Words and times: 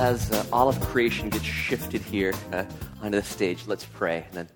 as 0.00 0.30
uh, 0.30 0.42
all 0.50 0.66
of 0.66 0.80
creation 0.80 1.28
gets 1.28 1.44
shifted 1.44 2.00
here 2.00 2.32
uh, 2.54 2.64
onto 3.02 3.20
the 3.20 3.22
stage, 3.22 3.66
let's 3.66 3.84
pray. 3.84 4.24
And 4.28 4.32
then 4.32 4.48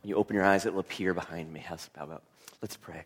when 0.00 0.08
you 0.08 0.14
open 0.14 0.36
your 0.36 0.44
eyes, 0.44 0.64
it 0.64 0.72
will 0.72 0.78
appear 0.78 1.12
behind 1.12 1.52
me. 1.52 1.58
How's 1.58 1.90
about? 1.96 2.22
Let's 2.60 2.76
pray. 2.76 3.02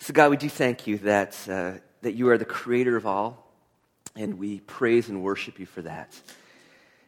So, 0.00 0.12
God, 0.12 0.32
we 0.32 0.36
do 0.36 0.48
thank 0.48 0.88
you 0.88 0.98
that, 0.98 1.38
uh, 1.48 1.74
that 2.00 2.14
you 2.14 2.28
are 2.28 2.38
the 2.38 2.44
creator 2.44 2.96
of 2.96 3.06
all, 3.06 3.52
and 4.16 4.36
we 4.36 4.58
praise 4.58 5.08
and 5.08 5.22
worship 5.22 5.60
you 5.60 5.66
for 5.66 5.82
that. 5.82 6.20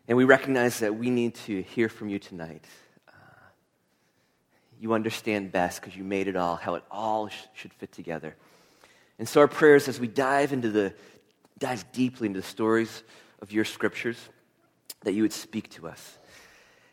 And 0.06 0.16
we 0.16 0.22
recognize 0.22 0.78
that 0.78 0.94
we 0.94 1.10
need 1.10 1.34
to 1.46 1.60
hear 1.62 1.88
from 1.88 2.10
you 2.10 2.20
tonight. 2.20 2.64
Uh, 3.08 3.12
you 4.78 4.92
understand 4.92 5.50
best 5.50 5.80
because 5.80 5.96
you 5.96 6.04
made 6.04 6.28
it 6.28 6.36
all, 6.36 6.54
how 6.54 6.76
it 6.76 6.84
all 6.88 7.26
sh- 7.26 7.34
should 7.54 7.72
fit 7.72 7.90
together. 7.90 8.36
And 9.18 9.28
so, 9.28 9.40
our 9.40 9.48
prayers 9.48 9.88
as 9.88 9.98
we 9.98 10.06
dive 10.06 10.52
into 10.52 10.70
the 10.70 10.94
dive 11.58 11.90
deeply 11.90 12.26
into 12.26 12.40
the 12.40 12.46
stories 12.46 13.02
of 13.44 13.52
your 13.52 13.66
scriptures, 13.66 14.16
that 15.02 15.12
you 15.12 15.20
would 15.20 15.32
speak 15.32 15.68
to 15.68 15.86
us, 15.86 16.18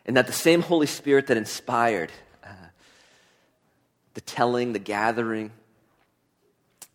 and 0.04 0.18
that 0.18 0.26
the 0.26 0.34
same 0.34 0.60
Holy 0.60 0.86
Spirit 0.86 1.28
that 1.28 1.38
inspired 1.38 2.12
uh, 2.44 2.48
the 4.12 4.20
telling, 4.20 4.74
the 4.74 4.78
gathering, 4.78 5.50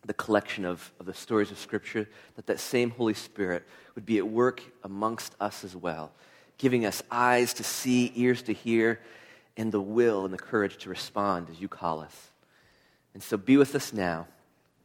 the 0.06 0.14
collection 0.14 0.64
of, 0.64 0.92
of 1.00 1.06
the 1.06 1.12
stories 1.12 1.50
of 1.50 1.58
Scripture, 1.58 2.08
that 2.36 2.46
that 2.46 2.60
same 2.60 2.90
Holy 2.90 3.14
Spirit 3.14 3.64
would 3.96 4.06
be 4.06 4.18
at 4.18 4.28
work 4.28 4.62
amongst 4.84 5.34
us 5.40 5.64
as 5.64 5.74
well, 5.74 6.12
giving 6.56 6.86
us 6.86 7.02
eyes 7.10 7.52
to 7.54 7.64
see, 7.64 8.12
ears 8.14 8.42
to 8.42 8.52
hear, 8.52 9.00
and 9.56 9.72
the 9.72 9.80
will 9.80 10.24
and 10.24 10.32
the 10.32 10.38
courage 10.38 10.76
to 10.78 10.88
respond 10.88 11.48
as 11.50 11.60
you 11.60 11.66
call 11.66 11.98
us. 11.98 12.28
And 13.12 13.20
so 13.24 13.36
be 13.36 13.56
with 13.56 13.74
us 13.74 13.92
now 13.92 14.28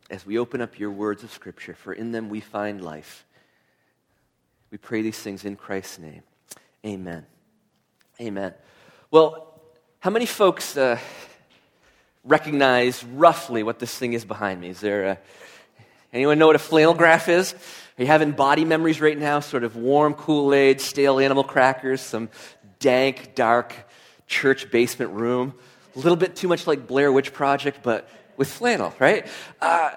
as 0.10 0.26
we 0.26 0.40
open 0.40 0.62
up 0.62 0.80
your 0.80 0.90
words 0.90 1.24
of 1.24 1.32
Scripture, 1.32 1.76
for 1.76 1.94
in 1.94 2.12
them 2.12 2.28
we 2.28 2.40
find 2.40 2.84
life. 2.84 3.24
We 4.74 4.80
pray 4.80 5.04
these 5.04 5.20
things 5.20 5.46
in 5.46 5.56
Christ's 5.56 6.00
name. 6.00 6.24
Amen. 6.84 7.28
Amen. 8.20 8.56
Well, 9.12 9.62
how 10.00 10.10
many 10.10 10.26
folks. 10.26 10.76
Uh, 10.76 10.98
recognize 12.24 13.04
roughly 13.04 13.64
what 13.64 13.80
this 13.80 13.96
thing 13.96 14.14
is 14.14 14.26
behind 14.26 14.62
me. 14.62 14.70
Is 14.70 14.80
there 14.80 15.06
a, 15.06 15.20
anyone 16.14 16.40
know 16.40 16.48
what 16.48 16.56
a 16.56 16.60
flannel 16.60 16.94
graph 16.94 17.28
is? 17.30 17.54
Are 17.54 18.02
you 18.02 18.08
having 18.08 18.32
body 18.32 18.66
memories 18.66 19.02
right 19.02 19.18
now? 19.18 19.42
Sort 19.42 19.64
of 19.64 19.76
warm 19.76 20.14
Kool 20.14 20.54
Aid, 20.54 20.82
stale 20.82 21.20
animal 21.20 21.44
crackers, 21.44 22.02
some 22.02 22.30
dank, 22.80 23.36
dark 23.36 23.76
church 24.26 24.72
basement 24.72 25.12
room. 25.12 25.54
A 25.96 26.00
little 26.00 26.16
bit 26.16 26.36
too 26.36 26.48
much 26.48 26.66
like 26.66 26.88
Blair 26.88 27.12
Witch 27.12 27.34
Project, 27.34 27.80
but 27.84 28.10
with 28.38 28.50
flannel, 28.52 28.94
right? 29.00 29.28
Uh, 29.62 29.92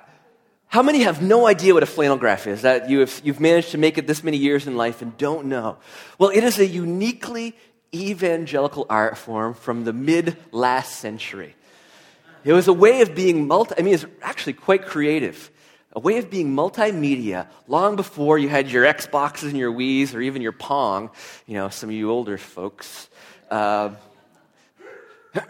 how 0.77 0.83
many 0.83 1.05
have 1.05 1.23
no 1.23 1.47
idea 1.47 1.73
what 1.73 1.83
a 1.83 1.87
flannel 1.87 2.19
graph 2.19 2.47
is? 2.47 2.61
That 2.61 2.91
you 2.91 3.01
have, 3.01 3.23
you've 3.25 3.41
managed 3.41 3.71
to 3.71 3.79
make 3.79 3.97
it 3.97 4.07
this 4.07 4.23
many 4.23 4.37
years 4.37 4.67
in 4.67 4.77
life 4.77 5.01
and 5.01 5.17
don't 5.17 5.47
know? 5.47 5.79
Well, 6.19 6.29
it 6.29 6.45
is 6.45 6.59
a 6.59 6.67
uniquely 6.67 7.57
evangelical 7.95 8.85
art 8.91 9.17
form 9.17 9.55
from 9.55 9.85
the 9.85 9.95
mid 9.95 10.37
last 10.53 10.99
century. 10.99 11.55
It 12.45 12.53
was 12.53 12.69
a 12.69 12.75
way 12.75 13.01
of 13.01 13.15
being 13.15 13.47
multi, 13.47 13.75
I 13.79 13.81
mean, 13.81 13.95
it's 13.95 14.05
actually 14.21 14.53
quite 14.53 14.85
creative. 14.85 15.51
A 15.93 15.99
way 15.99 16.19
of 16.19 16.29
being 16.29 16.55
multimedia 16.55 17.47
long 17.67 17.97
before 17.97 18.37
you 18.37 18.51
had 18.51 18.71
your 18.71 18.85
Xboxes 18.85 19.45
and 19.45 19.57
your 19.57 19.73
Wii's 19.73 20.15
or 20.15 20.21
even 20.21 20.43
your 20.43 20.53
Pong, 20.53 21.09
you 21.47 21.55
know, 21.55 21.71
some 21.71 21.89
of 21.89 21.95
you 21.95 22.11
older 22.11 22.37
folks. 22.37 23.09
Uh, 23.51 23.93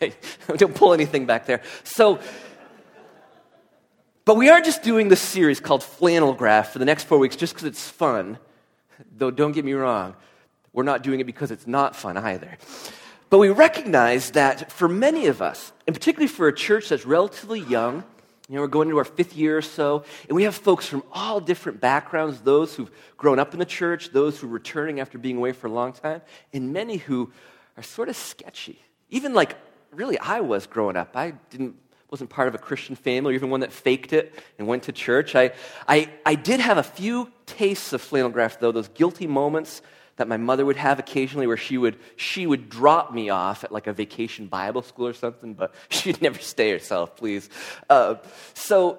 hey, 0.00 0.14
don't 0.56 0.74
pull 0.74 0.92
anything 0.92 1.26
back 1.26 1.46
there. 1.46 1.62
So, 1.84 2.18
but 4.26 4.36
we 4.36 4.50
are 4.50 4.60
just 4.60 4.82
doing 4.82 5.08
this 5.08 5.22
series 5.22 5.60
called 5.60 5.84
Flannel 5.84 6.34
Graph 6.34 6.72
for 6.72 6.80
the 6.80 6.84
next 6.84 7.04
four 7.04 7.16
weeks 7.16 7.36
just 7.36 7.54
because 7.54 7.64
it's 7.64 7.88
fun. 7.88 8.38
Though, 9.16 9.30
don't 9.30 9.52
get 9.52 9.64
me 9.64 9.72
wrong, 9.72 10.16
we're 10.72 10.82
not 10.82 11.02
doing 11.02 11.20
it 11.20 11.24
because 11.24 11.50
it's 11.50 11.66
not 11.66 11.94
fun 11.94 12.16
either. 12.16 12.58
But 13.30 13.38
we 13.38 13.50
recognize 13.50 14.32
that 14.32 14.72
for 14.72 14.88
many 14.88 15.26
of 15.28 15.40
us, 15.40 15.72
and 15.86 15.94
particularly 15.94 16.26
for 16.26 16.48
a 16.48 16.54
church 16.54 16.88
that's 16.88 17.06
relatively 17.06 17.60
young, 17.60 18.02
you 18.48 18.56
know, 18.56 18.62
we're 18.62 18.68
going 18.68 18.88
into 18.88 18.98
our 18.98 19.04
fifth 19.04 19.36
year 19.36 19.58
or 19.58 19.62
so, 19.62 20.04
and 20.28 20.34
we 20.34 20.42
have 20.42 20.56
folks 20.56 20.86
from 20.86 21.04
all 21.12 21.40
different 21.40 21.80
backgrounds 21.80 22.40
those 22.40 22.74
who've 22.74 22.90
grown 23.16 23.38
up 23.38 23.52
in 23.52 23.60
the 23.60 23.64
church, 23.64 24.10
those 24.10 24.38
who 24.38 24.48
are 24.48 24.50
returning 24.50 24.98
after 24.98 25.18
being 25.18 25.36
away 25.36 25.52
for 25.52 25.68
a 25.68 25.70
long 25.70 25.92
time, 25.92 26.20
and 26.52 26.72
many 26.72 26.96
who 26.96 27.30
are 27.76 27.82
sort 27.82 28.08
of 28.08 28.16
sketchy. 28.16 28.80
Even 29.10 29.34
like, 29.34 29.56
really, 29.92 30.18
I 30.18 30.40
was 30.40 30.66
growing 30.66 30.96
up. 30.96 31.16
I 31.16 31.32
didn't, 31.50 31.76
wasn't 32.10 32.30
part 32.30 32.48
of 32.48 32.54
a 32.54 32.58
Christian 32.58 32.94
family, 32.96 33.32
or 33.32 33.36
even 33.36 33.50
one 33.50 33.60
that 33.60 33.72
faked 33.72 34.12
it 34.12 34.34
and 34.58 34.66
went 34.66 34.84
to 34.84 34.92
church. 34.92 35.34
I, 35.34 35.52
I, 35.88 36.10
I 36.24 36.34
did 36.34 36.60
have 36.60 36.78
a 36.78 36.82
few 36.82 37.30
tastes 37.46 37.92
of 37.92 38.00
flannel 38.00 38.30
graph, 38.30 38.60
though, 38.60 38.72
those 38.72 38.88
guilty 38.88 39.26
moments 39.26 39.82
that 40.16 40.28
my 40.28 40.36
mother 40.36 40.64
would 40.64 40.76
have 40.76 40.98
occasionally 40.98 41.46
where 41.46 41.56
she 41.56 41.78
would, 41.78 41.98
she 42.16 42.46
would 42.46 42.68
drop 42.68 43.12
me 43.12 43.28
off 43.28 43.64
at 43.64 43.72
like 43.72 43.86
a 43.86 43.92
vacation 43.92 44.46
Bible 44.46 44.82
school 44.82 45.06
or 45.06 45.12
something, 45.12 45.54
but 45.54 45.74
she'd 45.88 46.20
never 46.22 46.38
stay 46.38 46.70
herself, 46.70 47.16
please. 47.16 47.48
Uh, 47.88 48.16
so 48.54 48.98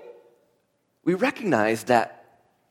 we 1.03 1.13
recognize 1.13 1.85
that 1.85 2.25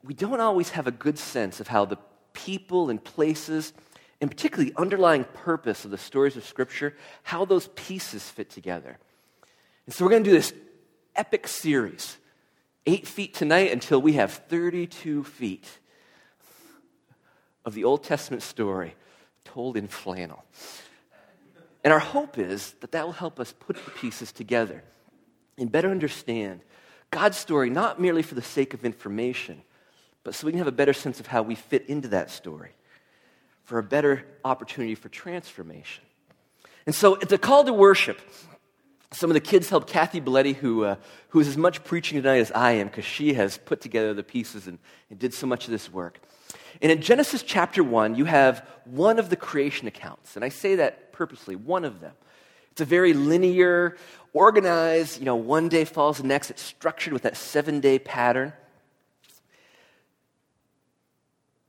we 0.05 0.15
don't 0.15 0.41
always 0.41 0.71
have 0.71 0.87
a 0.87 0.93
good 0.93 1.19
sense 1.19 1.61
of 1.61 1.67
how 1.67 1.85
the 1.85 1.99
people 2.33 2.91
and 2.91 3.03
places, 3.03 3.73
and 4.21 4.31
particularly 4.31 4.71
the 4.71 4.81
underlying 4.81 5.25
purpose 5.25 5.85
of 5.85 5.91
the 5.91 5.99
stories 5.99 6.37
of 6.37 6.45
Scripture, 6.45 6.95
how 7.25 7.45
those 7.45 7.69
pieces 7.75 8.29
fit 8.29 8.51
together. 8.51 8.99
And 9.87 9.95
so 9.95 10.05
we're 10.05 10.11
going 10.11 10.25
to 10.25 10.31
do 10.31 10.37
this 10.37 10.53
epic 11.15 11.47
series, 11.47 12.17
eight 12.87 13.07
feet 13.07 13.35
tonight 13.35 13.73
until 13.73 14.03
we 14.03 14.15
have 14.15 14.33
32 14.33 15.25
feet 15.25 15.67
of 17.65 17.75
the 17.75 17.85
Old 17.85 18.03
Testament 18.03 18.43
story 18.43 18.95
told 19.45 19.77
in 19.77 19.87
flannel. 19.87 20.45
And 21.85 21.93
our 21.93 22.01
hope 22.01 22.37
is 22.37 22.73
that 22.81 22.93
that 22.93 23.07
will 23.07 23.13
help 23.13 23.39
us 23.39 23.53
put 23.53 23.77
the 23.77 23.91
pieces 23.93 24.33
together 24.33 24.83
and 25.57 25.71
better 25.71 25.91
understand 25.91 26.61
God's 27.13 27.37
story, 27.37 27.71
not 27.71 28.01
merely 28.01 28.23
for 28.23 28.35
the 28.35 28.43
sake 28.43 28.75
of 28.75 28.85
information, 28.85 29.63
but 30.25 30.35
so 30.35 30.47
we 30.47 30.53
can 30.53 30.59
have 30.59 30.67
a 30.67 30.73
better 30.73 30.93
sense 30.93 31.21
of 31.21 31.29
how 31.29 31.43
we 31.43 31.55
fit 31.55 31.87
into 31.87 32.09
that 32.09 32.31
story 32.31 32.73
for 33.63 33.79
a 33.79 33.83
better 33.85 34.27
opportunity 34.45 34.97
for 34.97 35.09
transformation. 35.09 36.03
And 36.87 36.95
so 36.95 37.15
it's 37.15 37.33
a 37.33 37.39
call 37.39 37.65
to 37.65 37.73
worship. 37.73 38.21
Some 39.13 39.31
of 39.31 39.35
the 39.35 39.41
kids 39.41 39.71
helped 39.71 39.89
Kathy 39.89 40.21
Belletti, 40.21 40.55
who, 40.55 40.85
uh, 40.85 40.97
who 41.29 41.41
is 41.41 41.49
as 41.49 41.57
much 41.57 41.85
preaching 41.85 42.21
tonight 42.21 42.39
as 42.39 42.51
I 42.53 42.73
am, 42.73 42.89
because 42.89 43.05
she 43.05 43.35
has 43.35 43.57
put 43.57 43.81
together 43.81 44.13
the 44.15 44.25
pieces 44.25 44.67
and, 44.67 44.79
and 45.11 45.19
did 45.19 45.33
so 45.33 45.47
much 45.47 45.65
of 45.65 45.71
this 45.71 45.91
work. 45.93 46.21
And 46.83 46.93
in 46.93 47.01
Genesis 47.01 47.43
chapter 47.43 47.83
1, 47.83 48.17
you 48.17 48.25
have 48.25 48.67
one 48.85 49.19
of 49.19 49.31
the 49.31 49.37
creation 49.37 49.89
accounts. 49.89 50.37
And 50.37 50.45
I 50.45 50.49
say 50.49 50.77
that 50.77 51.13
purposely, 51.13 51.57
one 51.57 51.85
of 51.85 52.01
them. 52.01 52.13
It's 52.73 52.81
a 52.83 52.85
very 52.85 53.15
linear, 53.15 53.97
organized, 54.35 55.19
you 55.19 55.25
know, 55.25 55.37
one 55.37 55.69
day 55.69 55.87
follows 55.87 56.19
the 56.19 56.27
next. 56.27 56.51
It's 56.51 56.61
structured 56.61 57.13
with 57.13 57.23
that 57.23 57.37
seven 57.37 57.81
day 57.81 57.99
pattern. 57.99 58.53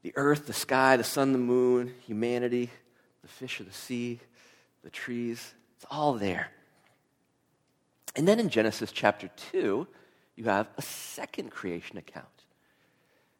The 0.02 0.12
earth, 0.16 0.48
the 0.48 0.54
sky, 0.54 0.98
the 0.98 1.04
sun, 1.04 1.32
the 1.32 1.40
moon, 1.40 1.94
humanity, 2.06 2.70
the 3.22 3.28
fish 3.28 3.60
of 3.60 3.68
the 3.68 3.74
sea, 3.74 4.20
the 4.84 4.90
trees, 4.90 5.54
it's 5.78 5.86
all 5.90 6.14
there. 6.14 6.50
And 8.18 8.28
then 8.28 8.40
in 8.40 8.50
Genesis 8.50 8.92
chapter 8.92 9.30
2, 9.52 9.88
you 10.36 10.44
have 10.46 10.68
a 10.78 10.82
second 10.82 11.52
creation 11.52 11.98
account, 11.98 12.26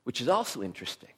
which 0.04 0.22
is 0.22 0.28
also 0.28 0.62
interesting. 0.62 1.10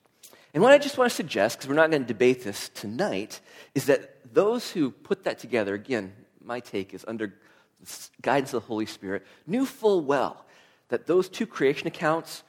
And 0.53 0.63
what 0.63 0.71
I 0.71 0.77
just 0.77 0.97
want 0.97 1.11
to 1.11 1.15
suggest, 1.15 1.57
because 1.57 1.67
we're 1.69 1.75
not 1.75 1.91
going 1.91 2.01
to 2.01 2.07
debate 2.07 2.43
this 2.43 2.69
tonight, 2.69 3.41
is 3.75 3.85
that 3.85 4.33
those 4.33 4.71
who 4.71 4.89
put 4.89 5.25
that 5.25 5.39
together, 5.39 5.75
again, 5.75 6.13
my 6.41 6.61
take 6.61 6.93
is 6.93 7.03
under 7.07 7.35
the 7.81 8.09
guidance 8.21 8.53
of 8.53 8.63
the 8.63 8.67
Holy 8.67 8.85
Spirit, 8.85 9.27
knew 9.45 9.65
full 9.65 10.01
well 10.01 10.45
that 10.87 11.05
those 11.05 11.29
two 11.29 11.45
creation 11.45 11.87
accounts 11.87 12.43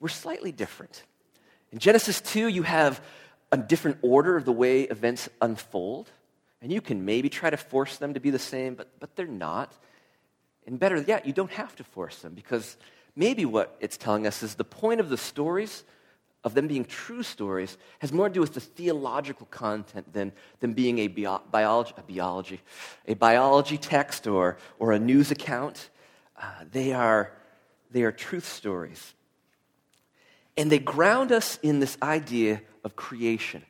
were 0.00 0.08
slightly 0.08 0.52
different. 0.52 1.02
In 1.72 1.78
Genesis 1.78 2.20
2, 2.20 2.48
you 2.48 2.62
have 2.62 3.02
a 3.50 3.58
different 3.58 3.98
order 4.00 4.36
of 4.36 4.44
the 4.44 4.52
way 4.52 4.82
events 4.82 5.28
unfold, 5.42 6.08
and 6.60 6.72
you 6.72 6.80
can 6.80 7.04
maybe 7.04 7.28
try 7.28 7.50
to 7.50 7.56
force 7.56 7.96
them 7.98 8.14
to 8.14 8.20
be 8.20 8.30
the 8.30 8.38
same, 8.38 8.74
but, 8.74 8.88
but 8.98 9.14
they're 9.16 9.26
not. 9.26 9.72
And 10.66 10.78
better 10.78 10.96
yet, 11.00 11.26
you 11.26 11.32
don't 11.32 11.52
have 11.52 11.74
to 11.76 11.84
force 11.84 12.18
them 12.18 12.34
because 12.34 12.76
maybe 13.14 13.44
what 13.44 13.76
it's 13.80 13.96
telling 13.96 14.26
us 14.26 14.42
is 14.42 14.56
the 14.56 14.64
point 14.64 15.00
of 15.00 15.08
the 15.08 15.16
stories, 15.16 15.84
of 16.44 16.54
them 16.54 16.66
being 16.66 16.84
true 16.84 17.22
stories, 17.22 17.78
has 18.00 18.12
more 18.12 18.28
to 18.28 18.34
do 18.34 18.40
with 18.40 18.54
the 18.54 18.60
theological 18.60 19.46
content 19.46 20.12
than, 20.12 20.32
than 20.60 20.72
being 20.74 20.98
a, 20.98 21.06
bio, 21.06 21.40
biology, 21.50 21.94
a 21.96 22.02
biology, 22.02 22.60
a 23.06 23.14
biology 23.14 23.78
text 23.78 24.26
or, 24.26 24.58
or 24.78 24.92
a 24.92 24.98
news 24.98 25.30
account. 25.30 25.90
Uh, 26.40 26.44
they, 26.70 26.92
are, 26.92 27.32
they 27.90 28.02
are 28.02 28.12
truth 28.12 28.46
stories. 28.46 29.14
And 30.56 30.72
they 30.72 30.80
ground 30.80 31.30
us 31.30 31.58
in 31.62 31.78
this 31.78 31.96
idea 32.02 32.62
of 32.82 32.96
creation, 32.96 33.62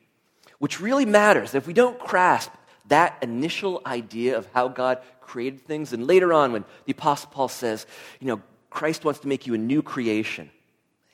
which 0.58 0.80
really 0.80 1.04
matters. 1.04 1.54
If 1.54 1.66
we 1.66 1.74
don't 1.74 1.98
grasp 1.98 2.50
that 2.88 3.18
initial 3.22 3.80
idea 3.86 4.36
of 4.36 4.48
how 4.52 4.68
God 4.68 4.98
created 5.20 5.60
things, 5.60 5.92
and 5.92 6.06
later 6.06 6.32
on 6.32 6.52
when 6.52 6.64
the 6.86 6.92
Apostle 6.92 7.30
Paul 7.30 7.48
says, 7.48 7.86
you 8.20 8.26
know, 8.26 8.42
Christ 8.70 9.04
wants 9.04 9.20
to 9.20 9.28
make 9.28 9.46
you 9.46 9.54
a 9.54 9.58
new 9.58 9.82
creation, 9.82 10.50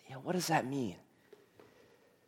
you 0.08 0.14
know, 0.14 0.20
what 0.20 0.32
does 0.32 0.48
that 0.48 0.66
mean? 0.66 0.96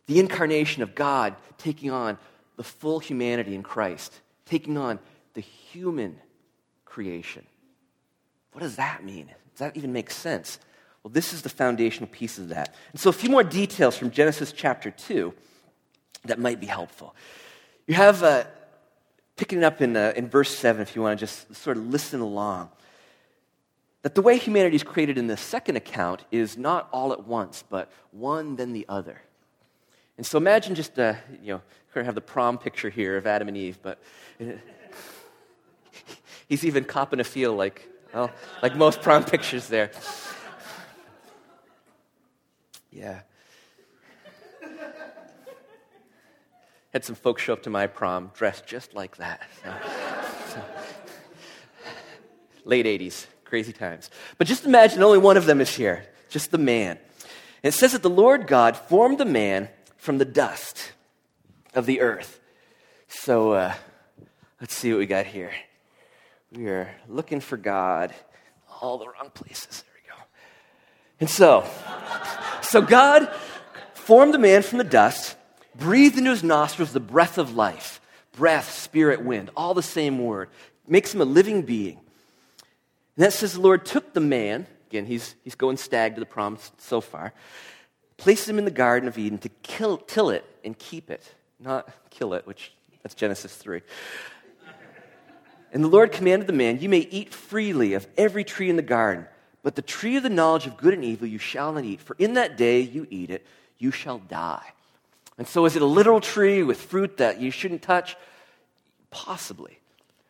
The 0.06 0.20
incarnation 0.20 0.82
of 0.82 0.94
God 0.94 1.34
taking 1.58 1.90
on 1.90 2.18
the 2.56 2.64
full 2.64 3.00
humanity 3.00 3.54
in 3.54 3.62
Christ, 3.62 4.20
taking 4.44 4.78
on 4.78 4.98
the 5.34 5.40
human 5.40 6.18
creation. 6.84 7.44
What 8.52 8.62
does 8.62 8.76
that 8.76 9.04
mean? 9.04 9.26
Does 9.26 9.58
that 9.58 9.76
even 9.76 9.92
make 9.92 10.10
sense? 10.10 10.58
Well, 11.02 11.12
this 11.12 11.32
is 11.32 11.42
the 11.42 11.48
foundational 11.48 12.08
piece 12.08 12.38
of 12.38 12.48
that. 12.48 12.74
And 12.92 13.00
so, 13.00 13.10
a 13.10 13.12
few 13.12 13.30
more 13.30 13.44
details 13.44 13.96
from 13.96 14.10
Genesis 14.10 14.52
chapter 14.52 14.90
2 14.90 15.32
that 16.24 16.38
might 16.38 16.60
be 16.60 16.66
helpful. 16.66 17.14
You 17.86 17.94
have, 17.94 18.22
uh, 18.22 18.44
picking 19.36 19.58
it 19.58 19.64
up 19.64 19.80
in, 19.80 19.96
uh, 19.96 20.12
in 20.16 20.28
verse 20.28 20.56
7, 20.56 20.82
if 20.82 20.96
you 20.96 21.02
want 21.02 21.18
to 21.18 21.22
just 21.22 21.54
sort 21.54 21.76
of 21.76 21.86
listen 21.86 22.20
along, 22.20 22.70
that 24.02 24.14
the 24.14 24.22
way 24.22 24.38
humanity 24.38 24.76
is 24.76 24.82
created 24.82 25.18
in 25.18 25.26
the 25.26 25.36
second 25.36 25.76
account 25.76 26.24
is 26.30 26.56
not 26.56 26.88
all 26.92 27.12
at 27.12 27.26
once, 27.26 27.64
but 27.68 27.90
one 28.12 28.56
then 28.56 28.72
the 28.72 28.86
other. 28.88 29.20
And 30.16 30.24
so 30.24 30.38
imagine 30.38 30.74
just, 30.74 30.98
uh, 30.98 31.14
you 31.42 31.54
know, 31.54 31.62
we 31.94 32.04
have 32.04 32.14
the 32.14 32.20
prom 32.20 32.58
picture 32.58 32.90
here 32.90 33.16
of 33.16 33.26
Adam 33.26 33.48
and 33.48 33.56
Eve, 33.56 33.78
but 33.82 33.98
he's 36.48 36.64
even 36.64 36.84
copping 36.84 37.20
a 37.20 37.24
feel 37.24 37.54
like, 37.54 37.88
well, 38.14 38.30
like 38.62 38.76
most 38.76 39.02
prom 39.02 39.24
pictures 39.34 39.68
there. 39.68 39.90
Yeah. 42.90 43.20
Had 46.96 47.04
some 47.04 47.14
folks 47.14 47.42
show 47.42 47.52
up 47.52 47.62
to 47.64 47.68
my 47.68 47.86
prom 47.88 48.30
dressed 48.32 48.66
just 48.66 48.94
like 48.94 49.18
that. 49.18 49.42
So, 49.62 49.74
so. 50.54 50.62
Late 52.64 52.86
80s, 52.86 53.26
crazy 53.44 53.74
times. 53.74 54.08
But 54.38 54.46
just 54.46 54.64
imagine 54.64 55.02
only 55.02 55.18
one 55.18 55.36
of 55.36 55.44
them 55.44 55.60
is 55.60 55.76
here, 55.76 56.06
just 56.30 56.52
the 56.52 56.56
man. 56.56 56.96
And 57.62 57.74
it 57.74 57.76
says 57.76 57.92
that 57.92 58.02
the 58.02 58.08
Lord 58.08 58.46
God 58.46 58.78
formed 58.78 59.18
the 59.18 59.26
man 59.26 59.68
from 59.98 60.16
the 60.16 60.24
dust 60.24 60.92
of 61.74 61.84
the 61.84 62.00
earth. 62.00 62.40
So 63.08 63.52
uh, 63.52 63.74
let's 64.62 64.74
see 64.74 64.90
what 64.90 64.98
we 64.98 65.04
got 65.04 65.26
here. 65.26 65.52
We 66.50 66.66
are 66.68 66.94
looking 67.08 67.40
for 67.40 67.58
God 67.58 68.14
all 68.80 68.96
the 68.96 69.04
wrong 69.04 69.28
places. 69.34 69.84
There 69.84 70.00
we 70.02 70.08
go. 70.08 70.22
And 71.20 71.28
so, 71.28 71.68
so 72.62 72.80
God 72.80 73.30
formed 73.92 74.32
the 74.32 74.38
man 74.38 74.62
from 74.62 74.78
the 74.78 74.84
dust, 74.84 75.35
breathed 75.78 76.18
into 76.18 76.30
his 76.30 76.42
nostrils 76.42 76.92
the 76.92 77.00
breath 77.00 77.38
of 77.38 77.54
life 77.54 78.00
breath, 78.36 78.70
spirit, 78.70 79.24
wind, 79.24 79.50
all 79.56 79.74
the 79.74 79.82
same 79.82 80.18
word. 80.18 80.50
Makes 80.86 81.14
him 81.14 81.20
a 81.20 81.24
living 81.24 81.62
being. 81.62 81.98
And 83.16 83.24
that 83.24 83.32
says 83.32 83.54
the 83.54 83.60
Lord 83.60 83.84
took 83.86 84.12
the 84.12 84.20
man, 84.20 84.66
again, 84.88 85.06
he's, 85.06 85.34
he's 85.42 85.54
going 85.54 85.78
stag 85.78 86.14
to 86.14 86.20
the 86.20 86.26
promise 86.26 86.70
so 86.78 87.00
far, 87.00 87.32
placed 88.18 88.48
him 88.48 88.58
in 88.58 88.66
the 88.66 88.70
Garden 88.70 89.08
of 89.08 89.18
Eden 89.18 89.38
to 89.38 89.48
kill, 89.62 89.96
till 89.96 90.30
it 90.30 90.44
and 90.64 90.78
keep 90.78 91.10
it, 91.10 91.34
not 91.58 91.88
kill 92.10 92.34
it, 92.34 92.46
which 92.46 92.72
that's 93.02 93.14
Genesis 93.14 93.56
3. 93.56 93.80
And 95.72 95.82
the 95.82 95.88
Lord 95.88 96.12
commanded 96.12 96.46
the 96.46 96.52
man, 96.52 96.78
You 96.80 96.88
may 96.88 97.00
eat 97.10 97.32
freely 97.32 97.94
of 97.94 98.06
every 98.16 98.44
tree 98.44 98.70
in 98.70 98.76
the 98.76 98.82
garden, 98.82 99.26
but 99.62 99.74
the 99.74 99.82
tree 99.82 100.16
of 100.16 100.22
the 100.22 100.30
knowledge 100.30 100.66
of 100.66 100.76
good 100.76 100.94
and 100.94 101.04
evil 101.04 101.26
you 101.26 101.38
shall 101.38 101.72
not 101.72 101.84
eat, 101.84 102.00
for 102.00 102.14
in 102.18 102.34
that 102.34 102.56
day 102.56 102.80
you 102.80 103.06
eat 103.10 103.30
it, 103.30 103.46
you 103.78 103.90
shall 103.90 104.18
die. 104.18 104.72
And 105.38 105.46
so, 105.46 105.66
is 105.66 105.76
it 105.76 105.82
a 105.82 105.86
literal 105.86 106.20
tree 106.20 106.62
with 106.62 106.80
fruit 106.80 107.18
that 107.18 107.40
you 107.40 107.50
shouldn't 107.50 107.82
touch? 107.82 108.16
Possibly. 109.10 109.80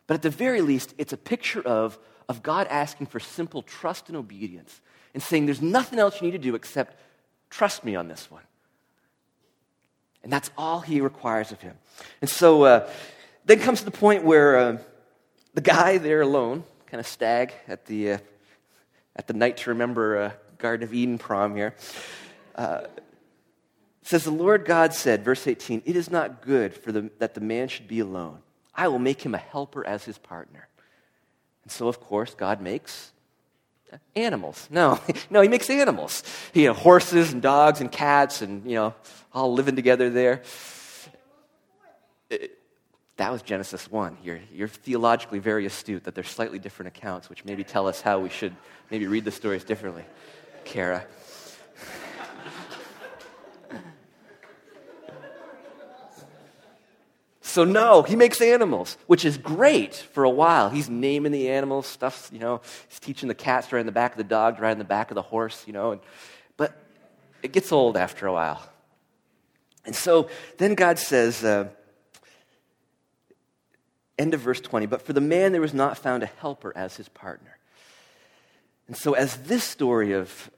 But 0.05 0.15
at 0.15 0.21
the 0.21 0.29
very 0.29 0.61
least, 0.61 0.93
it's 0.97 1.13
a 1.13 1.17
picture 1.17 1.61
of, 1.61 1.97
of 2.27 2.43
God 2.43 2.67
asking 2.67 3.07
for 3.07 3.19
simple 3.19 3.61
trust 3.61 4.09
and 4.09 4.17
obedience 4.17 4.81
and 5.13 5.23
saying, 5.23 5.45
There's 5.45 5.61
nothing 5.61 5.99
else 5.99 6.21
you 6.21 6.25
need 6.27 6.31
to 6.31 6.37
do 6.37 6.55
except 6.55 6.95
Trust 7.49 7.83
me 7.83 7.95
on 7.95 8.07
this 8.07 8.29
one. 8.29 8.43
And 10.23 10.31
that's 10.31 10.49
all 10.57 10.81
he 10.81 11.01
requires 11.01 11.51
of 11.51 11.61
him. 11.61 11.77
And 12.21 12.29
so 12.29 12.63
uh, 12.63 12.89
then 13.45 13.59
comes 13.59 13.83
the 13.83 13.91
point 13.91 14.23
where 14.23 14.57
uh, 14.57 14.77
the 15.53 15.61
guy 15.61 15.97
there 15.97 16.21
alone, 16.21 16.63
kind 16.87 16.99
of 16.99 17.07
stag 17.07 17.53
at 17.67 17.85
the, 17.85 18.13
uh, 18.13 18.17
at 19.15 19.27
the 19.27 19.33
night 19.33 19.57
to 19.57 19.69
remember 19.69 20.17
uh, 20.17 20.31
Garden 20.57 20.83
of 20.83 20.93
Eden 20.93 21.17
prom 21.17 21.55
here, 21.55 21.75
uh, 24.07 24.09
says, 24.09 24.23
The 24.23 24.31
Lord 24.31 24.65
God 24.65 24.93
said, 24.93 25.23
verse 25.23 25.47
18, 25.47 25.83
It 25.85 25.95
is 25.95 26.09
not 26.09 26.41
good 26.41 26.73
for 26.73 26.91
the, 26.91 27.11
that 27.19 27.33
the 27.33 27.41
man 27.41 27.67
should 27.67 27.87
be 27.87 27.99
alone. 27.99 28.39
I 28.73 28.87
will 28.87 28.99
make 28.99 29.21
him 29.21 29.35
a 29.35 29.39
helper 29.39 29.85
as 29.85 30.05
his 30.05 30.17
partner. 30.17 30.67
And 31.63 31.71
so, 31.71 31.87
of 31.87 31.99
course, 31.99 32.33
God 32.33 32.61
makes 32.61 33.11
animals. 34.15 34.67
No, 34.71 34.99
no, 35.29 35.41
he 35.41 35.47
makes 35.47 35.69
animals. 35.69 36.23
He 36.53 36.65
horses 36.65 37.33
and 37.33 37.41
dogs 37.41 37.81
and 37.81 37.91
cats 37.91 38.41
and 38.41 38.69
you 38.69 38.75
know 38.75 38.95
all 39.33 39.53
living 39.53 39.75
together 39.75 40.09
there. 40.09 40.41
It, 42.29 42.57
that 43.17 43.31
was 43.31 43.41
Genesis 43.41 43.89
1. 43.89 44.19
You're, 44.23 44.39
you're 44.53 44.67
theologically 44.67 45.39
very 45.39 45.65
astute 45.65 46.03
that 46.03 46.13
there's 46.13 46.29
slightly 46.29 46.59
different 46.59 46.95
accounts, 46.95 47.29
which 47.29 47.43
maybe 47.45 47.63
tell 47.63 47.87
us 47.87 47.99
how 47.99 48.19
we 48.19 48.29
should 48.29 48.55
maybe 48.91 49.07
read 49.07 49.25
the 49.25 49.31
stories 49.31 49.63
differently. 49.63 50.05
Kara. 50.65 51.05
So, 57.57 57.63
no, 57.63 58.03
he 58.03 58.15
makes 58.15 58.39
animals, 58.39 58.99
which 59.07 59.25
is 59.25 59.35
great 59.35 59.95
for 59.95 60.23
a 60.23 60.29
while. 60.29 60.69
He's 60.69 60.91
naming 60.91 61.31
the 61.31 61.49
animals, 61.49 61.87
stuff, 61.87 62.29
you 62.31 62.37
know, 62.37 62.61
he's 62.87 62.99
teaching 62.99 63.27
the 63.27 63.33
cats 63.33 63.65
to 63.69 63.75
ride 63.75 63.79
in 63.79 63.87
the 63.87 63.91
back 63.91 64.11
of 64.11 64.19
the 64.19 64.23
dog, 64.23 64.57
to 64.57 64.61
ride 64.61 64.73
in 64.73 64.77
the 64.77 64.83
back 64.83 65.09
of 65.09 65.15
the 65.15 65.23
horse, 65.23 65.63
you 65.65 65.73
know. 65.73 65.93
And, 65.93 66.01
but 66.55 66.79
it 67.41 67.53
gets 67.53 67.71
old 67.71 67.97
after 67.97 68.27
a 68.27 68.31
while. 68.31 68.61
And 69.85 69.95
so 69.95 70.29
then 70.59 70.75
God 70.75 70.99
says, 70.99 71.43
uh, 71.43 71.69
end 74.19 74.35
of 74.35 74.39
verse 74.41 74.61
20, 74.61 74.85
but 74.85 75.01
for 75.01 75.13
the 75.13 75.19
man 75.19 75.51
there 75.51 75.59
was 75.59 75.73
not 75.73 75.97
found 75.97 76.21
a 76.21 76.27
helper 76.27 76.71
as 76.77 76.95
his 76.95 77.09
partner. 77.09 77.57
And 78.85 78.95
so, 78.95 79.13
as 79.13 79.35
this 79.35 79.63
story 79.63 80.11
of 80.11 80.51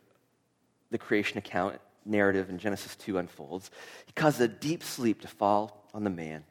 the 0.91 0.97
creation 0.97 1.37
account 1.37 1.79
narrative 2.03 2.49
in 2.49 2.57
Genesis 2.57 2.97
2 2.97 3.19
unfolds, 3.19 3.71
he 4.05 4.11
causes 4.11 4.41
a 4.41 4.49
deep 4.49 4.83
sleep 4.83 5.21
to 5.21 5.29
fall 5.29 5.87
on 5.93 6.03
the 6.03 6.09
man. 6.09 6.43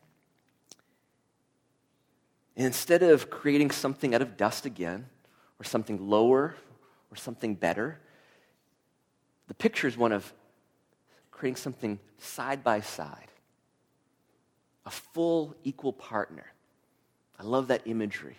And 2.58 2.66
instead 2.66 3.04
of 3.04 3.30
creating 3.30 3.70
something 3.70 4.16
out 4.16 4.20
of 4.20 4.36
dust 4.36 4.66
again, 4.66 5.06
or 5.60 5.64
something 5.64 6.08
lower, 6.10 6.56
or 7.08 7.16
something 7.16 7.54
better, 7.54 8.00
the 9.46 9.54
picture 9.54 9.86
is 9.86 9.96
one 9.96 10.10
of 10.10 10.32
creating 11.30 11.54
something 11.54 12.00
side 12.18 12.64
by 12.64 12.80
side, 12.80 13.28
a 14.84 14.90
full, 14.90 15.54
equal 15.62 15.92
partner. 15.92 16.46
I 17.38 17.44
love 17.44 17.68
that 17.68 17.82
imagery 17.86 18.36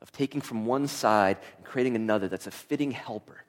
of 0.00 0.10
taking 0.10 0.40
from 0.40 0.64
one 0.64 0.88
side 0.88 1.36
and 1.58 1.66
creating 1.66 1.94
another 1.94 2.26
that's 2.26 2.46
a 2.46 2.50
fitting 2.50 2.92
helper. 2.92 3.44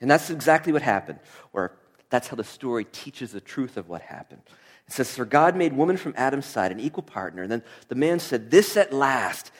And 0.00 0.10
that's 0.10 0.30
exactly 0.30 0.72
what 0.72 0.82
happened, 0.82 1.20
or 1.52 1.76
that's 2.08 2.26
how 2.26 2.34
the 2.34 2.42
story 2.42 2.86
teaches 2.86 3.30
the 3.30 3.40
truth 3.40 3.76
of 3.76 3.88
what 3.88 4.02
happened. 4.02 4.42
It 4.90 4.94
says, 4.94 5.14
For 5.14 5.24
God 5.24 5.54
made 5.54 5.72
woman 5.72 5.96
from 5.96 6.14
Adam's 6.16 6.46
side, 6.46 6.72
an 6.72 6.80
equal 6.80 7.04
partner. 7.04 7.42
And 7.44 7.52
then 7.52 7.62
the 7.86 7.94
man 7.94 8.18
said, 8.18 8.50
This 8.50 8.76
at 8.76 8.92
last, 8.92 9.52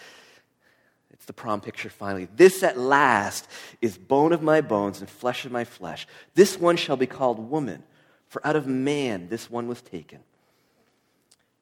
it's 1.13 1.25
the 1.25 1.33
prom 1.33 1.61
picture 1.61 1.89
finally, 1.89 2.27
this 2.35 2.65
at 2.65 2.77
last 2.77 3.47
is 3.81 3.97
bone 3.97 4.33
of 4.33 4.43
my 4.43 4.61
bones 4.61 4.99
and 4.99 5.09
flesh 5.09 5.45
of 5.45 5.53
my 5.53 5.63
flesh. 5.63 6.09
This 6.35 6.59
one 6.59 6.77
shall 6.77 6.97
be 6.97 7.07
called 7.07 7.39
woman, 7.39 7.85
for 8.27 8.45
out 8.45 8.57
of 8.57 8.67
man 8.67 9.29
this 9.29 9.49
one 9.49 9.69
was 9.69 9.81
taken. 9.81 10.19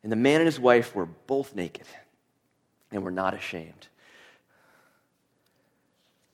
And 0.03 0.11
the 0.11 0.17
man 0.17 0.41
and 0.41 0.47
his 0.47 0.59
wife 0.59 0.95
were 0.95 1.05
both 1.05 1.55
naked 1.55 1.87
and 2.91 3.03
were 3.03 3.11
not 3.11 3.35
ashamed. 3.35 3.89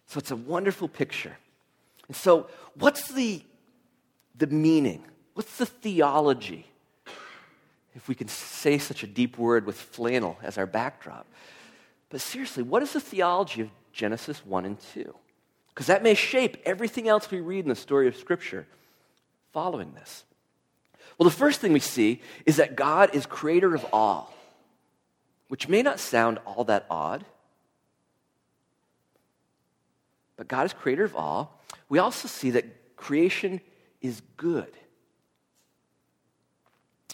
So 0.06 0.18
it's 0.18 0.30
a 0.30 0.36
wonderful 0.36 0.86
picture. 0.86 1.36
And 2.06 2.14
so, 2.14 2.46
what's 2.74 3.08
the, 3.08 3.42
the 4.36 4.46
meaning? 4.46 5.02
What's 5.32 5.56
the 5.56 5.66
theology 5.66 6.68
if 7.94 8.08
we 8.08 8.14
can 8.14 8.28
say 8.28 8.78
such 8.78 9.02
a 9.02 9.06
deep 9.06 9.38
word 9.38 9.66
with 9.66 9.76
flannel 9.76 10.38
as 10.42 10.58
our 10.58 10.66
backdrop. 10.66 11.26
But 12.10 12.20
seriously, 12.20 12.62
what 12.62 12.82
is 12.82 12.92
the 12.92 13.00
theology 13.00 13.62
of 13.62 13.70
Genesis 13.94 14.44
1 14.44 14.66
and 14.66 14.78
2. 14.92 15.14
Because 15.68 15.86
that 15.86 16.02
may 16.02 16.14
shape 16.14 16.58
everything 16.64 17.08
else 17.08 17.30
we 17.30 17.40
read 17.40 17.64
in 17.64 17.68
the 17.68 17.74
story 17.74 18.06
of 18.06 18.16
Scripture 18.16 18.66
following 19.52 19.94
this. 19.94 20.24
Well, 21.16 21.28
the 21.28 21.34
first 21.34 21.60
thing 21.60 21.72
we 21.72 21.80
see 21.80 22.20
is 22.44 22.56
that 22.56 22.76
God 22.76 23.14
is 23.14 23.24
creator 23.24 23.74
of 23.74 23.86
all, 23.92 24.34
which 25.48 25.68
may 25.68 25.80
not 25.80 26.00
sound 26.00 26.38
all 26.44 26.64
that 26.64 26.86
odd, 26.90 27.24
but 30.36 30.48
God 30.48 30.66
is 30.66 30.72
creator 30.72 31.04
of 31.04 31.14
all. 31.14 31.60
We 31.88 32.00
also 32.00 32.26
see 32.26 32.50
that 32.50 32.96
creation 32.96 33.60
is 34.00 34.22
good, 34.36 34.72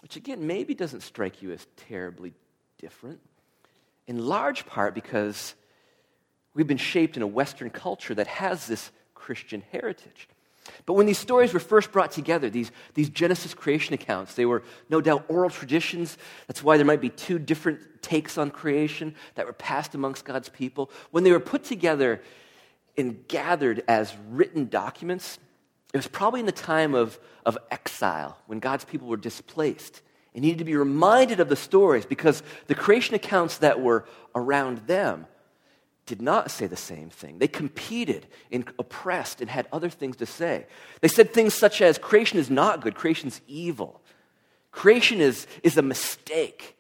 which 0.02 0.16
again 0.16 0.47
maybe 0.47 0.75
doesn't 0.75 1.02
strike 1.02 1.42
you 1.42 1.52
as 1.52 1.66
terribly 1.76 2.33
different, 2.78 3.21
in 4.07 4.26
large 4.26 4.66
part 4.66 4.95
because 4.95 5.54
we've 6.54 6.66
been 6.66 6.76
shaped 6.76 7.16
in 7.16 7.23
a 7.23 7.26
Western 7.26 7.71
culture 7.71 8.14
that 8.14 8.26
has 8.26 8.66
this 8.66 8.90
Christian 9.14 9.62
heritage. 9.73 10.28
But 10.87 10.95
when 10.95 11.07
these 11.07 11.19
stories 11.19 11.52
were 11.52 11.61
first 11.61 11.92
brought 11.92 12.12
together, 12.12 12.50
these, 12.50 12.71
these 12.95 13.09
Genesis 13.09 13.54
creation 13.54 13.95
accounts, 13.95 14.35
they 14.35 14.47
were 14.47 14.62
no 14.88 15.00
doubt 15.00 15.25
oral 15.28 15.50
traditions. 15.50 16.16
That's 16.47 16.62
why 16.62 16.76
there 16.76 16.87
might 16.87 17.00
be 17.00 17.09
two 17.09 17.38
different 17.38 18.02
takes 18.02 18.38
on 18.38 18.50
creation 18.50 19.14
that 19.35 19.47
were 19.47 19.52
passed 19.52 19.95
amongst 19.95 20.25
God's 20.25 20.49
people. 20.49 20.90
When 21.11 21.25
they 21.25 21.33
were 21.33 21.40
put 21.40 21.64
together 21.64 22.23
and 22.97 23.26
gathered 23.28 23.83
as 23.88 24.14
written 24.28 24.69
documents, 24.69 25.38
it 25.92 25.97
was 25.97 26.09
probably 26.09 26.40
in 26.40 26.47
the 26.47 26.52
time 26.52 26.94
of, 26.94 27.18
of 27.44 27.59
exile 27.70 28.38
when 28.47 28.61
God's 28.61 28.85
people 28.85 29.09
were 29.09 29.16
displaced 29.16 30.02
and 30.35 30.42
needed 30.42 30.59
to 30.59 30.64
be 30.64 30.76
reminded 30.76 31.40
of 31.40 31.49
the 31.49 31.56
stories 31.56 32.06
because 32.06 32.42
the 32.68 32.75
creation 32.75 33.14
accounts 33.14 33.59
that 33.59 33.80
were 33.80 34.06
around 34.35 34.78
them 34.87 35.26
did 36.06 36.23
not 36.23 36.50
say 36.50 36.66
the 36.66 36.76
same 36.76 37.11
thing. 37.11 37.38
They 37.38 37.49
competed 37.49 38.26
and 38.50 38.68
oppressed 38.78 39.40
and 39.40 39.50
had 39.50 39.68
other 39.73 39.88
things 39.88 40.16
to 40.16 40.26
say. 40.26 40.66
They 41.00 41.09
said 41.09 41.32
things 41.32 41.54
such 41.54 41.82
as 41.82 41.99
creation 41.99 42.38
is 42.38 42.50
not 42.50 42.80
good, 42.80 42.94
creation's 42.94 43.40
evil. 43.47 44.00
Creation 44.73 45.20
is, 45.20 45.47
is 45.62 45.76
a 45.76 45.82
mistake. 45.82 46.76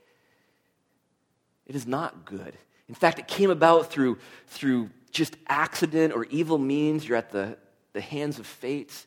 It 1.66 1.74
is 1.74 1.86
not 1.86 2.24
good. 2.24 2.56
In 2.88 2.94
fact, 2.94 3.18
it 3.18 3.28
came 3.28 3.50
about 3.50 3.90
through, 3.90 4.18
through 4.48 4.90
just 5.12 5.36
accident 5.48 6.12
or 6.12 6.24
evil 6.24 6.58
means. 6.58 7.06
You're 7.06 7.18
at 7.18 7.30
the, 7.30 7.56
the 7.92 8.00
hands 8.00 8.38
of 8.38 8.46
fate. 8.46 9.06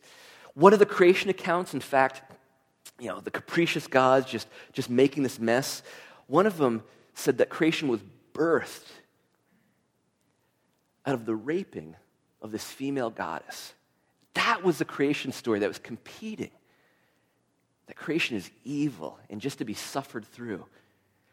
One 0.53 0.73
of 0.73 0.79
the 0.79 0.85
creation 0.85 1.29
accounts, 1.29 1.73
in 1.73 1.79
fact, 1.79 2.21
you 2.99 3.07
know, 3.07 3.19
the 3.19 3.31
capricious 3.31 3.87
gods 3.87 4.29
just, 4.29 4.47
just 4.71 4.89
making 4.89 5.23
this 5.23 5.39
mess. 5.39 5.81
One 6.27 6.45
of 6.45 6.57
them 6.57 6.83
said 7.13 7.37
that 7.39 7.49
creation 7.49 7.87
was 7.87 8.01
birthed 8.33 8.87
out 11.05 11.15
of 11.15 11.25
the 11.25 11.35
raping 11.35 11.95
of 12.41 12.51
this 12.51 12.63
female 12.63 13.09
goddess. 13.09 13.73
That 14.33 14.63
was 14.63 14.77
the 14.77 14.85
creation 14.85 15.31
story 15.31 15.59
that 15.59 15.67
was 15.67 15.79
competing. 15.79 16.51
That 17.87 17.95
creation 17.95 18.37
is 18.37 18.49
evil 18.63 19.19
and 19.29 19.41
just 19.41 19.57
to 19.59 19.65
be 19.65 19.73
suffered 19.73 20.25
through. 20.25 20.65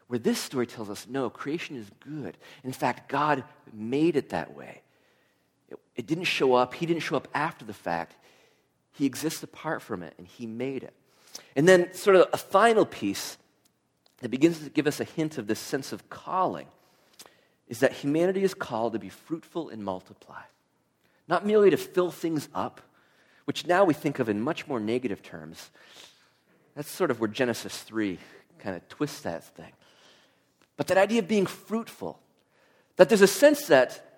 Where 0.07 0.19
this 0.19 0.39
story 0.39 0.67
tells 0.67 0.89
us, 0.89 1.07
no, 1.07 1.29
creation 1.29 1.77
is 1.77 1.89
good. 2.01 2.37
In 2.63 2.73
fact, 2.73 3.09
God 3.09 3.43
made 3.71 4.17
it 4.17 4.29
that 4.29 4.55
way. 4.55 4.81
It, 5.95 6.07
didn't 6.07 6.25
show 6.25 6.53
up, 6.53 6.73
He 6.73 6.85
didn't 6.85 7.03
show 7.03 7.15
up 7.15 7.27
after 7.33 7.65
the 7.65 7.73
fact. 7.73 8.15
He 8.93 9.05
exists 9.05 9.43
apart 9.43 9.81
from 9.81 10.03
it, 10.03 10.13
and 10.17 10.27
He 10.27 10.45
made 10.45 10.83
it. 10.83 10.93
And 11.55 11.67
then, 11.67 11.93
sort 11.93 12.15
of 12.15 12.27
a 12.33 12.37
final 12.37 12.85
piece 12.85 13.37
that 14.19 14.29
begins 14.29 14.59
to 14.59 14.69
give 14.69 14.87
us 14.87 14.99
a 14.99 15.03
hint 15.03 15.37
of 15.37 15.47
this 15.47 15.59
sense 15.59 15.91
of 15.91 16.09
calling 16.09 16.67
is 17.67 17.79
that 17.79 17.93
humanity 17.93 18.43
is 18.43 18.53
called 18.53 18.93
to 18.93 18.99
be 18.99 19.09
fruitful 19.09 19.69
and 19.69 19.83
multiply, 19.83 20.41
not 21.27 21.45
merely 21.45 21.69
to 21.69 21.77
fill 21.77 22.11
things 22.11 22.49
up, 22.53 22.81
which 23.45 23.65
now 23.65 23.83
we 23.83 23.93
think 23.93 24.19
of 24.19 24.29
in 24.29 24.41
much 24.41 24.67
more 24.67 24.79
negative 24.79 25.23
terms. 25.23 25.71
That's 26.75 26.89
sort 26.89 27.11
of 27.11 27.19
where 27.19 27.29
Genesis 27.29 27.77
3 27.83 28.17
kind 28.59 28.75
of 28.75 28.87
twists 28.89 29.21
that 29.21 29.43
thing. 29.43 29.71
But 30.77 30.87
that 30.87 30.97
idea 30.97 31.19
of 31.19 31.27
being 31.27 31.45
fruitful, 31.45 32.19
that 32.97 33.09
there's 33.09 33.21
a 33.21 33.27
sense 33.27 33.67
that, 33.67 34.10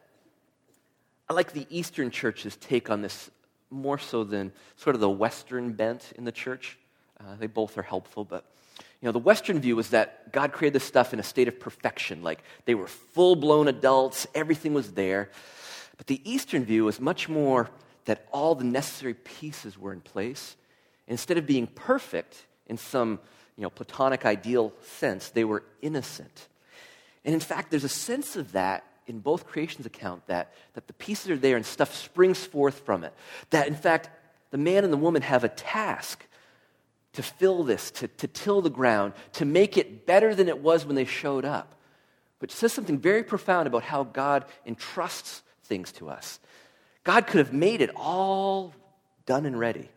I 1.29 1.33
like 1.33 1.53
the 1.53 1.67
Eastern 1.69 2.11
church's 2.11 2.55
take 2.57 2.89
on 2.89 3.01
this 3.01 3.29
more 3.69 3.97
so 3.97 4.23
than 4.23 4.51
sort 4.75 4.95
of 4.95 4.99
the 4.99 5.09
Western 5.09 5.73
bent 5.73 6.13
in 6.17 6.25
the 6.25 6.31
church. 6.31 6.77
Uh, 7.19 7.35
they 7.39 7.47
both 7.47 7.77
are 7.77 7.83
helpful, 7.83 8.23
but 8.23 8.45
you 9.01 9.07
know, 9.07 9.11
the 9.11 9.19
Western 9.19 9.59
view 9.59 9.75
was 9.75 9.89
that 9.89 10.31
God 10.31 10.53
created 10.53 10.75
this 10.75 10.85
stuff 10.85 11.13
in 11.13 11.19
a 11.19 11.23
state 11.23 11.47
of 11.47 11.59
perfection. 11.59 12.23
Like 12.23 12.43
they 12.65 12.75
were 12.75 12.87
full 12.87 13.35
blown 13.35 13.67
adults, 13.67 14.27
everything 14.33 14.73
was 14.73 14.93
there. 14.93 15.29
But 15.97 16.07
the 16.07 16.21
Eastern 16.29 16.65
view 16.65 16.85
was 16.85 16.99
much 16.99 17.27
more 17.27 17.69
that 18.05 18.27
all 18.31 18.55
the 18.55 18.63
necessary 18.63 19.13
pieces 19.13 19.77
were 19.77 19.93
in 19.93 20.01
place. 20.01 20.55
Instead 21.07 21.37
of 21.37 21.45
being 21.45 21.67
perfect 21.67 22.45
in 22.67 22.77
some 22.77 23.19
you 23.57 23.63
know, 23.63 23.69
platonic 23.69 24.25
ideal 24.25 24.73
sense, 24.81 25.29
they 25.29 25.43
were 25.43 25.63
innocent. 25.81 26.47
And 27.25 27.33
in 27.33 27.39
fact, 27.39 27.71
there's 27.71 27.83
a 27.83 27.89
sense 27.89 28.35
of 28.35 28.53
that 28.53 28.83
in 29.07 29.19
both 29.19 29.45
creation's 29.45 29.85
account 29.85 30.25
that, 30.27 30.53
that 30.73 30.87
the 30.87 30.93
pieces 30.93 31.31
are 31.31 31.37
there 31.37 31.55
and 31.55 31.65
stuff 31.65 31.93
springs 31.93 32.43
forth 32.45 32.79
from 32.81 33.03
it. 33.03 33.13
That 33.49 33.67
in 33.67 33.75
fact, 33.75 34.09
the 34.51 34.57
man 34.57 34.83
and 34.83 34.93
the 34.93 34.97
woman 34.97 35.21
have 35.21 35.43
a 35.43 35.49
task 35.49 36.25
to 37.13 37.23
fill 37.23 37.63
this, 37.63 37.91
to, 37.91 38.07
to 38.07 38.27
till 38.27 38.61
the 38.61 38.69
ground, 38.69 39.13
to 39.33 39.45
make 39.45 39.77
it 39.77 40.05
better 40.05 40.33
than 40.35 40.47
it 40.47 40.59
was 40.59 40.85
when 40.85 40.95
they 40.95 41.05
showed 41.05 41.45
up. 41.45 41.75
Which 42.39 42.51
says 42.51 42.73
something 42.73 42.99
very 42.99 43.23
profound 43.23 43.67
about 43.67 43.83
how 43.83 44.03
God 44.03 44.45
entrusts 44.65 45.43
things 45.63 45.91
to 45.93 46.09
us. 46.09 46.39
God 47.03 47.27
could 47.27 47.39
have 47.39 47.53
made 47.53 47.81
it 47.81 47.91
all 47.95 48.73
done 49.25 49.45
and 49.45 49.57
ready, 49.57 49.89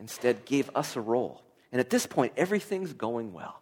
instead, 0.00 0.44
gave 0.44 0.70
us 0.74 0.96
a 0.96 1.00
role. 1.00 1.42
And 1.70 1.80
at 1.80 1.90
this 1.90 2.06
point, 2.06 2.32
everything's 2.36 2.92
going 2.92 3.32
well. 3.32 3.60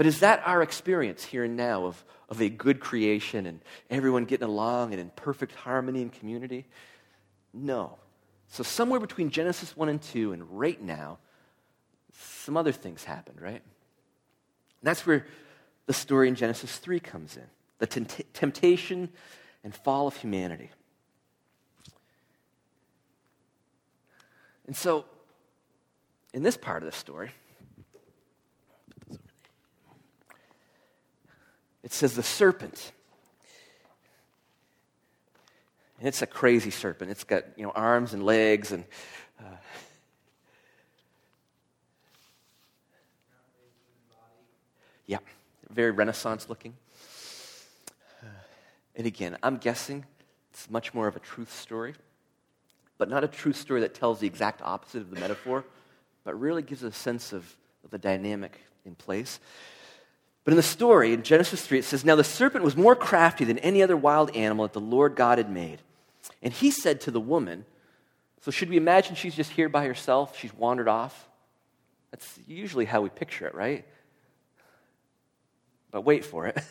But 0.00 0.06
is 0.06 0.20
that 0.20 0.40
our 0.46 0.62
experience 0.62 1.22
here 1.22 1.44
and 1.44 1.58
now 1.58 1.84
of, 1.84 2.02
of 2.30 2.40
a 2.40 2.48
good 2.48 2.80
creation 2.80 3.44
and 3.44 3.60
everyone 3.90 4.24
getting 4.24 4.48
along 4.48 4.92
and 4.92 4.98
in 4.98 5.10
perfect 5.10 5.54
harmony 5.54 6.00
and 6.00 6.10
community? 6.10 6.64
No. 7.52 7.98
So, 8.48 8.62
somewhere 8.62 8.98
between 8.98 9.28
Genesis 9.28 9.76
1 9.76 9.90
and 9.90 10.00
2 10.00 10.32
and 10.32 10.58
right 10.58 10.80
now, 10.80 11.18
some 12.14 12.56
other 12.56 12.72
things 12.72 13.04
happened, 13.04 13.42
right? 13.42 13.60
And 13.60 13.60
that's 14.82 15.04
where 15.04 15.26
the 15.84 15.92
story 15.92 16.28
in 16.28 16.34
Genesis 16.34 16.78
3 16.78 16.98
comes 17.00 17.36
in 17.36 17.44
the 17.76 17.86
t- 17.86 18.24
temptation 18.32 19.10
and 19.62 19.74
fall 19.74 20.06
of 20.06 20.16
humanity. 20.16 20.70
And 24.66 24.74
so, 24.74 25.04
in 26.32 26.42
this 26.42 26.56
part 26.56 26.82
of 26.82 26.90
the 26.90 26.96
story, 26.96 27.32
it 31.82 31.92
says 31.92 32.14
the 32.14 32.22
serpent. 32.22 32.92
And 35.98 36.08
it's 36.08 36.22
a 36.22 36.26
crazy 36.26 36.70
serpent. 36.70 37.10
It's 37.10 37.24
got 37.24 37.44
you 37.56 37.64
know 37.64 37.72
arms 37.72 38.14
and 38.14 38.24
legs 38.24 38.72
and 38.72 38.84
uh, 39.38 39.56
Yeah, 45.10 45.18
very 45.68 45.90
Renaissance 45.90 46.48
looking. 46.48 46.72
And 48.94 49.08
again, 49.08 49.36
I'm 49.42 49.56
guessing 49.56 50.04
it's 50.52 50.70
much 50.70 50.94
more 50.94 51.08
of 51.08 51.16
a 51.16 51.18
truth 51.18 51.52
story, 51.52 51.94
but 52.96 53.08
not 53.08 53.24
a 53.24 53.26
truth 53.26 53.56
story 53.56 53.80
that 53.80 53.92
tells 53.92 54.20
the 54.20 54.28
exact 54.28 54.62
opposite 54.62 55.00
of 55.00 55.10
the 55.10 55.18
metaphor, 55.18 55.64
but 56.22 56.38
really 56.38 56.62
gives 56.62 56.84
a 56.84 56.92
sense 56.92 57.32
of, 57.32 57.56
of 57.82 57.90
the 57.90 57.98
dynamic 57.98 58.60
in 58.86 58.94
place. 58.94 59.40
But 60.44 60.52
in 60.52 60.56
the 60.56 60.62
story, 60.62 61.12
in 61.12 61.22
Genesis 61.22 61.66
3, 61.66 61.80
it 61.80 61.84
says, 61.84 62.04
Now 62.04 62.16
the 62.16 62.24
serpent 62.24 62.64
was 62.64 62.76
more 62.76 62.96
crafty 62.96 63.44
than 63.44 63.58
any 63.58 63.82
other 63.82 63.96
wild 63.96 64.34
animal 64.34 64.66
that 64.66 64.72
the 64.72 64.80
Lord 64.80 65.14
God 65.14 65.38
had 65.38 65.50
made. 65.50 65.80
And 66.42 66.52
he 66.52 66.70
said 66.70 67.00
to 67.02 67.10
the 67.10 67.20
woman, 67.20 67.66
So 68.40 68.50
should 68.50 68.70
we 68.70 68.76
imagine 68.76 69.14
she's 69.14 69.34
just 69.34 69.52
here 69.52 69.68
by 69.68 69.86
herself? 69.86 70.38
She's 70.38 70.54
wandered 70.54 70.88
off? 70.88 71.28
That's 72.10 72.38
usually 72.48 72.86
how 72.86 73.02
we 73.02 73.10
picture 73.10 73.46
it, 73.46 73.54
right? 73.54 73.84
But 75.90 76.02
wait 76.02 76.24
for 76.24 76.46
it. 76.46 76.56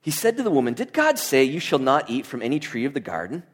he 0.00 0.10
said 0.10 0.36
to 0.36 0.42
the 0.42 0.50
woman, 0.50 0.74
Did 0.74 0.92
God 0.92 1.18
say, 1.18 1.44
You 1.44 1.60
shall 1.60 1.78
not 1.78 2.10
eat 2.10 2.26
from 2.26 2.42
any 2.42 2.58
tree 2.58 2.84
of 2.84 2.94
the 2.94 3.00
garden? 3.00 3.44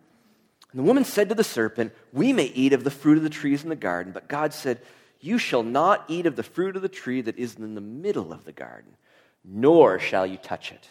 And 0.72 0.78
the 0.78 0.84
woman 0.84 1.04
said 1.04 1.28
to 1.28 1.34
the 1.34 1.44
serpent, 1.44 1.92
We 2.12 2.32
may 2.32 2.46
eat 2.46 2.72
of 2.72 2.84
the 2.84 2.90
fruit 2.90 3.18
of 3.18 3.24
the 3.24 3.30
trees 3.30 3.62
in 3.62 3.68
the 3.68 3.76
garden, 3.76 4.12
but 4.12 4.28
God 4.28 4.54
said, 4.54 4.80
You 5.20 5.38
shall 5.38 5.62
not 5.62 6.04
eat 6.08 6.26
of 6.26 6.36
the 6.36 6.42
fruit 6.42 6.76
of 6.76 6.82
the 6.82 6.88
tree 6.88 7.20
that 7.22 7.38
is 7.38 7.56
in 7.56 7.74
the 7.74 7.80
middle 7.80 8.32
of 8.32 8.44
the 8.44 8.52
garden, 8.52 8.96
nor 9.44 9.98
shall 9.98 10.26
you 10.26 10.36
touch 10.36 10.72
it, 10.72 10.88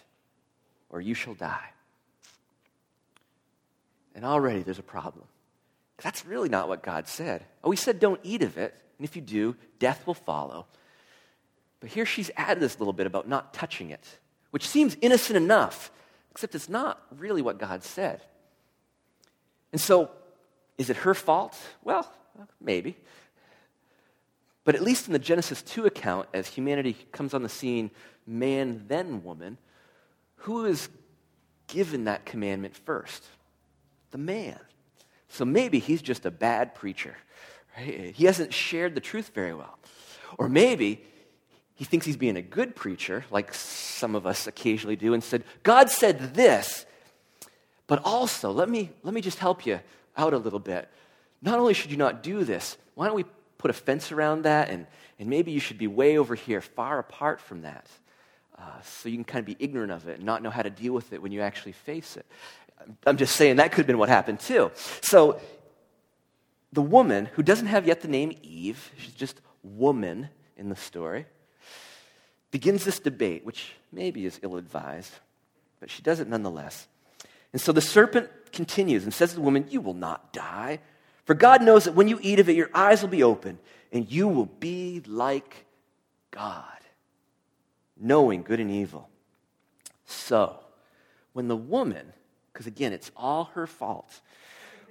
or 0.89 1.00
you 1.00 1.13
shall 1.13 1.34
die. 1.34 1.69
And 4.15 4.25
already 4.25 4.63
there's 4.63 4.79
a 4.79 4.84
problem. 4.84 5.25
That's 6.01 6.25
really 6.25 6.50
not 6.50 6.67
what 6.67 6.84
God 6.84 7.07
said. 7.07 7.46
Oh, 7.63 7.72
He 7.72 7.77
said, 7.77 8.00
Don't 8.00 8.19
eat 8.24 8.43
of 8.43 8.57
it, 8.57 8.75
and 8.98 9.07
if 9.07 9.15
you 9.15 9.22
do, 9.22 9.55
death 9.79 10.05
will 10.05 10.13
follow. 10.13 10.65
But 11.79 11.89
here 11.89 12.05
she's 12.05 12.31
added 12.36 12.62
this 12.62 12.79
little 12.79 12.93
bit 12.93 13.07
about 13.07 13.27
not 13.27 13.53
touching 13.53 13.91
it, 13.91 14.19
which 14.51 14.67
seems 14.67 14.98
innocent 15.01 15.38
enough. 15.38 15.91
except 16.31 16.55
it's 16.55 16.69
not 16.69 17.01
really 17.17 17.41
what 17.41 17.60
God 17.60 17.84
said. 17.84 18.22
And 19.72 19.81
so, 19.81 20.10
is 20.77 20.89
it 20.89 20.98
her 20.98 21.13
fault? 21.13 21.55
Well, 21.84 22.12
maybe. 22.62 22.98
But 24.68 24.76
at 24.76 24.84
least 24.84 25.08
in 25.08 25.14
the 25.14 25.20
Genesis 25.20 25.62
2 25.62 25.86
account, 25.86 26.28
as 26.34 26.46
humanity 26.50 26.98
comes 27.14 27.34
on 27.34 27.42
the 27.42 27.48
scene, 27.48 27.90
man, 28.26 28.84
then 28.90 29.24
woman, 29.24 29.58
who 30.40 30.66
is 30.66 30.90
given 31.68 32.04
that 32.04 32.26
commandment 32.26 32.76
first? 32.76 33.24
The 34.12 34.18
man. 34.18 34.60
So 35.30 35.46
maybe 35.46 35.80
he's 35.80 36.02
just 36.02 36.26
a 36.26 36.32
bad 36.32 36.76
preacher. 36.76 37.16
Right? 37.78 38.14
He 38.14 38.26
hasn't 38.26 38.54
shared 38.54 38.94
the 38.94 39.00
truth 39.00 39.32
very 39.34 39.54
well. 39.54 39.80
Or 40.38 40.50
maybe 40.50 41.02
he 41.76 41.86
thinks 41.86 42.06
he's 42.06 42.18
being 42.18 42.36
a 42.36 42.42
good 42.42 42.76
preacher, 42.76 43.24
like 43.32 43.54
some 43.54 44.16
of 44.16 44.28
us 44.28 44.48
occasionally 44.48 44.98
do, 44.98 45.14
and 45.14 45.24
said, 45.24 45.46
God 45.64 45.90
said 45.90 46.34
this, 46.34 46.86
but 47.88 48.02
also, 48.04 48.52
let 48.52 48.68
me, 48.68 48.92
let 49.02 49.14
me 49.14 49.22
just 49.22 49.40
help 49.40 49.66
you 49.66 49.80
out 50.18 50.34
a 50.34 50.38
little 50.38 50.60
bit. 50.60 50.90
Not 51.42 51.58
only 51.58 51.74
should 51.74 51.90
you 51.90 51.96
not 51.96 52.22
do 52.22 52.44
this, 52.44 52.78
why 52.96 53.06
don't 53.06 53.16
we 53.16 53.24
put 53.58 53.72
a 53.72 53.74
fence 53.74 54.12
around 54.12 54.44
that, 54.44 54.70
and, 54.70 54.88
and 55.20 55.30
maybe 55.30 55.52
you 55.52 55.60
should 55.60 55.78
be 55.78 55.88
way 55.88 56.18
over 56.18 56.36
here, 56.36 56.62
far 56.62 57.00
apart 57.00 57.42
from 57.42 57.62
that, 57.62 57.88
uh, 58.58 58.82
so 58.84 59.10
you 59.10 59.16
can 59.16 59.24
kind 59.24 59.40
of 59.40 59.46
be 59.46 59.56
ignorant 59.64 59.92
of 59.92 60.08
it 60.08 60.18
and 60.18 60.26
not 60.26 60.42
know 60.42 60.50
how 60.50 60.62
to 60.62 60.70
deal 60.70 60.94
with 60.94 61.14
it 61.14 61.22
when 61.22 61.32
you 61.32 61.42
actually 61.42 61.72
face 61.72 62.18
it. 62.18 62.26
I'm 63.06 63.18
just 63.18 63.36
saying 63.36 63.58
that 63.58 63.72
could 63.72 63.80
have 63.80 63.88
been 63.88 63.98
what 63.98 64.10
happened 64.10 64.40
too. 64.40 64.72
So, 65.02 65.40
the 66.74 66.82
woman 66.82 67.28
who 67.34 67.44
doesn't 67.44 67.68
have 67.68 67.88
yet 67.88 68.02
the 68.02 68.08
name 68.08 68.38
Eve, 68.44 68.92
she's 68.98 69.14
just 69.14 69.42
woman 69.64 70.30
in 70.58 70.70
the 70.70 70.76
story, 70.76 71.26
begins 72.52 72.86
this 72.86 73.00
debate, 73.00 73.46
which 73.46 73.74
maybe 73.92 74.26
is 74.26 74.40
ill 74.44 74.58
advised, 74.58 75.12
but 75.80 75.90
she 75.90 76.02
does 76.02 76.20
it 76.20 76.28
nonetheless. 76.28 76.88
And 77.54 77.62
so 77.62 77.72
the 77.72 77.82
serpent 77.82 78.30
continues 78.52 79.04
and 79.04 79.14
says 79.14 79.30
to 79.30 79.36
the 79.36 79.42
woman, 79.42 79.66
You 79.70 79.82
will 79.82 79.94
not 79.94 80.34
die. 80.34 80.80
For 81.27 81.34
God 81.34 81.62
knows 81.62 81.84
that 81.84 81.93
when 81.93 82.07
you 82.07 82.19
eat 82.22 82.39
of 82.39 82.48
it, 82.48 82.55
your 82.55 82.69
eyes 82.74 83.01
will 83.01 83.10
be 83.10 83.22
open, 83.22 83.60
and 83.91 84.10
you 84.10 84.29
will 84.29 84.46
be 84.46 85.01
like 85.05 85.65
God, 86.31 86.63
knowing 87.98 88.43
good 88.43 88.62
and 88.62 88.72
evil. 88.72 89.10
So, 90.05 90.57
when 91.34 91.50
the 91.50 91.57
woman, 91.57 92.13
because 92.53 92.65
again, 92.65 92.93
it's 92.93 93.12
all 93.17 93.46
her 93.55 93.67
fault, 93.67 94.22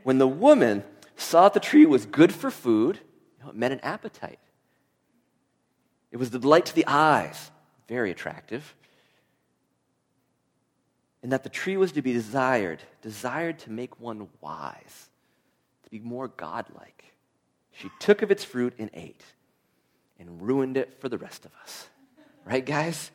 when 0.03 0.19
the 0.19 0.29
woman 0.29 0.85
saw 1.17 1.45
that 1.45 1.55
the 1.55 1.61
tree 1.61 1.87
was 1.87 2.05
good 2.05 2.35
for 2.35 2.51
food, 2.51 3.01
you 3.39 3.45
know, 3.45 3.51
it 3.51 3.57
meant 3.57 3.73
an 3.73 3.81
appetite. 3.81 4.39
It 6.13 6.19
was 6.19 6.29
the 6.29 6.39
delight 6.39 6.67
to 6.67 6.75
the 6.75 6.87
eyes, 6.87 7.51
very 7.89 8.11
attractive. 8.11 8.75
And 11.23 11.33
that 11.33 11.45
the 11.45 11.49
tree 11.49 11.79
was 11.79 11.93
to 11.93 12.03
be 12.03 12.13
desired, 12.13 12.83
desired 13.01 13.59
to 13.61 13.71
make 13.71 13.99
one 13.99 14.29
wise, 14.43 15.09
to 15.87 15.91
be 15.91 16.01
more 16.01 16.29
godlike. 16.29 17.05
She 17.73 17.91
took 17.99 18.23
of 18.23 18.31
its 18.31 18.45
fruit 18.45 18.75
and 18.79 18.91
ate 18.93 19.25
and 20.19 20.43
ruined 20.43 20.77
it 20.77 21.01
for 21.01 21.09
the 21.09 21.19
rest 21.19 21.45
of 21.47 21.53
us. 21.63 21.89
Right, 22.45 22.65
guys? 22.65 23.11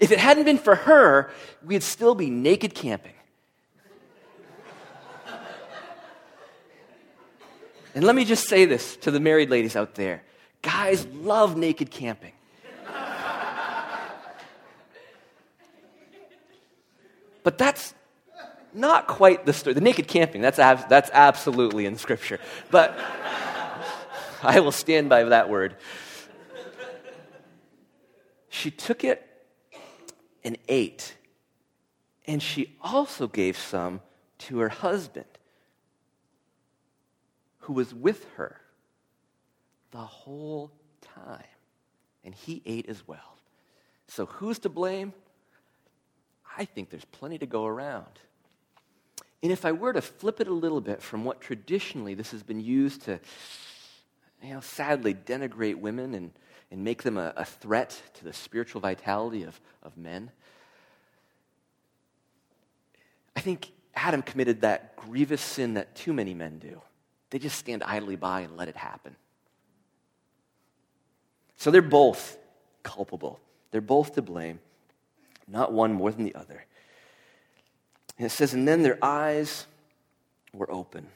If 0.00 0.10
it 0.10 0.18
hadn't 0.18 0.44
been 0.44 0.58
for 0.58 0.74
her, 0.74 1.30
we'd 1.64 1.82
still 1.82 2.14
be 2.14 2.30
naked 2.30 2.74
camping. 2.74 3.12
And 7.94 8.04
let 8.04 8.16
me 8.16 8.24
just 8.24 8.48
say 8.48 8.64
this 8.64 8.96
to 8.98 9.10
the 9.10 9.20
married 9.20 9.50
ladies 9.50 9.76
out 9.76 9.94
there 9.94 10.22
guys 10.62 11.04
love 11.06 11.56
naked 11.56 11.90
camping. 11.90 12.32
but 17.42 17.58
that's 17.58 17.94
not 18.74 19.06
quite 19.06 19.46
the 19.46 19.52
story. 19.52 19.74
The 19.74 19.80
naked 19.80 20.08
camping, 20.08 20.40
that's, 20.40 20.58
ab- 20.58 20.88
that's 20.88 21.10
absolutely 21.12 21.86
in 21.86 21.96
Scripture. 21.96 22.38
But 22.70 22.98
I 24.42 24.60
will 24.60 24.72
stand 24.72 25.08
by 25.08 25.24
that 25.24 25.48
word. 25.48 25.76
She 28.48 28.70
took 28.70 29.04
it 29.04 29.26
and 30.44 30.58
ate, 30.68 31.16
and 32.26 32.42
she 32.42 32.76
also 32.80 33.26
gave 33.26 33.56
some 33.56 34.00
to 34.38 34.58
her 34.58 34.68
husband 34.68 35.26
who 37.60 37.72
was 37.72 37.94
with 37.94 38.26
her 38.36 38.60
the 39.92 39.98
whole 39.98 40.70
time. 41.00 41.44
And 42.24 42.34
he 42.34 42.62
ate 42.66 42.88
as 42.88 43.06
well. 43.06 43.36
So 44.06 44.26
who's 44.26 44.58
to 44.60 44.68
blame? 44.68 45.12
I 46.56 46.64
think 46.64 46.90
there's 46.90 47.04
plenty 47.06 47.38
to 47.38 47.46
go 47.46 47.66
around. 47.66 48.18
And 49.42 49.50
if 49.50 49.64
I 49.64 49.72
were 49.72 49.92
to 49.92 50.00
flip 50.00 50.40
it 50.40 50.46
a 50.46 50.52
little 50.52 50.80
bit 50.80 51.02
from 51.02 51.24
what 51.24 51.40
traditionally 51.40 52.14
this 52.14 52.30
has 52.30 52.42
been 52.42 52.60
used 52.60 53.02
to, 53.02 53.18
you 54.42 54.54
know, 54.54 54.60
sadly 54.60 55.14
denigrate 55.14 55.76
women 55.76 56.14
and, 56.14 56.32
and 56.70 56.84
make 56.84 57.02
them 57.02 57.18
a, 57.18 57.32
a 57.36 57.44
threat 57.44 58.00
to 58.14 58.24
the 58.24 58.32
spiritual 58.32 58.80
vitality 58.80 59.42
of, 59.42 59.60
of 59.82 59.96
men, 59.96 60.30
I 63.34 63.40
think 63.40 63.72
Adam 63.94 64.22
committed 64.22 64.60
that 64.60 64.96
grievous 64.96 65.40
sin 65.40 65.74
that 65.74 65.94
too 65.94 66.12
many 66.12 66.34
men 66.34 66.58
do. 66.58 66.80
They 67.30 67.38
just 67.38 67.58
stand 67.58 67.82
idly 67.82 68.16
by 68.16 68.42
and 68.42 68.56
let 68.56 68.68
it 68.68 68.76
happen. 68.76 69.16
So 71.56 71.70
they're 71.70 71.82
both 71.82 72.36
culpable. 72.82 73.40
They're 73.70 73.80
both 73.80 74.14
to 74.14 74.22
blame, 74.22 74.60
not 75.48 75.72
one 75.72 75.92
more 75.92 76.10
than 76.12 76.24
the 76.24 76.34
other. 76.34 76.64
And 78.18 78.26
it 78.26 78.30
says, 78.30 78.54
and 78.54 78.66
then 78.68 78.82
their 78.82 78.98
eyes 79.02 79.66
were 80.52 80.70
open, 80.70 81.06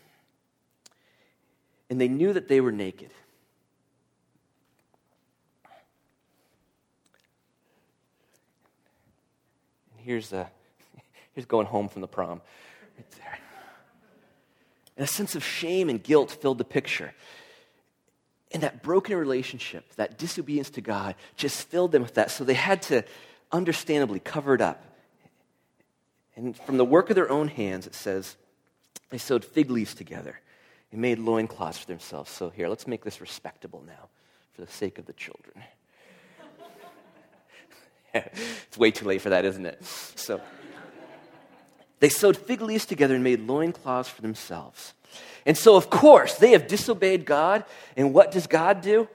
and 1.90 2.00
they 2.00 2.08
knew 2.08 2.32
that 2.32 2.48
they 2.48 2.60
were 2.60 2.72
naked. 2.72 3.10
And 9.96 10.04
here's, 10.04 10.32
a, 10.32 10.50
here's 11.34 11.46
going 11.46 11.66
home 11.66 11.88
from 11.88 12.00
the 12.00 12.08
prom. 12.08 12.40
Right 12.96 13.10
there. 13.12 13.38
And 14.96 15.04
a 15.04 15.06
sense 15.06 15.34
of 15.34 15.44
shame 15.44 15.88
and 15.88 16.02
guilt 16.02 16.30
filled 16.30 16.58
the 16.58 16.64
picture. 16.64 17.12
And 18.52 18.62
that 18.62 18.82
broken 18.82 19.16
relationship, 19.16 19.84
that 19.96 20.18
disobedience 20.18 20.70
to 20.70 20.80
God, 20.80 21.14
just 21.36 21.68
filled 21.68 21.92
them 21.92 22.02
with 22.02 22.14
that. 22.14 22.30
So 22.30 22.44
they 22.44 22.54
had 22.54 22.82
to 22.82 23.04
understandably 23.52 24.20
cover 24.20 24.54
it 24.54 24.60
up. 24.60 24.82
And 26.36 26.56
from 26.56 26.76
the 26.76 26.84
work 26.84 27.10
of 27.10 27.16
their 27.16 27.30
own 27.30 27.48
hands, 27.48 27.86
it 27.86 27.94
says, 27.94 28.36
they 29.10 29.18
sewed 29.18 29.44
fig 29.44 29.70
leaves 29.70 29.94
together 29.94 30.40
and 30.92 31.00
made 31.00 31.18
loincloths 31.18 31.78
for 31.78 31.86
themselves. 31.86 32.30
So 32.30 32.50
here, 32.50 32.68
let's 32.68 32.86
make 32.86 33.04
this 33.04 33.20
respectable 33.20 33.82
now 33.86 34.08
for 34.52 34.62
the 34.62 34.70
sake 34.70 34.98
of 34.98 35.06
the 35.06 35.12
children. 35.14 35.62
it's 38.14 38.78
way 38.78 38.90
too 38.90 39.06
late 39.06 39.22
for 39.22 39.30
that, 39.30 39.44
isn't 39.44 39.64
it? 39.64 39.84
So 39.84 40.40
they 42.00 42.08
sewed 42.08 42.36
fig 42.36 42.60
leaves 42.60 42.86
together 42.86 43.14
and 43.14 43.24
made 43.24 43.40
loincloths 43.46 44.08
for 44.08 44.22
themselves. 44.22 44.94
And 45.46 45.56
so, 45.56 45.76
of 45.76 45.88
course, 45.88 46.34
they 46.34 46.50
have 46.50 46.66
disobeyed 46.66 47.24
God. 47.24 47.64
And 47.96 48.12
what 48.12 48.32
does 48.32 48.46
God 48.46 48.80
do? 48.82 49.08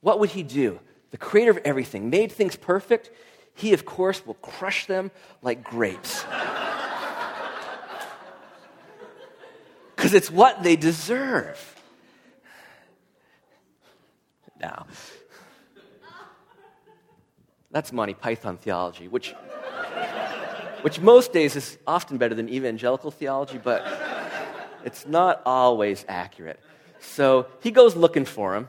What 0.00 0.20
would 0.20 0.30
He 0.30 0.42
do? 0.42 0.78
The 1.10 1.16
creator 1.16 1.50
of 1.50 1.58
everything, 1.64 2.10
made 2.10 2.30
things 2.30 2.54
perfect. 2.54 3.10
He, 3.58 3.72
of 3.72 3.84
course, 3.84 4.24
will 4.24 4.34
crush 4.34 4.86
them 4.86 5.10
like 5.42 5.64
grapes. 5.64 6.24
Because 9.96 10.14
it's 10.14 10.30
what 10.30 10.62
they 10.62 10.76
deserve. 10.76 11.58
Now, 14.60 14.86
that's 17.72 17.92
Monty 17.92 18.14
Python 18.14 18.58
theology, 18.58 19.08
which, 19.08 19.34
which 20.82 21.00
most 21.00 21.32
days 21.32 21.56
is 21.56 21.78
often 21.84 22.16
better 22.16 22.36
than 22.36 22.48
evangelical 22.48 23.10
theology, 23.10 23.58
but 23.58 23.84
it's 24.84 25.04
not 25.04 25.42
always 25.44 26.04
accurate. 26.08 26.60
So 27.00 27.48
he 27.60 27.72
goes 27.72 27.96
looking 27.96 28.24
for 28.24 28.54
him. 28.54 28.68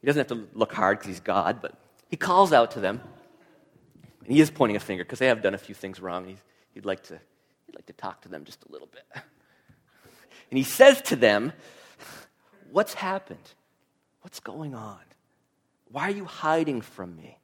He 0.00 0.08
doesn't 0.08 0.28
have 0.28 0.36
to 0.36 0.48
look 0.52 0.72
hard 0.72 0.98
because 0.98 1.10
he's 1.10 1.20
God, 1.20 1.62
but 1.62 1.74
he 2.08 2.16
calls 2.16 2.52
out 2.52 2.72
to 2.72 2.80
them. 2.80 3.00
And 4.26 4.34
he 4.34 4.40
is 4.40 4.50
pointing 4.50 4.76
a 4.76 4.80
finger 4.80 5.04
because 5.04 5.20
they 5.20 5.28
have 5.28 5.40
done 5.40 5.54
a 5.54 5.58
few 5.58 5.74
things 5.74 6.00
wrong. 6.00 6.26
He's, 6.26 6.42
he'd, 6.74 6.84
like 6.84 7.04
to, 7.04 7.14
he'd 7.66 7.76
like 7.76 7.86
to 7.86 7.92
talk 7.92 8.22
to 8.22 8.28
them 8.28 8.44
just 8.44 8.64
a 8.68 8.72
little 8.72 8.88
bit. 8.88 9.04
And 10.48 10.56
he 10.56 10.62
says 10.62 11.02
to 11.02 11.16
them, 11.16 11.52
What's 12.70 12.94
happened? 12.94 13.52
What's 14.20 14.38
going 14.38 14.76
on? 14.76 15.00
Why 15.90 16.02
are 16.02 16.12
you 16.12 16.24
hiding 16.24 16.82
from 16.82 17.16
me? 17.16 17.36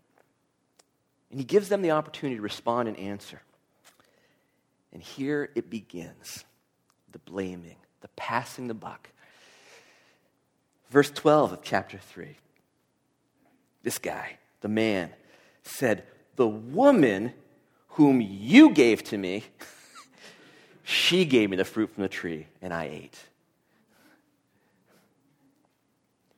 And 1.28 1.40
he 1.40 1.44
gives 1.44 1.68
them 1.68 1.82
the 1.82 1.90
opportunity 1.90 2.36
to 2.36 2.42
respond 2.42 2.88
and 2.88 2.96
answer. 2.96 3.42
And 4.92 5.02
here 5.02 5.50
it 5.56 5.68
begins 5.68 6.44
the 7.10 7.18
blaming 7.18 7.74
the 8.02 8.08
passing 8.08 8.68
the 8.68 8.74
buck. 8.74 9.08
Verse 10.90 11.10
12 11.10 11.52
of 11.52 11.62
chapter 11.62 11.96
3. 11.96 12.36
This 13.82 13.98
guy, 13.98 14.36
the 14.60 14.68
man, 14.68 15.10
said, 15.62 16.04
The 16.36 16.48
woman 16.48 17.32
whom 17.88 18.20
you 18.20 18.70
gave 18.70 19.02
to 19.04 19.18
me, 19.18 19.44
she 20.82 21.24
gave 21.24 21.50
me 21.50 21.56
the 21.56 21.64
fruit 21.64 21.94
from 21.94 22.02
the 22.02 22.08
tree, 22.08 22.46
and 22.60 22.72
I 22.72 22.84
ate. 22.84 23.18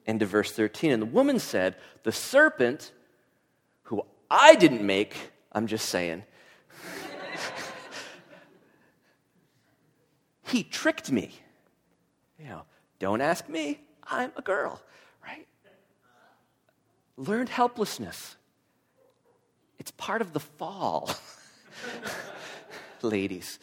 Into 0.07 0.27
verse 0.27 0.53
13. 0.53 0.93
And 0.93 1.03
the 1.03 1.07
woman 1.07 1.39
said, 1.39 1.77
The 2.03 2.13
serpent, 2.13 2.93
who 3.85 4.05
I 4.31 4.55
didn't 4.55 4.83
make, 4.83 5.17
I'm 5.53 5.67
just 5.67 5.89
saying, 5.89 6.25
he 10.47 10.65
tricked 10.65 11.11
me. 11.11 11.31
You 12.39 12.47
know, 12.47 12.63
don't 12.99 13.21
ask 13.21 13.49
me, 13.49 13.81
I'm 14.03 14.33
a 14.37 14.43
girl, 14.43 14.83
right? 15.25 15.47
Learned 17.17 17.49
helplessness. 17.49 18.37
It's 19.79 19.91
part 19.93 20.21
of 20.21 20.33
the 20.33 20.41
fall. 20.41 21.11
Ladies, 23.03 23.59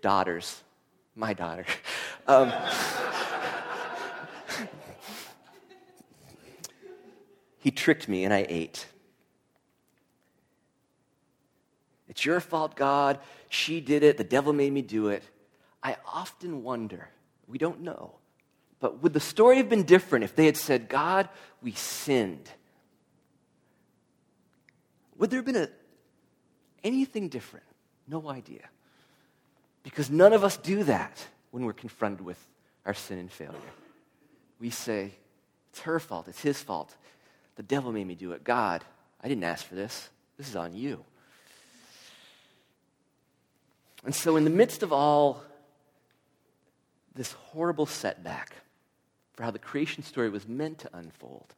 daughters, 0.00 0.62
my 1.14 1.34
daughter. 1.34 1.66
Um, 2.26 2.52
he 7.58 7.70
tricked 7.70 8.08
me 8.08 8.24
and 8.24 8.32
I 8.32 8.46
ate. 8.48 8.86
It's 12.08 12.24
your 12.24 12.40
fault, 12.40 12.76
God. 12.76 13.18
She 13.48 13.80
did 13.80 14.02
it. 14.02 14.18
The 14.18 14.24
devil 14.24 14.52
made 14.52 14.72
me 14.72 14.82
do 14.82 15.08
it. 15.08 15.22
I 15.82 15.96
often 16.06 16.62
wonder, 16.62 17.08
we 17.46 17.58
don't 17.58 17.80
know, 17.80 18.12
but 18.80 19.02
would 19.02 19.12
the 19.12 19.20
story 19.20 19.56
have 19.56 19.68
been 19.68 19.82
different 19.84 20.24
if 20.24 20.36
they 20.36 20.46
had 20.46 20.56
said, 20.56 20.88
God, 20.88 21.28
we 21.62 21.72
sinned? 21.72 22.50
Would 25.22 25.30
there 25.30 25.38
have 25.38 25.46
been 25.46 25.54
a, 25.54 25.68
anything 26.82 27.28
different? 27.28 27.64
No 28.08 28.28
idea. 28.28 28.68
Because 29.84 30.10
none 30.10 30.32
of 30.32 30.42
us 30.42 30.56
do 30.56 30.82
that 30.82 31.24
when 31.52 31.64
we're 31.64 31.72
confronted 31.72 32.22
with 32.22 32.44
our 32.84 32.92
sin 32.92 33.20
and 33.20 33.30
failure. 33.30 33.54
We 34.58 34.70
say, 34.70 35.12
it's 35.70 35.82
her 35.82 36.00
fault, 36.00 36.26
it's 36.26 36.42
his 36.42 36.60
fault. 36.60 36.96
The 37.54 37.62
devil 37.62 37.92
made 37.92 38.04
me 38.04 38.16
do 38.16 38.32
it. 38.32 38.42
God, 38.42 38.84
I 39.22 39.28
didn't 39.28 39.44
ask 39.44 39.64
for 39.64 39.76
this. 39.76 40.10
This 40.38 40.48
is 40.48 40.56
on 40.56 40.74
you. 40.74 41.04
And 44.04 44.12
so, 44.12 44.34
in 44.34 44.42
the 44.42 44.50
midst 44.50 44.82
of 44.82 44.92
all 44.92 45.44
this 47.14 47.30
horrible 47.30 47.86
setback 47.86 48.56
for 49.34 49.44
how 49.44 49.52
the 49.52 49.60
creation 49.60 50.02
story 50.02 50.30
was 50.30 50.48
meant 50.48 50.80
to 50.80 50.90
unfold, 50.92 51.54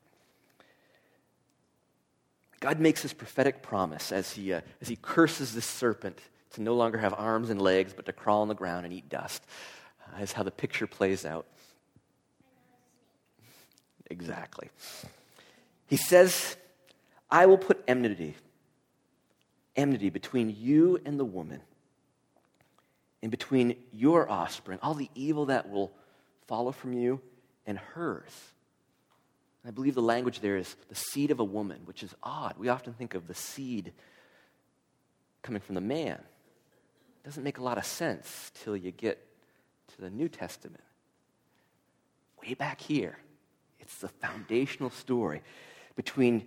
God 2.64 2.80
makes 2.80 3.02
this 3.02 3.12
prophetic 3.12 3.60
promise 3.60 4.10
as 4.10 4.32
he, 4.32 4.54
uh, 4.54 4.62
as 4.80 4.88
he 4.88 4.96
curses 4.96 5.54
this 5.54 5.66
serpent 5.66 6.18
to 6.52 6.62
no 6.62 6.74
longer 6.74 6.96
have 6.96 7.12
arms 7.12 7.50
and 7.50 7.60
legs, 7.60 7.92
but 7.92 8.06
to 8.06 8.12
crawl 8.14 8.40
on 8.40 8.48
the 8.48 8.54
ground 8.54 8.86
and 8.86 8.94
eat 8.94 9.06
dust, 9.10 9.44
uh, 10.00 10.22
is 10.22 10.32
how 10.32 10.42
the 10.42 10.50
picture 10.50 10.86
plays 10.86 11.26
out. 11.26 11.44
Exactly. 14.08 14.70
He 15.88 15.98
says, 15.98 16.56
I 17.30 17.44
will 17.44 17.58
put 17.58 17.84
enmity, 17.86 18.34
enmity 19.76 20.08
between 20.08 20.56
you 20.58 20.98
and 21.04 21.20
the 21.20 21.24
woman, 21.26 21.60
and 23.20 23.30
between 23.30 23.76
your 23.92 24.26
offspring, 24.26 24.78
all 24.82 24.94
the 24.94 25.10
evil 25.14 25.44
that 25.46 25.68
will 25.70 25.92
follow 26.46 26.72
from 26.72 26.94
you 26.94 27.20
and 27.66 27.76
hers. 27.76 28.53
I 29.66 29.70
believe 29.70 29.94
the 29.94 30.02
language 30.02 30.40
there 30.40 30.56
is 30.56 30.76
the 30.88 30.94
seed 30.94 31.30
of 31.30 31.40
a 31.40 31.44
woman, 31.44 31.80
which 31.84 32.02
is 32.02 32.14
odd. 32.22 32.56
We 32.58 32.68
often 32.68 32.92
think 32.92 33.14
of 33.14 33.26
the 33.26 33.34
seed 33.34 33.92
coming 35.42 35.62
from 35.62 35.74
the 35.74 35.80
man. 35.80 36.18
It 36.18 37.24
doesn't 37.24 37.42
make 37.42 37.58
a 37.58 37.62
lot 37.62 37.78
of 37.78 37.86
sense 37.86 38.52
till 38.62 38.76
you 38.76 38.90
get 38.90 39.26
to 39.88 40.00
the 40.00 40.10
New 40.10 40.28
Testament. 40.28 40.82
Way 42.42 42.54
back 42.54 42.80
here, 42.80 43.18
it's 43.80 43.96
the 43.98 44.08
foundational 44.08 44.90
story 44.90 45.42
between 45.96 46.46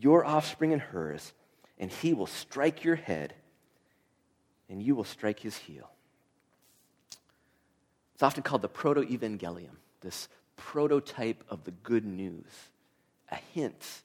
your 0.00 0.24
offspring 0.24 0.72
and 0.72 0.82
hers, 0.82 1.32
and 1.78 1.90
he 1.90 2.14
will 2.14 2.26
strike 2.26 2.82
your 2.82 2.96
head, 2.96 3.34
and 4.68 4.82
you 4.82 4.96
will 4.96 5.04
strike 5.04 5.38
his 5.38 5.56
heel. 5.56 5.90
It's 8.14 8.22
often 8.22 8.42
called 8.42 8.62
the 8.62 8.68
proto 8.68 9.02
evangelium, 9.02 9.76
this 10.00 10.28
prototype 10.56 11.44
of 11.48 11.64
the 11.64 11.70
good 11.70 12.04
news, 12.04 12.44
a 13.30 13.36
hint 13.54 14.02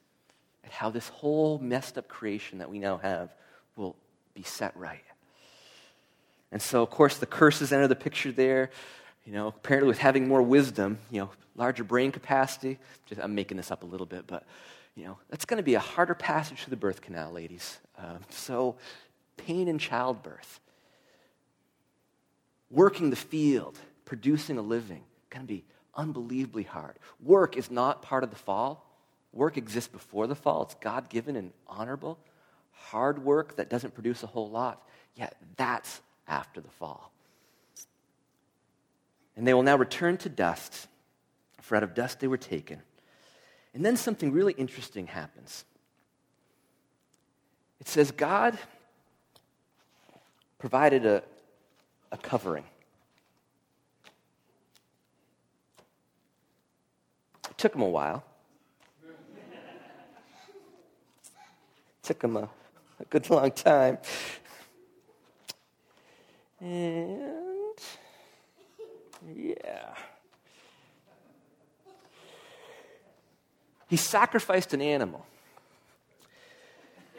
at 0.63 0.71
how 0.71 0.89
this 0.89 1.07
whole 1.09 1.59
messed 1.59 1.97
up 1.97 2.07
creation 2.07 2.59
that 2.59 2.69
we 2.69 2.79
now 2.79 2.97
have 2.97 3.33
will 3.75 3.95
be 4.33 4.43
set 4.43 4.75
right. 4.77 5.03
And 6.51 6.61
so, 6.61 6.83
of 6.83 6.89
course, 6.89 7.17
the 7.17 7.25
curses 7.25 7.71
enter 7.71 7.87
the 7.87 7.95
picture 7.95 8.31
there. 8.31 8.69
You 9.25 9.33
know, 9.33 9.47
apparently 9.47 9.87
with 9.87 9.99
having 9.99 10.27
more 10.27 10.41
wisdom, 10.41 10.97
you 11.11 11.21
know, 11.21 11.29
larger 11.55 11.83
brain 11.83 12.11
capacity. 12.11 12.79
Just, 13.05 13.21
I'm 13.21 13.35
making 13.35 13.57
this 13.57 13.71
up 13.71 13.83
a 13.83 13.85
little 13.85 14.05
bit, 14.05 14.25
but 14.27 14.45
you 14.95 15.05
know, 15.05 15.17
that's 15.29 15.45
going 15.45 15.57
to 15.57 15.63
be 15.63 15.75
a 15.75 15.79
harder 15.79 16.15
passage 16.15 16.63
through 16.63 16.71
the 16.71 16.77
birth 16.77 17.01
canal, 17.01 17.31
ladies. 17.31 17.79
Um, 17.97 18.19
so, 18.29 18.75
pain 19.37 19.67
in 19.67 19.77
childbirth, 19.77 20.59
working 22.69 23.09
the 23.09 23.15
field, 23.15 23.77
producing 24.05 24.57
a 24.57 24.61
living, 24.61 25.03
going 25.29 25.45
to 25.45 25.47
be 25.47 25.63
unbelievably 25.95 26.63
hard. 26.63 26.97
Work 27.21 27.57
is 27.57 27.69
not 27.69 28.01
part 28.01 28.23
of 28.23 28.29
the 28.29 28.35
fall. 28.35 28.87
Work 29.33 29.57
exists 29.57 29.89
before 29.89 30.27
the 30.27 30.35
fall. 30.35 30.63
It's 30.63 30.75
God 30.75 31.09
given 31.09 31.35
and 31.35 31.51
honorable. 31.67 32.17
Hard 32.71 33.23
work 33.23 33.55
that 33.57 33.69
doesn't 33.69 33.93
produce 33.93 34.23
a 34.23 34.27
whole 34.27 34.49
lot, 34.49 34.87
yet 35.15 35.35
that's 35.55 36.01
after 36.27 36.61
the 36.61 36.69
fall. 36.69 37.11
And 39.35 39.47
they 39.47 39.53
will 39.53 39.63
now 39.63 39.77
return 39.77 40.17
to 40.17 40.29
dust, 40.29 40.87
for 41.61 41.75
out 41.75 41.83
of 41.83 41.93
dust 41.93 42.19
they 42.19 42.27
were 42.27 42.37
taken. 42.37 42.81
And 43.73 43.85
then 43.85 43.95
something 43.95 44.31
really 44.31 44.53
interesting 44.53 45.07
happens. 45.07 45.63
It 47.79 47.87
says, 47.87 48.11
God 48.11 48.57
provided 50.59 51.05
a, 51.05 51.23
a 52.11 52.17
covering. 52.17 52.65
It 57.49 57.50
took 57.61 57.75
him 57.75 57.83
a 57.83 57.87
while. 57.87 58.23
Took 62.01 62.23
him 62.23 62.35
a, 62.35 62.49
a 62.99 63.05
good 63.07 63.29
long 63.35 63.51
time. 63.51 63.99
And 66.59 67.77
yeah. 69.35 69.93
He 73.87 73.97
sacrificed 73.97 74.73
an 74.73 74.81
animal. 74.81 75.23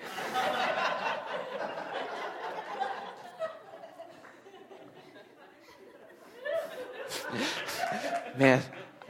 Man, 8.36 8.60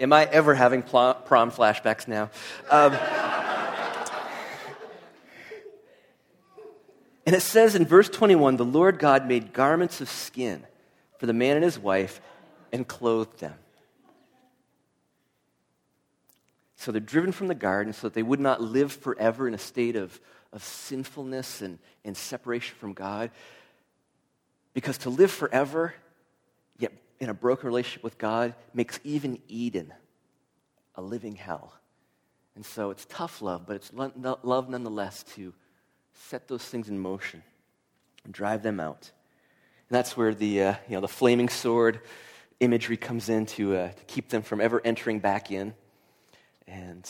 am 0.02 0.12
I 0.12 0.24
ever 0.24 0.54
having 0.54 0.82
prom 0.82 1.16
flashbacks 1.24 2.08
now? 2.08 2.30
Um, 2.70 2.92
and 7.24 7.36
it 7.36 7.40
says 7.40 7.74
in 7.76 7.86
verse 7.86 8.08
21 8.08 8.56
the 8.56 8.64
Lord 8.64 8.98
God 8.98 9.26
made 9.26 9.52
garments 9.52 10.00
of 10.00 10.10
skin 10.10 10.64
for 11.18 11.26
the 11.26 11.32
man 11.32 11.56
and 11.56 11.64
his 11.64 11.78
wife 11.78 12.20
and 12.72 12.86
clothed 12.86 13.38
them. 13.38 13.54
So 16.76 16.90
they're 16.90 17.00
driven 17.00 17.30
from 17.30 17.46
the 17.46 17.54
garden 17.54 17.92
so 17.92 18.08
that 18.08 18.14
they 18.14 18.24
would 18.24 18.40
not 18.40 18.60
live 18.60 18.92
forever 18.92 19.46
in 19.46 19.54
a 19.54 19.58
state 19.58 19.94
of, 19.94 20.18
of 20.52 20.64
sinfulness 20.64 21.62
and, 21.62 21.78
and 22.04 22.16
separation 22.16 22.74
from 22.80 22.92
God. 22.92 23.30
Because 24.74 24.98
to 24.98 25.10
live 25.10 25.30
forever, 25.30 25.94
yet 26.78 26.90
in 27.22 27.30
a 27.30 27.34
broken 27.34 27.66
relationship 27.66 28.02
with 28.02 28.18
God, 28.18 28.52
makes 28.74 28.98
even 29.04 29.38
Eden 29.46 29.94
a 30.96 31.00
living 31.00 31.36
hell. 31.36 31.72
And 32.56 32.66
so 32.66 32.90
it's 32.90 33.06
tough 33.08 33.40
love, 33.40 33.62
but 33.64 33.76
it's 33.76 33.92
love 33.94 34.68
nonetheless 34.68 35.22
to 35.36 35.54
set 36.14 36.48
those 36.48 36.64
things 36.64 36.88
in 36.88 36.98
motion 36.98 37.44
and 38.24 38.34
drive 38.34 38.64
them 38.64 38.80
out. 38.80 39.12
And 39.88 39.96
that's 39.96 40.16
where 40.16 40.34
the, 40.34 40.62
uh, 40.62 40.74
you 40.88 40.96
know, 40.96 41.00
the 41.00 41.06
flaming 41.06 41.48
sword 41.48 42.00
imagery 42.58 42.96
comes 42.96 43.28
in 43.28 43.46
to, 43.46 43.76
uh, 43.76 43.92
to 43.92 44.04
keep 44.08 44.28
them 44.28 44.42
from 44.42 44.60
ever 44.60 44.82
entering 44.84 45.20
back 45.20 45.52
in. 45.52 45.74
And 46.66 47.08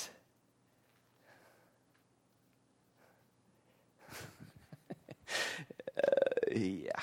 uh, 5.97 6.55
yeah. 6.55 7.01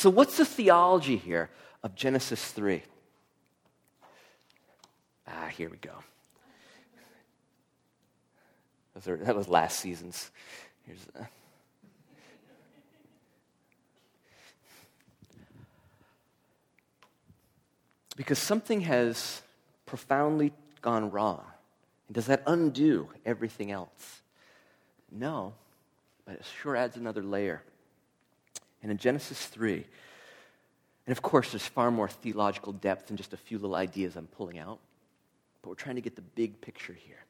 So, 0.00 0.08
what's 0.08 0.38
the 0.38 0.46
theology 0.46 1.18
here 1.18 1.50
of 1.82 1.94
Genesis 1.94 2.42
3? 2.52 2.82
Ah, 5.28 5.50
here 5.54 5.68
we 5.68 5.76
go. 5.76 5.92
That 9.04 9.36
was 9.36 9.46
last 9.46 9.78
season's. 9.78 10.30
Here's 10.86 11.06
a... 11.16 11.28
Because 18.16 18.38
something 18.38 18.80
has 18.80 19.42
profoundly 19.84 20.54
gone 20.80 21.10
wrong. 21.10 21.44
And 22.08 22.14
does 22.14 22.24
that 22.24 22.42
undo 22.46 23.10
everything 23.26 23.70
else? 23.70 24.22
No, 25.12 25.52
but 26.24 26.36
it 26.36 26.46
sure 26.62 26.74
adds 26.74 26.96
another 26.96 27.22
layer. 27.22 27.62
And 28.82 28.90
in 28.90 28.98
Genesis 28.98 29.46
3, 29.46 29.84
and 31.06 31.16
of 31.16 31.22
course, 31.22 31.50
there's 31.50 31.66
far 31.66 31.90
more 31.90 32.08
theological 32.08 32.72
depth 32.72 33.08
than 33.08 33.16
just 33.16 33.32
a 33.32 33.36
few 33.36 33.58
little 33.58 33.76
ideas 33.76 34.16
I'm 34.16 34.26
pulling 34.26 34.58
out, 34.58 34.78
but 35.62 35.68
we're 35.68 35.74
trying 35.74 35.96
to 35.96 36.00
get 36.00 36.16
the 36.16 36.22
big 36.22 36.60
picture 36.60 36.92
here. 36.92 37.24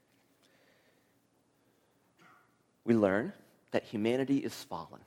We 2.84 2.94
learn 2.94 3.32
that 3.70 3.84
humanity 3.84 4.38
is 4.38 4.54
fallen, 4.54 5.00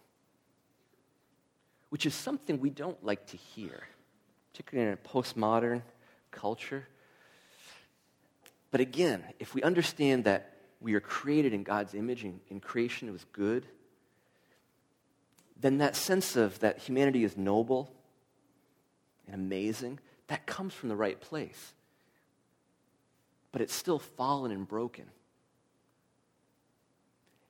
which 1.90 2.06
is 2.06 2.16
something 2.16 2.60
we 2.60 2.70
don't 2.70 3.04
like 3.04 3.28
to 3.28 3.38
hear, 3.38 3.84
particularly 4.52 4.90
in 4.90 4.94
a 4.94 5.08
postmodern 5.08 5.82
culture. 6.32 6.88
But 8.72 8.82
again, 8.82 9.24
if 9.40 9.54
we 9.54 9.62
understand 9.62 10.24
that 10.24 10.56
we 10.82 10.96
are 10.96 11.00
created 11.00 11.54
in 11.54 11.64
God's 11.64 11.94
image 11.94 12.24
and 12.24 12.40
in 12.50 12.60
creation 12.60 13.08
it 13.08 13.12
was 13.12 13.26
good, 13.34 13.66
then 15.64 15.78
that 15.78 15.96
sense 15.96 16.36
of 16.36 16.60
that 16.60 16.78
humanity 16.78 17.24
is 17.24 17.38
noble 17.38 17.90
and 19.28 19.36
amazing, 19.36 19.98
that 20.28 20.46
comes 20.46 20.74
from 20.74 20.90
the 20.90 20.96
right 20.96 21.20
place. 21.20 21.74
But 23.54 23.62
it's 23.62 23.74
still 23.74 23.98
fallen 23.98 24.52
and 24.52 24.68
broken. 24.68 25.06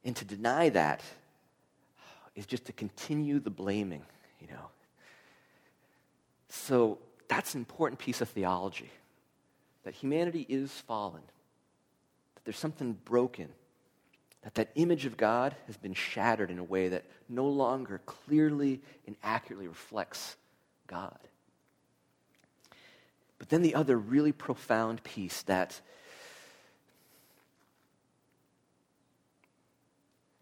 And 0.06 0.16
to 0.16 0.26
deny 0.26 0.70
that 0.70 1.02
is 2.36 2.46
just 2.46 2.66
to 2.66 2.74
continue 2.74 3.40
the 3.40 3.50
blaming, 3.50 4.04
you 4.40 4.48
know. 4.48 4.68
So 6.50 7.00
that's 7.28 7.56
an 7.56 7.62
important 7.62 8.00
piece 8.00 8.22
of 8.22 8.30
theology 8.30 8.92
that 9.86 9.96
humanity 9.96 10.46
is 10.48 10.72
fallen, 10.72 11.24
that 12.36 12.46
there's 12.46 12.60
something 12.60 12.94
broken, 13.06 13.50
that 14.44 14.56
that 14.56 14.72
image 14.76 15.06
of 15.06 15.18
God 15.18 15.56
has 15.68 15.78
been 15.78 15.94
shattered 15.94 16.52
in 16.52 16.60
a 16.60 16.64
way 16.64 16.90
that 16.90 17.06
no 17.30 17.48
longer 17.48 18.02
clearly 18.06 18.82
and 19.08 19.16
accurately 19.24 19.68
reflects 19.68 20.36
God. 20.88 21.18
But 23.40 23.50
then 23.50 23.62
the 23.62 23.76
other 23.76 23.98
really 23.98 24.32
profound 24.32 25.04
piece 25.04 25.42
that 25.44 25.80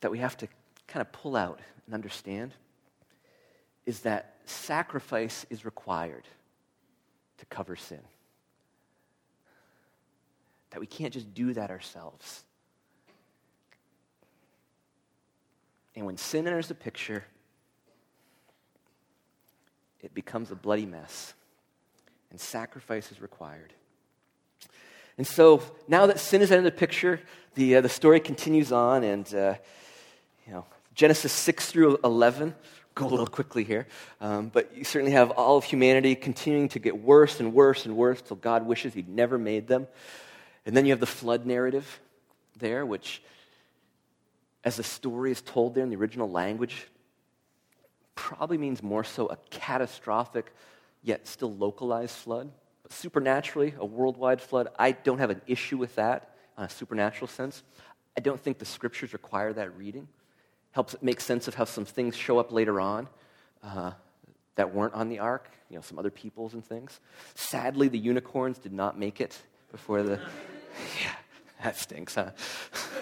that 0.01 0.11
we 0.11 0.17
have 0.17 0.35
to 0.37 0.47
kind 0.87 1.01
of 1.01 1.11
pull 1.11 1.35
out 1.35 1.59
and 1.85 1.93
understand 1.93 2.53
is 3.85 3.99
that 4.01 4.35
sacrifice 4.45 5.45
is 5.51 5.63
required 5.63 6.27
to 7.37 7.45
cover 7.45 7.75
sin. 7.75 8.01
That 10.71 10.79
we 10.79 10.87
can't 10.87 11.13
just 11.13 11.33
do 11.33 11.53
that 11.53 11.69
ourselves. 11.69 12.43
And 16.01 16.07
when 16.07 16.17
sin 16.17 16.47
enters 16.47 16.67
the 16.67 16.73
picture, 16.73 17.23
it 20.01 20.15
becomes 20.15 20.49
a 20.49 20.55
bloody 20.55 20.87
mess, 20.87 21.35
and 22.31 22.41
sacrifice 22.41 23.11
is 23.11 23.21
required. 23.21 23.71
And 25.19 25.27
so 25.27 25.61
now 25.87 26.07
that 26.07 26.19
sin 26.19 26.41
is 26.41 26.51
entered 26.51 26.63
the 26.63 26.71
picture, 26.71 27.21
the, 27.53 27.75
uh, 27.75 27.81
the 27.81 27.87
story 27.87 28.19
continues 28.19 28.71
on, 28.71 29.03
and 29.03 29.31
uh, 29.35 29.53
you 30.47 30.53
know, 30.53 30.65
Genesis 30.95 31.31
6 31.33 31.69
through 31.69 31.99
11 32.03 32.55
go 32.95 33.05
a 33.05 33.07
little 33.07 33.27
quickly 33.27 33.63
here. 33.63 33.85
Um, 34.21 34.49
but 34.49 34.75
you 34.75 34.83
certainly 34.83 35.11
have 35.11 35.29
all 35.29 35.57
of 35.57 35.65
humanity 35.65 36.15
continuing 36.15 36.69
to 36.69 36.79
get 36.79 36.99
worse 36.99 37.39
and 37.39 37.53
worse 37.53 37.85
and 37.85 37.95
worse 37.95 38.23
till 38.23 38.37
God 38.37 38.65
wishes 38.65 38.95
He'd 38.95 39.07
never 39.07 39.37
made 39.37 39.67
them. 39.67 39.85
And 40.65 40.75
then 40.75 40.87
you 40.87 40.93
have 40.93 40.99
the 40.99 41.05
flood 41.05 41.45
narrative 41.45 41.99
there, 42.57 42.87
which, 42.87 43.21
as 44.63 44.75
the 44.75 44.83
story 44.83 45.31
is 45.31 45.41
told 45.41 45.75
there 45.75 45.83
in 45.83 45.89
the 45.89 45.95
original 45.95 46.29
language, 46.29 46.87
probably 48.15 48.57
means 48.57 48.83
more 48.83 49.03
so 49.03 49.27
a 49.27 49.37
catastrophic 49.49 50.53
yet 51.01 51.27
still 51.27 51.53
localized 51.53 52.15
flood. 52.15 52.51
But 52.83 52.91
supernaturally, 52.91 53.73
a 53.77 53.85
worldwide 53.85 54.41
flood, 54.41 54.67
I 54.77 54.91
don't 54.91 55.17
have 55.17 55.29
an 55.29 55.41
issue 55.47 55.77
with 55.77 55.95
that 55.95 56.35
on 56.57 56.65
a 56.65 56.69
supernatural 56.69 57.27
sense. 57.27 57.63
I 58.17 58.21
don't 58.21 58.39
think 58.39 58.59
the 58.59 58.65
scriptures 58.65 59.13
require 59.13 59.53
that 59.53 59.75
reading 59.77 60.07
helps 60.71 60.95
make 61.01 61.19
sense 61.19 61.47
of 61.47 61.55
how 61.55 61.65
some 61.65 61.85
things 61.85 62.15
show 62.15 62.39
up 62.39 62.51
later 62.51 62.79
on 62.79 63.07
uh, 63.63 63.91
that 64.55 64.73
weren't 64.73 64.93
on 64.93 65.09
the 65.09 65.19
ark, 65.19 65.49
you 65.69 65.75
know, 65.75 65.81
some 65.81 65.99
other 65.99 66.09
peoples 66.09 66.53
and 66.53 66.65
things. 66.65 66.99
Sadly, 67.35 67.87
the 67.87 67.97
unicorns 67.97 68.57
did 68.57 68.73
not 68.73 68.97
make 68.97 69.21
it 69.21 69.39
before 69.71 70.03
the. 70.03 70.15
yeah, 71.03 71.15
that 71.63 71.77
stinks, 71.77 72.15
huh? 72.15 72.31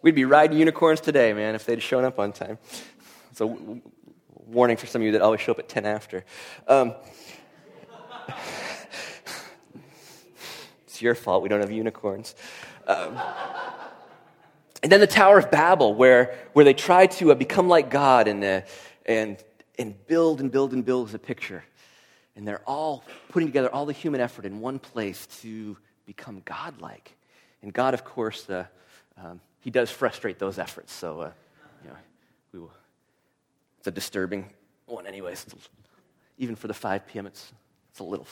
We'd 0.00 0.14
be 0.14 0.24
riding 0.24 0.56
unicorns 0.56 1.00
today, 1.00 1.32
man, 1.32 1.56
if 1.56 1.66
they'd 1.66 1.82
shown 1.82 2.04
up 2.04 2.20
on 2.20 2.32
time. 2.32 2.58
So, 3.32 3.48
w- 3.48 3.80
warning 4.46 4.76
for 4.76 4.86
some 4.86 5.02
of 5.02 5.06
you 5.06 5.12
that 5.12 5.22
always 5.22 5.40
show 5.40 5.50
up 5.52 5.58
at 5.58 5.68
10 5.68 5.86
after. 5.86 6.24
Um, 6.68 6.94
it's 10.86 11.02
your 11.02 11.16
fault 11.16 11.42
we 11.42 11.48
don't 11.48 11.60
have 11.60 11.72
unicorns. 11.72 12.36
Um, 12.86 13.18
and 14.84 14.92
then 14.92 15.00
the 15.00 15.08
Tower 15.08 15.38
of 15.38 15.50
Babel, 15.50 15.94
where, 15.94 16.38
where 16.52 16.64
they 16.64 16.74
try 16.74 17.08
to 17.08 17.32
uh, 17.32 17.34
become 17.34 17.68
like 17.68 17.90
God 17.90 18.28
and, 18.28 18.44
uh, 18.44 18.60
and, 19.04 19.42
and 19.80 20.06
build 20.06 20.40
and 20.40 20.52
build 20.52 20.72
and 20.74 20.84
build 20.84 21.08
as 21.08 21.14
a 21.14 21.18
picture. 21.18 21.64
And 22.36 22.46
they're 22.46 22.62
all 22.68 23.04
putting 23.30 23.48
together 23.48 23.68
all 23.74 23.84
the 23.84 23.92
human 23.92 24.20
effort 24.20 24.44
in 24.44 24.60
one 24.60 24.78
place 24.78 25.26
to 25.42 25.76
become 26.06 26.40
godlike. 26.44 27.16
And 27.62 27.72
God, 27.72 27.94
of 27.94 28.04
course, 28.04 28.48
uh, 28.48 28.66
um, 29.16 29.40
He 29.60 29.70
does 29.70 29.90
frustrate 29.90 30.38
those 30.38 30.58
efforts. 30.58 30.92
So, 30.92 31.20
uh, 31.20 31.30
you 31.84 31.90
know, 31.90 31.96
we 32.52 32.60
will, 32.60 32.72
it's 33.78 33.88
a 33.88 33.90
disturbing 33.90 34.50
one, 34.86 35.06
anyways. 35.06 35.46
Even 36.38 36.56
for 36.56 36.68
the 36.68 36.74
5 36.74 37.06
p.m., 37.06 37.26
it's, 37.26 37.52
it's 37.90 38.00
a 38.00 38.04
little. 38.04 38.26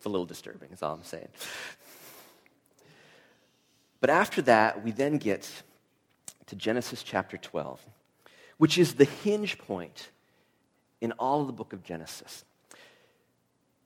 It's 0.00 0.06
a 0.06 0.08
little 0.08 0.24
disturbing, 0.24 0.70
is 0.72 0.82
all 0.82 0.94
I'm 0.94 1.04
saying. 1.04 1.28
But 4.00 4.08
after 4.08 4.40
that, 4.40 4.82
we 4.82 4.92
then 4.92 5.18
get 5.18 5.50
to 6.46 6.56
Genesis 6.56 7.02
chapter 7.02 7.36
12, 7.36 7.84
which 8.56 8.78
is 8.78 8.94
the 8.94 9.04
hinge 9.04 9.58
point 9.58 10.08
in 11.02 11.12
all 11.12 11.42
of 11.42 11.48
the 11.48 11.52
book 11.52 11.74
of 11.74 11.84
Genesis. 11.84 12.46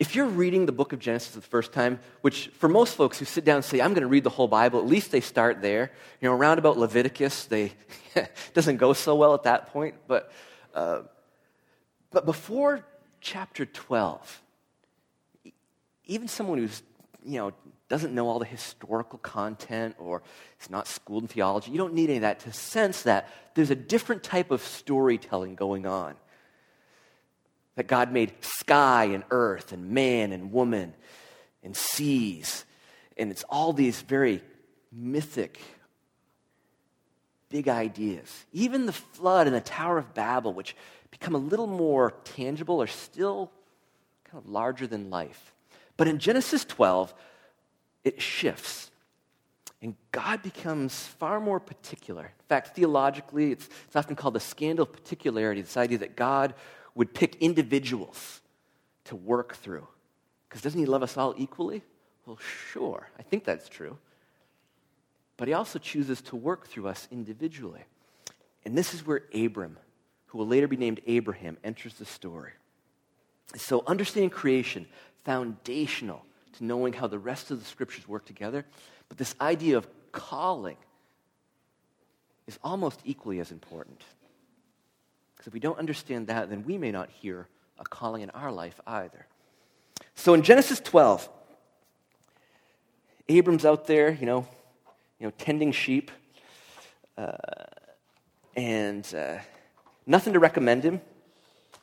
If 0.01 0.17
you're 0.17 0.27
reading 0.27 0.67
the 0.67 0.73
book 0.73 0.93
of 0.93 0.99
Genesis 0.99 1.35
the 1.35 1.41
first 1.41 1.73
time, 1.73 2.01
which 2.21 2.49
for 2.59 2.69
most 2.69 2.97
folks 2.97 3.19
who 3.19 3.25
sit 3.25 3.45
down 3.45 3.57
and 3.57 3.65
say, 3.65 3.81
I'm 3.81 3.93
going 3.93 4.03
to 4.03 4.09
read 4.09 4.25
the 4.25 4.31
whole 4.31 4.49
Bible, 4.49 4.81
at 4.81 4.87
least 4.87 5.13
they 5.13 5.21
start 5.21 5.63
there. 5.63 5.93
You 6.21 6.29
know, 6.29 6.35
around 6.35 6.59
about 6.59 6.77
Leviticus, 6.77 7.45
they 7.45 7.73
doesn't 8.55 8.79
go 8.79 8.93
so 8.93 9.15
well 9.15 9.35
at 9.35 9.45
that 9.45 9.73
point. 9.73 9.95
But, 10.09 10.33
uh, 10.75 11.03
but 12.11 12.27
before 12.27 12.85
chapter 13.21 13.67
12, 13.67 14.43
even 16.07 16.27
someone 16.27 16.59
who's, 16.59 16.83
you 17.25 17.39
know, 17.39 17.53
doesn't 17.89 18.13
know 18.13 18.27
all 18.29 18.41
the 18.41 18.45
historical 18.45 19.21
content 19.21 19.95
or 19.99 20.23
is 20.61 20.71
not 20.71 20.89
schooled 20.89 21.23
in 21.23 21.29
theology, 21.29 21.71
you 21.71 21.79
don't 21.79 21.95
need 21.95 22.11
any 22.11 22.17
of 22.17 22.23
that 22.23 22.41
to 22.41 22.53
sense 22.53 23.03
that 23.03 23.29
there's 23.55 23.71
a 23.71 23.77
different 23.77 24.25
type 24.25 24.51
of 24.51 24.61
storytelling 24.61 25.55
going 25.55 25.87
on. 25.87 26.17
That 27.77 27.89
God 27.89 28.13
made 28.13 28.33
sky 28.41 29.05
and 29.07 29.25
earth 29.31 29.73
and 29.73 29.91
man 29.91 30.33
and 30.33 30.53
woman 30.53 30.95
and 31.63 31.77
seas. 31.77 32.65
And 33.17 33.31
it's 33.31 33.45
all 33.49 33.73
these 33.73 34.01
very 34.03 34.43
mythic, 34.93 35.61
big 37.49 37.69
ideas. 37.69 38.45
Even 38.53 38.87
the 38.87 38.93
flood 38.93 39.47
and 39.47 39.57
the 39.57 39.61
Tower 39.61 39.99
of 39.99 40.15
Babel, 40.15 40.53
which 40.53 40.77
become 41.11 41.35
a 41.35 41.39
little 41.39 41.67
more 41.67 42.13
tangible, 42.25 42.81
are 42.81 42.87
still 42.87 43.51
kind 44.25 44.43
of 44.43 44.49
larger 44.49 44.87
than 44.87 45.11
life. 45.11 45.53
But 45.97 46.09
in 46.09 46.19
Genesis 46.19 46.65
12, 46.65 47.15
it 48.05 48.21
shifts. 48.21 48.91
And 49.81 49.97
God 50.13 50.43
becomes 50.43 50.99
far 50.99 51.41
more 51.41 51.61
particular. 51.61 52.25
In 52.25 52.47
fact, 52.49 52.75
theologically, 52.75 53.53
it's, 53.53 53.69
it's 53.87 53.97
often 53.97 54.17
called 54.17 54.35
the 54.35 54.41
scandal 54.41 54.85
of 54.85 54.93
particularity 54.93 55.61
this 55.61 55.77
idea 55.77 55.99
that 55.99 56.17
God 56.17 56.55
would 56.95 57.15
pick 57.15 57.37
individuals 57.37 58.41
to 59.05 59.17
work 59.17 59.57
through. 59.57 59.87
Because 60.49 60.63
doesn't 60.63 60.79
He 60.79 60.87
love 60.87 61.03
us 61.03 61.17
all 61.17 61.35
equally? 61.37 61.83
Well, 62.27 62.39
sure, 62.39 63.09
I 63.19 63.23
think 63.23 63.45
that's 63.45 63.69
true. 63.69 63.99
But 65.37 65.49
He 65.49 65.55
also 65.55 65.79
chooses 65.79 66.23
to 66.23 66.37
work 66.37 66.69
through 66.69 66.89
us 66.89 67.09
individually. 67.11 67.83
And 68.65 68.79
this 68.79 68.95
is 68.95 69.07
where 69.07 69.25
Abram, 69.35 69.77
who 70.27 70.39
will 70.39 70.47
later 70.47 70.69
be 70.69 70.77
named 70.77 71.01
Abraham, 71.07 71.57
enters 71.65 71.95
the 71.95 72.05
story. 72.05 72.53
So, 73.57 73.85
understanding 73.87 74.31
creation, 74.31 74.87
foundational 75.25 76.25
to 76.55 76.65
knowing 76.65 76.93
how 76.93 77.07
the 77.07 77.19
rest 77.19 77.51
of 77.51 77.59
the 77.59 77.65
scriptures 77.65 78.09
work 78.09 78.25
together. 78.25 78.65
But 79.09 79.19
this 79.19 79.35
idea 79.41 79.77
of 79.77 79.87
calling 80.13 80.77
is 82.47 82.59
almost 82.63 83.01
equally 83.05 83.41
as 83.41 83.51
important. 83.51 84.01
Because 85.45 85.51
if 85.51 85.55
we 85.57 85.61
don't 85.61 85.79
understand 85.79 86.29
that, 86.29 86.49
then 86.49 86.65
we 86.65 86.79
may 86.79 86.91
not 86.91 87.11
hear 87.11 87.47
a 87.79 87.85
calling 87.85 88.23
in 88.23 88.31
our 88.31 88.51
life 88.51 88.81
either. 88.87 89.27
So 90.15 90.33
in 90.33 90.41
Genesis 90.41 90.81
12, 90.81 91.29
Abram's 93.29 93.67
out 93.67 93.87
there, 93.87 94.11
you 94.11 94.25
know, 94.25 94.49
you 95.21 95.27
know, 95.27 95.33
tending 95.37 95.71
sheep, 95.71 96.11
uh, 97.19 97.33
and 98.57 99.07
uh, 99.15 99.37
nothing 100.07 100.33
to 100.33 100.39
recommend 100.39 100.83
him. 100.83 101.03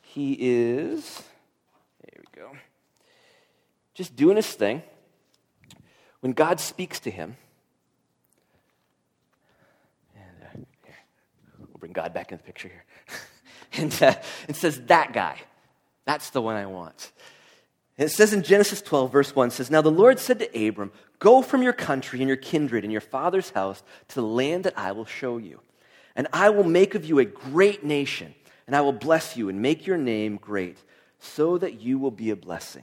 He 0.02 0.32
is, 0.32 1.22
there 2.00 2.18
we 2.18 2.40
go, 2.42 2.50
just 3.94 4.16
doing 4.16 4.34
his 4.34 4.52
thing. 4.52 4.82
When 6.18 6.32
God 6.32 6.58
speaks 6.58 6.98
to 6.98 7.12
him, 7.12 7.36
and 10.16 10.42
uh, 10.42 10.66
here, 10.84 10.96
we'll 11.60 11.78
bring 11.78 11.92
God 11.92 12.12
back 12.12 12.32
in 12.32 12.38
the 12.38 12.42
picture 12.42 12.66
here, 12.66 12.84
and, 13.78 14.02
uh, 14.02 14.14
and 14.48 14.56
says, 14.56 14.80
That 14.82 15.12
guy, 15.12 15.38
that's 16.04 16.30
the 16.30 16.42
one 16.42 16.56
I 16.56 16.66
want. 16.66 17.12
And 17.98 18.08
it 18.08 18.12
says 18.12 18.32
in 18.32 18.42
Genesis 18.42 18.80
12, 18.82 19.12
verse 19.12 19.36
1, 19.36 19.50
says, 19.50 19.70
Now 19.70 19.82
the 19.82 19.90
Lord 19.90 20.18
said 20.18 20.38
to 20.38 20.68
Abram, 20.68 20.92
Go 21.18 21.42
from 21.42 21.62
your 21.62 21.72
country 21.72 22.20
and 22.20 22.28
your 22.28 22.36
kindred 22.36 22.84
and 22.84 22.92
your 22.92 23.00
father's 23.00 23.50
house 23.50 23.82
to 24.08 24.14
the 24.16 24.22
land 24.22 24.64
that 24.64 24.78
I 24.78 24.92
will 24.92 25.04
show 25.04 25.38
you. 25.38 25.60
And 26.16 26.26
I 26.32 26.50
will 26.50 26.64
make 26.64 26.94
of 26.94 27.04
you 27.04 27.18
a 27.18 27.24
great 27.24 27.84
nation, 27.84 28.34
and 28.66 28.74
I 28.74 28.80
will 28.80 28.92
bless 28.92 29.36
you 29.36 29.48
and 29.48 29.62
make 29.62 29.86
your 29.86 29.98
name 29.98 30.36
great, 30.36 30.78
so 31.20 31.58
that 31.58 31.80
you 31.80 31.98
will 31.98 32.10
be 32.10 32.30
a 32.30 32.36
blessing. 32.36 32.82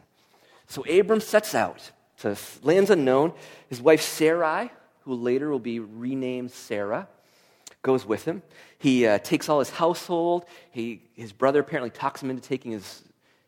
So 0.67 0.84
Abram 0.86 1.19
sets 1.19 1.54
out 1.54 1.91
to 2.19 2.38
lands 2.63 2.89
unknown. 2.89 3.34
His 3.67 3.82
wife 3.82 4.02
Sarai, 4.02 4.71
who 5.02 5.15
later 5.15 5.49
will 5.49 5.60
be 5.60 5.80
renamed 5.80 6.52
Sarah, 6.52 7.08
goes 7.81 8.05
with 8.05 8.25
him. 8.25 8.41
He 8.77 9.05
uh, 9.05 9.19
takes 9.19 9.49
all 9.49 9.59
his 9.59 9.69
household. 9.69 10.45
He, 10.71 11.03
his 11.15 11.31
brother 11.31 11.59
apparently 11.59 11.89
talks 11.89 12.21
him 12.21 12.29
into 12.29 12.41
taking 12.41 12.71
his, 12.71 13.03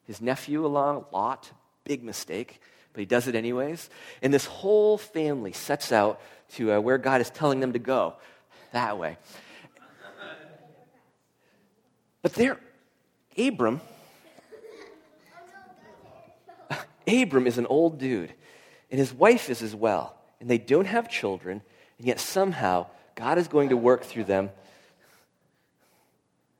his 0.05 0.21
nephew 0.21 0.65
along, 0.65 1.05
Lot. 1.11 1.51
Big 1.83 2.03
mistake, 2.03 2.61
but 2.93 2.99
he 2.99 3.05
does 3.05 3.27
it 3.27 3.35
anyways. 3.35 3.89
And 4.21 4.33
this 4.33 4.45
whole 4.45 4.97
family 4.97 5.51
sets 5.51 5.91
out 5.91 6.21
to 6.53 6.73
uh, 6.73 6.79
where 6.79 6.97
God 6.97 7.21
is 7.21 7.29
telling 7.29 7.59
them 7.59 7.73
to 7.73 7.79
go, 7.79 8.15
that 8.71 8.97
way. 8.97 9.17
But 12.21 12.33
there, 12.33 12.59
Abram, 13.37 13.81
Abram 17.07 17.47
is 17.47 17.57
an 17.57 17.65
old 17.65 17.97
dude, 17.97 18.31
and 18.91 18.99
his 18.99 19.11
wife 19.11 19.49
is 19.49 19.63
as 19.63 19.75
well, 19.75 20.15
and 20.39 20.47
they 20.47 20.59
don't 20.59 20.85
have 20.85 21.09
children, 21.09 21.63
and 21.97 22.07
yet 22.07 22.19
somehow 22.19 22.85
God 23.21 23.37
is 23.37 23.47
going 23.47 23.69
to 23.69 23.77
work 23.77 24.03
through 24.03 24.23
them 24.23 24.49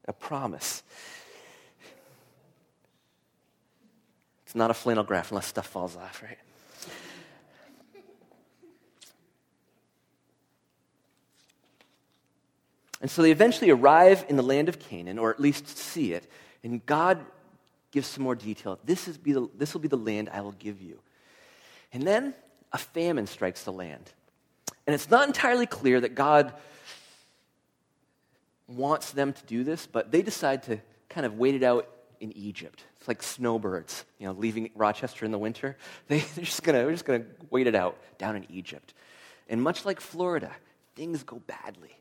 a 0.08 0.14
promise. 0.14 0.84
It's 4.46 4.54
not 4.54 4.70
a 4.70 4.76
flannel 4.76 5.04
graph 5.04 5.32
unless 5.32 5.48
stuff 5.48 5.66
falls 5.66 5.98
off, 5.98 6.22
right? 6.22 6.38
And 13.02 13.10
so 13.10 13.24
they 13.24 13.32
eventually 13.32 13.72
arrive 13.72 14.24
in 14.30 14.36
the 14.36 14.44
land 14.44 14.70
of 14.70 14.78
Canaan, 14.78 15.18
or 15.18 15.32
at 15.32 15.40
least 15.40 15.68
see 15.68 16.14
it, 16.14 16.30
and 16.64 16.86
God 16.86 17.26
gives 17.90 18.06
some 18.06 18.24
more 18.24 18.36
detail. 18.36 18.78
This, 18.84 19.08
is 19.08 19.18
be 19.18 19.34
the, 19.34 19.50
this 19.58 19.74
will 19.74 19.82
be 19.82 19.88
the 19.88 19.98
land 19.98 20.30
I 20.32 20.42
will 20.42 20.52
give 20.52 20.80
you. 20.80 21.00
And 21.92 22.04
then 22.04 22.36
a 22.72 22.78
famine 22.78 23.26
strikes 23.26 23.64
the 23.64 23.74
land. 23.74 24.12
And 24.92 24.96
it's 24.96 25.10
not 25.10 25.26
entirely 25.26 25.66
clear 25.66 26.02
that 26.02 26.16
God 26.16 26.52
wants 28.68 29.12
them 29.12 29.32
to 29.32 29.46
do 29.46 29.64
this, 29.64 29.88
but 29.88 30.12
they 30.12 30.22
decide 30.22 30.64
to 30.64 30.80
kind 31.08 31.26
of 31.26 31.38
wait 31.38 31.56
it 31.56 31.64
out 31.64 31.88
in 32.20 32.36
Egypt. 32.36 32.84
It's 32.98 33.08
like 33.08 33.24
snowbirds, 33.24 34.04
you 34.20 34.28
know, 34.28 34.34
leaving 34.34 34.70
Rochester 34.76 35.24
in 35.24 35.32
the 35.32 35.38
winter. 35.38 35.78
They, 36.10 36.18
are 36.18 36.42
just 36.42 36.62
gonna, 36.64 36.80
they're 36.80 36.92
just 36.92 37.06
gonna 37.06 37.24
wait 37.50 37.68
it 37.68 37.74
out 37.74 37.98
down 38.18 38.36
in 38.36 38.46
Egypt. 38.52 38.94
And 39.48 39.64
much 39.64 39.86
like 39.86 40.02
Florida, 40.02 40.52
things 40.98 41.24
go 41.24 41.42
badly 41.48 41.96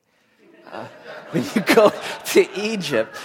uh, 0.73 0.89
when 1.31 1.45
you 1.55 1.61
go 1.61 1.93
to 2.33 2.61
Egypt. 2.61 3.17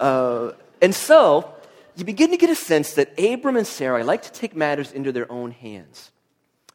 Uh, 0.00 0.50
and 0.80 0.92
so, 0.92 1.54
you 1.94 2.04
begin 2.04 2.32
to 2.32 2.36
get 2.36 2.50
a 2.50 2.56
sense 2.56 2.94
that 2.94 3.16
Abram 3.20 3.56
and 3.56 3.68
Sarai 3.68 4.02
like 4.02 4.22
to 4.22 4.32
take 4.32 4.56
matters 4.56 4.90
into 4.90 5.12
their 5.12 5.30
own 5.30 5.52
hands. 5.52 6.10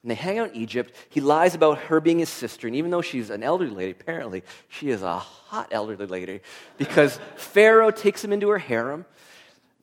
And 0.07 0.11
they 0.11 0.15
hang 0.15 0.39
out 0.39 0.51
in 0.51 0.55
Egypt. 0.55 0.95
He 1.09 1.19
lies 1.19 1.53
about 1.53 1.79
her 1.79 1.99
being 1.99 2.19
his 2.19 2.29
sister. 2.29 2.65
And 2.65 2.77
even 2.77 2.91
though 2.91 3.01
she's 3.01 3.29
an 3.29 3.43
elderly 3.43 3.75
lady, 3.75 3.91
apparently 3.91 4.41
she 4.69 4.89
is 4.89 5.01
a 5.03 5.19
hot 5.19 5.67
elderly 5.71 6.05
lady 6.05 6.39
because 6.77 7.19
Pharaoh 7.35 7.91
takes 7.91 8.23
him 8.23 8.31
into 8.31 8.47
her 8.47 8.57
harem. 8.57 9.05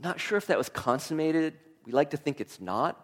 Not 0.02 0.18
sure 0.18 0.38
if 0.38 0.46
that 0.46 0.56
was 0.56 0.70
consummated. 0.70 1.52
We 1.84 1.92
like 1.92 2.12
to 2.12 2.16
think 2.16 2.40
it's 2.40 2.58
not, 2.58 2.98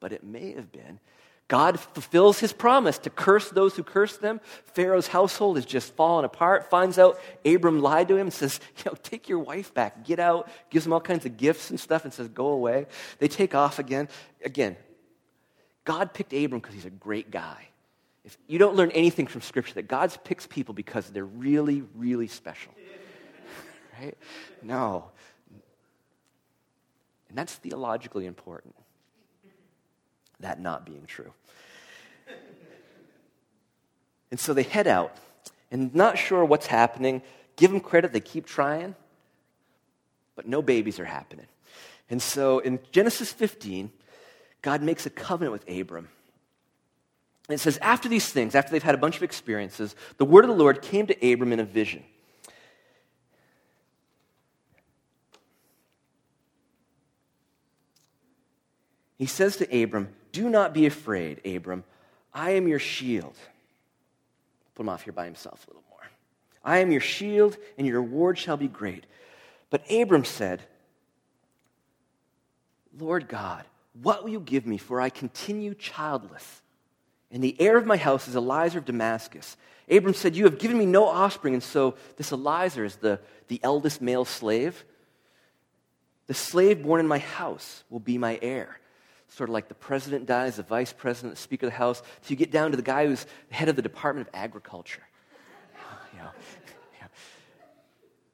but 0.00 0.12
it 0.12 0.22
may 0.22 0.52
have 0.52 0.70
been. 0.70 1.00
God 1.48 1.80
fulfills 1.80 2.40
his 2.40 2.52
promise 2.52 2.98
to 2.98 3.08
curse 3.08 3.48
those 3.48 3.74
who 3.74 3.82
curse 3.82 4.18
them. 4.18 4.42
Pharaoh's 4.74 5.06
household 5.06 5.56
is 5.56 5.64
just 5.64 5.94
falling 5.94 6.26
apart. 6.26 6.68
Finds 6.68 6.98
out 6.98 7.18
Abram 7.46 7.80
lied 7.80 8.08
to 8.08 8.16
him 8.16 8.26
and 8.26 8.34
says, 8.34 8.60
You 8.76 8.90
know, 8.90 8.98
take 9.02 9.30
your 9.30 9.38
wife 9.38 9.72
back, 9.72 10.04
get 10.04 10.18
out, 10.18 10.50
gives 10.68 10.84
him 10.84 10.92
all 10.92 11.00
kinds 11.00 11.24
of 11.24 11.38
gifts 11.38 11.70
and 11.70 11.80
stuff 11.80 12.04
and 12.04 12.12
says, 12.12 12.28
Go 12.28 12.48
away. 12.48 12.84
They 13.18 13.28
take 13.28 13.54
off 13.54 13.78
again. 13.78 14.10
Again, 14.44 14.76
God 15.86 16.12
picked 16.12 16.34
Abram 16.34 16.60
because 16.60 16.74
he's 16.74 16.84
a 16.84 16.90
great 16.90 17.30
guy. 17.30 17.68
If 18.24 18.36
you 18.48 18.58
don't 18.58 18.74
learn 18.74 18.90
anything 18.90 19.28
from 19.28 19.40
Scripture, 19.40 19.74
that 19.74 19.88
God 19.88 20.14
picks 20.24 20.46
people 20.46 20.74
because 20.74 21.08
they're 21.08 21.24
really, 21.24 21.84
really 21.94 22.26
special. 22.26 22.74
right? 24.00 24.18
No. 24.62 25.06
And 27.28 27.38
that's 27.38 27.54
theologically 27.54 28.26
important 28.26 28.74
that 30.40 30.60
not 30.60 30.84
being 30.84 31.04
true. 31.06 31.32
And 34.30 34.40
so 34.40 34.52
they 34.52 34.64
head 34.64 34.88
out, 34.88 35.16
and 35.70 35.94
not 35.94 36.18
sure 36.18 36.44
what's 36.44 36.66
happening. 36.66 37.22
Give 37.54 37.70
them 37.70 37.80
credit, 37.80 38.12
they 38.12 38.20
keep 38.20 38.44
trying, 38.44 38.96
but 40.34 40.46
no 40.48 40.60
babies 40.62 40.98
are 40.98 41.04
happening. 41.04 41.46
And 42.10 42.20
so 42.20 42.58
in 42.58 42.80
Genesis 42.90 43.32
15, 43.32 43.90
God 44.66 44.82
makes 44.82 45.06
a 45.06 45.10
covenant 45.10 45.52
with 45.52 45.70
Abram. 45.70 46.08
And 47.48 47.54
it 47.54 47.60
says, 47.60 47.78
after 47.80 48.08
these 48.08 48.28
things, 48.32 48.56
after 48.56 48.72
they've 48.72 48.82
had 48.82 48.96
a 48.96 48.98
bunch 48.98 49.16
of 49.16 49.22
experiences, 49.22 49.94
the 50.16 50.24
word 50.24 50.44
of 50.44 50.48
the 50.48 50.56
Lord 50.56 50.82
came 50.82 51.06
to 51.06 51.32
Abram 51.32 51.52
in 51.52 51.60
a 51.60 51.64
vision. 51.64 52.02
He 59.16 59.26
says 59.26 59.56
to 59.58 59.82
Abram, 59.82 60.08
do 60.32 60.50
not 60.50 60.74
be 60.74 60.86
afraid, 60.86 61.46
Abram. 61.46 61.84
I 62.34 62.50
am 62.54 62.66
your 62.66 62.80
shield. 62.80 63.36
Put 64.74 64.82
him 64.82 64.88
off 64.88 65.02
here 65.02 65.12
by 65.12 65.26
himself 65.26 65.64
a 65.64 65.70
little 65.70 65.84
more. 65.90 66.02
I 66.64 66.78
am 66.78 66.90
your 66.90 67.00
shield, 67.00 67.56
and 67.78 67.86
your 67.86 68.02
reward 68.02 68.36
shall 68.36 68.56
be 68.56 68.66
great. 68.66 69.06
But 69.70 69.88
Abram 69.88 70.24
said, 70.24 70.60
Lord 72.98 73.28
God, 73.28 73.64
what 74.02 74.22
will 74.22 74.30
you 74.30 74.40
give 74.40 74.66
me, 74.66 74.78
for 74.78 75.00
I 75.00 75.10
continue 75.10 75.74
childless? 75.74 76.62
And 77.30 77.42
the 77.42 77.60
heir 77.60 77.76
of 77.76 77.86
my 77.86 77.96
house 77.96 78.28
is 78.28 78.36
Eliezer 78.36 78.78
of 78.78 78.84
Damascus. 78.84 79.56
Abram 79.90 80.14
said, 80.14 80.36
You 80.36 80.44
have 80.44 80.58
given 80.58 80.78
me 80.78 80.86
no 80.86 81.06
offspring, 81.06 81.54
and 81.54 81.62
so 81.62 81.96
this 82.16 82.32
Eliezer 82.32 82.84
is 82.84 82.96
the, 82.96 83.20
the 83.48 83.60
eldest 83.62 84.00
male 84.00 84.24
slave. 84.24 84.84
The 86.26 86.34
slave 86.34 86.82
born 86.82 87.00
in 87.00 87.06
my 87.06 87.18
house 87.18 87.84
will 87.90 88.00
be 88.00 88.18
my 88.18 88.38
heir 88.42 88.78
sort 89.28 89.50
of 89.50 89.54
like 89.54 89.68
the 89.68 89.74
president 89.74 90.26
dies, 90.26 90.56
the 90.56 90.62
vice 90.62 90.92
president, 90.92 91.34
the 91.34 91.40
speaker 91.40 91.66
of 91.66 91.72
the 91.72 91.78
house, 91.78 92.02
so 92.22 92.30
you 92.30 92.36
get 92.36 92.50
down 92.50 92.70
to 92.70 92.76
the 92.76 92.82
guy 92.82 93.06
who's 93.06 93.26
the 93.48 93.54
head 93.54 93.68
of 93.68 93.76
the 93.76 93.82
Department 93.82 94.28
of 94.28 94.34
Agriculture. 94.34 95.02
You 96.14 96.22
know, 96.22 96.30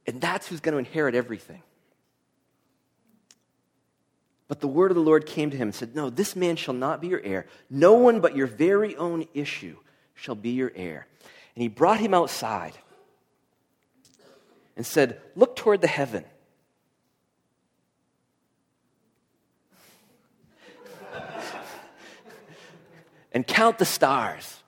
And 0.07 0.21
that's 0.21 0.47
who's 0.47 0.61
going 0.61 0.73
to 0.73 0.79
inherit 0.79 1.15
everything. 1.15 1.63
But 4.53 4.61
the 4.61 4.69
word 4.69 4.91
of 4.91 4.97
the 4.97 5.03
Lord 5.03 5.25
came 5.25 5.49
to 5.49 5.57
him 5.57 5.69
and 5.69 5.75
said, 5.75 5.97
No, 5.97 6.11
this 6.11 6.37
man 6.37 6.57
shall 6.57 6.75
not 6.75 7.01
be 7.01 7.09
your 7.09 7.23
heir. 7.23 7.47
No 7.71 7.95
one 7.95 8.21
but 8.21 8.37
your 8.37 8.47
very 8.47 8.95
own 8.97 9.27
issue 9.33 9.79
shall 10.13 10.35
be 10.35 10.51
your 10.51 10.71
heir. 10.77 11.07
And 11.57 11.63
he 11.63 11.69
brought 11.69 12.01
him 12.01 12.13
outside 12.13 12.75
and 14.77 14.85
said, 14.85 15.23
Look 15.35 15.57
toward 15.57 15.81
the 15.81 15.87
heaven 15.87 16.27
and 23.33 23.47
count 23.47 23.79
the 23.79 23.87
stars. 23.87 24.59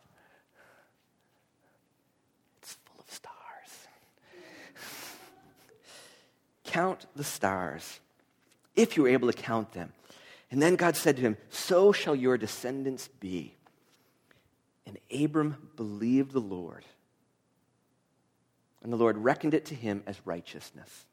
It's 2.63 2.79
full 2.87 3.05
of 3.07 3.11
stars. 3.13 3.87
count 6.65 7.05
the 7.15 7.23
stars, 7.23 8.01
if 8.77 8.97
you 8.97 9.05
were 9.05 9.09
able 9.09 9.31
to 9.31 9.37
count 9.37 9.73
them. 9.73 9.93
And 10.51 10.63
then 10.63 10.77
God 10.77 10.97
said 10.97 11.17
to 11.17 11.23
him, 11.23 11.37
So 11.51 11.93
shall 11.93 12.15
your 12.15 12.39
descendants 12.39 13.09
be. 13.09 13.55
And 14.87 14.99
Abram 15.13 15.71
believed 15.77 16.33
the 16.33 16.41
Lord, 16.41 16.85
and 18.83 18.93
the 18.93 18.97
Lord 18.97 19.17
reckoned 19.17 19.55
it 19.55 19.65
to 19.67 19.75
him 19.75 20.03
as 20.07 20.21
righteousness. 20.27 21.07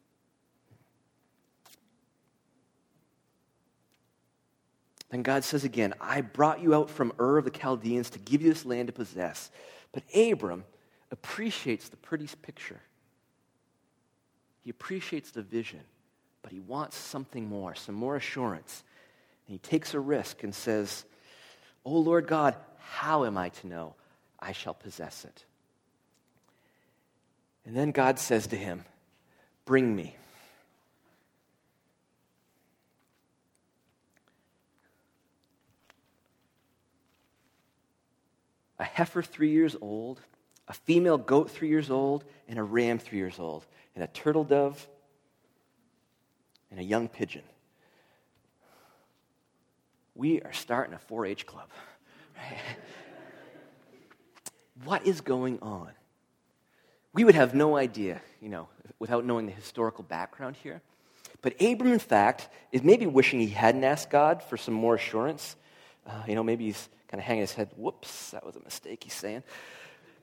Then 5.10 5.24
God 5.24 5.44
says 5.44 5.64
again, 5.64 5.94
I 6.00 6.22
brought 6.22 6.62
you 6.62 6.74
out 6.74 6.90
from 6.90 7.12
Ur 7.20 7.38
of 7.38 7.46
the 7.46 7.52
Chaldeans 7.52 8.10
to 8.12 8.20
give 8.20 8.42
you 8.42 8.50
this 8.50 8.66
land 8.66 8.88
to 8.88 8.94
possess. 8.94 9.52
But 9.92 10.04
Abram 10.16 10.64
appreciates 11.12 11.90
the 11.90 11.98
pretty 11.98 12.28
picture. 12.42 12.80
He 14.64 14.70
appreciates 14.70 15.32
the 15.32 15.42
vision 15.42 15.82
but 16.52 16.56
he 16.56 16.60
wants 16.68 16.98
something 16.98 17.48
more, 17.48 17.76
some 17.76 17.96
more 17.96 18.18
assurance. 18.18 18.84
And 19.48 19.54
he 19.54 19.58
takes 19.58 19.94
a 19.94 20.02
risk 20.02 20.44
and 20.44 20.54
says, 20.54 21.06
Oh 21.86 21.98
Lord 21.98 22.28
God, 22.28 22.58
how 22.78 23.24
am 23.24 23.38
I 23.38 23.48
to 23.48 23.68
know 23.68 23.96
I 24.38 24.52
shall 24.52 24.74
possess 24.74 25.24
it? 25.24 25.46
And 27.66 27.74
then 27.74 27.92
God 27.92 28.20
says 28.20 28.48
to 28.48 28.58
him, 28.58 28.84
Bring 29.64 29.96
me. 29.96 30.18
A 38.78 38.84
heifer 38.84 39.22
three 39.22 39.52
years 39.52 39.78
old, 39.80 40.20
a 40.68 40.74
female 40.74 41.18
goat 41.18 41.50
three 41.50 41.70
years 41.70 41.90
old, 41.90 42.26
and 42.50 42.60
a 42.60 42.64
ram 42.64 43.00
three 43.00 43.20
years 43.20 43.40
old, 43.40 43.66
and 43.96 44.04
a 44.04 44.08
turtle 44.08 44.44
dove, 44.44 44.86
and 46.72 46.80
a 46.80 46.84
young 46.84 47.08
pigeon. 47.08 47.44
We 50.16 50.42
are 50.42 50.54
starting 50.54 50.94
a 50.94 51.00
4 51.00 51.26
H 51.26 51.46
club. 51.46 51.70
what 54.84 55.06
is 55.06 55.22
going 55.22 55.60
on? 55.62 55.90
We 57.14 57.24
would 57.24 57.36
have 57.36 57.54
no 57.54 57.76
idea, 57.76 58.22
you 58.42 58.50
know, 58.50 58.70
without 59.00 59.26
knowing 59.26 59.46
the 59.46 59.52
historical 59.52 60.04
background 60.04 60.56
here. 60.56 60.82
But 61.42 61.62
Abram, 61.62 61.92
in 61.92 62.00
fact, 62.00 62.50
is 62.72 62.84
maybe 62.84 63.06
wishing 63.06 63.40
he 63.40 63.48
hadn't 63.48 63.84
asked 63.84 64.10
God 64.10 64.44
for 64.44 64.58
some 64.58 64.74
more 64.74 64.96
assurance. 64.96 65.56
Uh, 66.06 66.24
you 66.28 66.36
know, 66.36 66.44
maybe 66.44 66.66
he's 66.66 66.90
kind 67.08 67.20
of 67.20 67.26
hanging 67.26 67.42
his 67.42 67.54
head, 67.54 67.70
whoops, 67.76 68.32
that 68.32 68.46
was 68.46 68.56
a 68.56 68.62
mistake 68.62 69.04
he's 69.04 69.14
saying. 69.14 69.44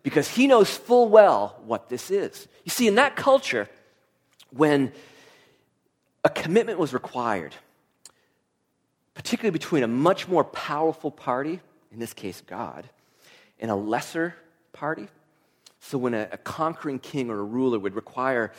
Because 0.03 0.29
he 0.29 0.47
knows 0.47 0.75
full 0.75 1.09
well 1.09 1.61
what 1.67 1.89
this 1.89 2.11
is. 2.11 2.49
You 2.65 2.71
see, 2.71 2.87
in 2.87 2.95
that 2.95 3.17
culture, 3.17 3.69
when 4.51 4.93
a 6.29 6.31
commitment 6.31 6.79
was 6.79 6.93
required, 6.93 7.55
particularly 9.15 9.51
between 9.51 9.83
a 9.83 9.89
much 9.89 10.29
more 10.29 10.45
powerful 10.45 11.11
party, 11.11 11.59
in 11.91 11.99
this 11.99 12.13
case 12.13 12.43
God, 12.43 12.87
and 13.59 13.71
a 13.71 13.75
lesser 13.75 14.35
party. 14.75 15.09
So 15.81 15.97
when 15.97 16.13
a, 16.13 16.29
a, 16.31 16.37
conquering 16.37 16.99
king 16.99 17.31
or 17.31 17.39
a 17.39 17.43
ruler 17.43 17.79
would 17.79 17.95
require 17.95 18.53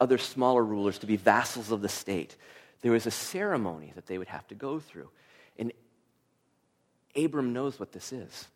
other 0.00 0.16
smaller 0.16 0.64
rulers 0.64 0.98
to 1.00 1.06
be 1.06 1.16
vassals 1.16 1.70
of 1.70 1.82
the 1.82 1.88
state, 1.88 2.34
there 2.80 2.92
was 2.92 3.06
a 3.06 3.10
ceremony 3.10 3.92
that 3.94 4.06
they 4.06 4.16
would 4.16 4.28
have 4.28 4.48
to 4.48 4.54
go 4.54 4.80
through. 4.80 5.10
And 5.58 5.70
Abram 7.14 7.52
knows 7.52 7.78
what 7.78 7.92
this 7.92 8.10
is. 8.10 8.48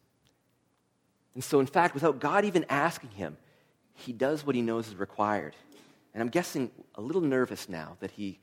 And 1.34 1.44
so, 1.44 1.60
in 1.60 1.66
fact, 1.66 1.92
without 1.92 2.20
God 2.20 2.46
even 2.46 2.64
asking 2.70 3.10
him, 3.10 3.36
he 3.92 4.14
does 4.14 4.46
what 4.46 4.56
he 4.56 4.62
knows 4.62 4.88
is 4.88 4.94
required. 4.94 5.54
And 6.16 6.22
I'm 6.22 6.30
guessing 6.30 6.70
a 6.94 7.02
little 7.02 7.20
nervous 7.20 7.68
now 7.68 7.98
that 8.00 8.12
he 8.12 8.38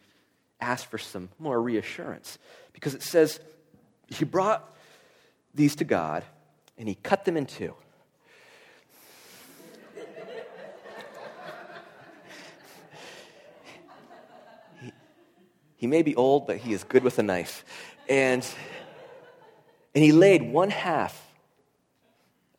asked 0.62 0.92
for 0.92 1.00
some 1.00 1.30
more 1.40 1.60
reassurance 1.60 2.38
because 2.72 2.94
it 2.94 3.02
says 3.02 3.40
he 4.06 4.26
brought 4.26 4.78
these 5.56 5.76
to 5.78 5.84
God 5.84 6.24
and 6.78 6.88
he 6.88 6.94
cut 6.94 7.26
them 7.26 7.36
in 7.36 7.48
two. 7.48 7.74
he, 14.80 14.94
he 15.76 15.88
may 15.88 16.04
be 16.04 16.16
old, 16.16 16.46
but 16.46 16.58
he 16.58 16.74
is 16.74 16.84
good 16.84 17.04
with 17.04 17.18
a 17.18 17.24
knife. 17.24 17.66
And, 18.08 18.48
and 19.96 20.04
he 20.04 20.12
laid 20.12 20.44
one 20.44 20.70
half 20.70 21.28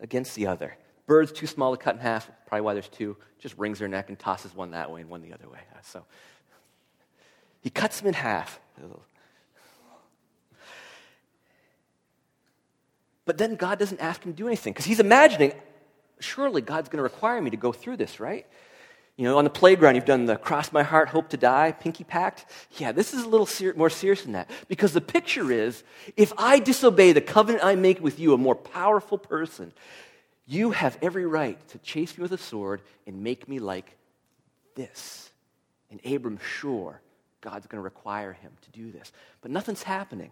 against 0.00 0.34
the 0.34 0.48
other. 0.48 0.76
Bird's 1.06 1.30
too 1.30 1.46
small 1.46 1.76
to 1.76 1.80
cut 1.80 1.94
in 1.94 2.00
half, 2.00 2.28
probably 2.54 2.66
why 2.66 2.74
there's 2.74 2.88
two. 2.88 3.16
Just 3.40 3.58
wrings 3.58 3.80
their 3.80 3.88
neck 3.88 4.10
and 4.10 4.18
tosses 4.18 4.54
one 4.54 4.70
that 4.70 4.88
way 4.88 5.00
and 5.00 5.10
one 5.10 5.22
the 5.22 5.32
other 5.32 5.48
way. 5.48 5.58
So 5.82 6.04
he 7.62 7.70
cuts 7.70 7.98
them 7.98 8.06
in 8.06 8.14
half. 8.14 8.60
But 13.26 13.38
then 13.38 13.56
God 13.56 13.80
doesn't 13.80 14.00
ask 14.00 14.22
him 14.22 14.32
to 14.32 14.36
do 14.36 14.46
anything 14.46 14.72
because 14.72 14.84
he's 14.84 15.00
imagining, 15.00 15.52
surely 16.20 16.62
God's 16.62 16.88
going 16.88 16.98
to 16.98 17.02
require 17.02 17.42
me 17.42 17.50
to 17.50 17.56
go 17.56 17.72
through 17.72 17.96
this, 17.96 18.20
right? 18.20 18.46
You 19.16 19.24
know, 19.24 19.38
on 19.38 19.44
the 19.44 19.50
playground, 19.50 19.96
you've 19.96 20.04
done 20.04 20.26
the 20.26 20.36
cross 20.36 20.70
my 20.70 20.84
heart, 20.84 21.08
hope 21.08 21.30
to 21.30 21.36
die, 21.36 21.72
pinky 21.72 22.04
pact. 22.04 22.46
Yeah, 22.78 22.92
this 22.92 23.12
is 23.14 23.24
a 23.24 23.28
little 23.28 23.46
ser- 23.46 23.74
more 23.76 23.90
serious 23.90 24.22
than 24.22 24.32
that 24.32 24.48
because 24.68 24.92
the 24.92 25.00
picture 25.00 25.50
is 25.50 25.82
if 26.16 26.32
I 26.38 26.60
disobey 26.60 27.10
the 27.10 27.20
covenant 27.20 27.64
I 27.64 27.74
make 27.74 28.00
with 28.00 28.20
you, 28.20 28.32
a 28.32 28.38
more 28.38 28.54
powerful 28.54 29.18
person, 29.18 29.72
you 30.46 30.72
have 30.72 30.98
every 31.00 31.26
right 31.26 31.58
to 31.68 31.78
chase 31.78 32.16
me 32.18 32.22
with 32.22 32.32
a 32.32 32.38
sword 32.38 32.82
and 33.06 33.22
make 33.22 33.48
me 33.48 33.58
like 33.58 33.96
this. 34.74 35.30
And 35.90 36.00
Abram, 36.04 36.38
sure, 36.38 37.00
God's 37.40 37.66
going 37.66 37.78
to 37.78 37.84
require 37.84 38.32
him 38.32 38.52
to 38.62 38.70
do 38.70 38.90
this. 38.90 39.12
But 39.40 39.50
nothing's 39.50 39.82
happening. 39.82 40.30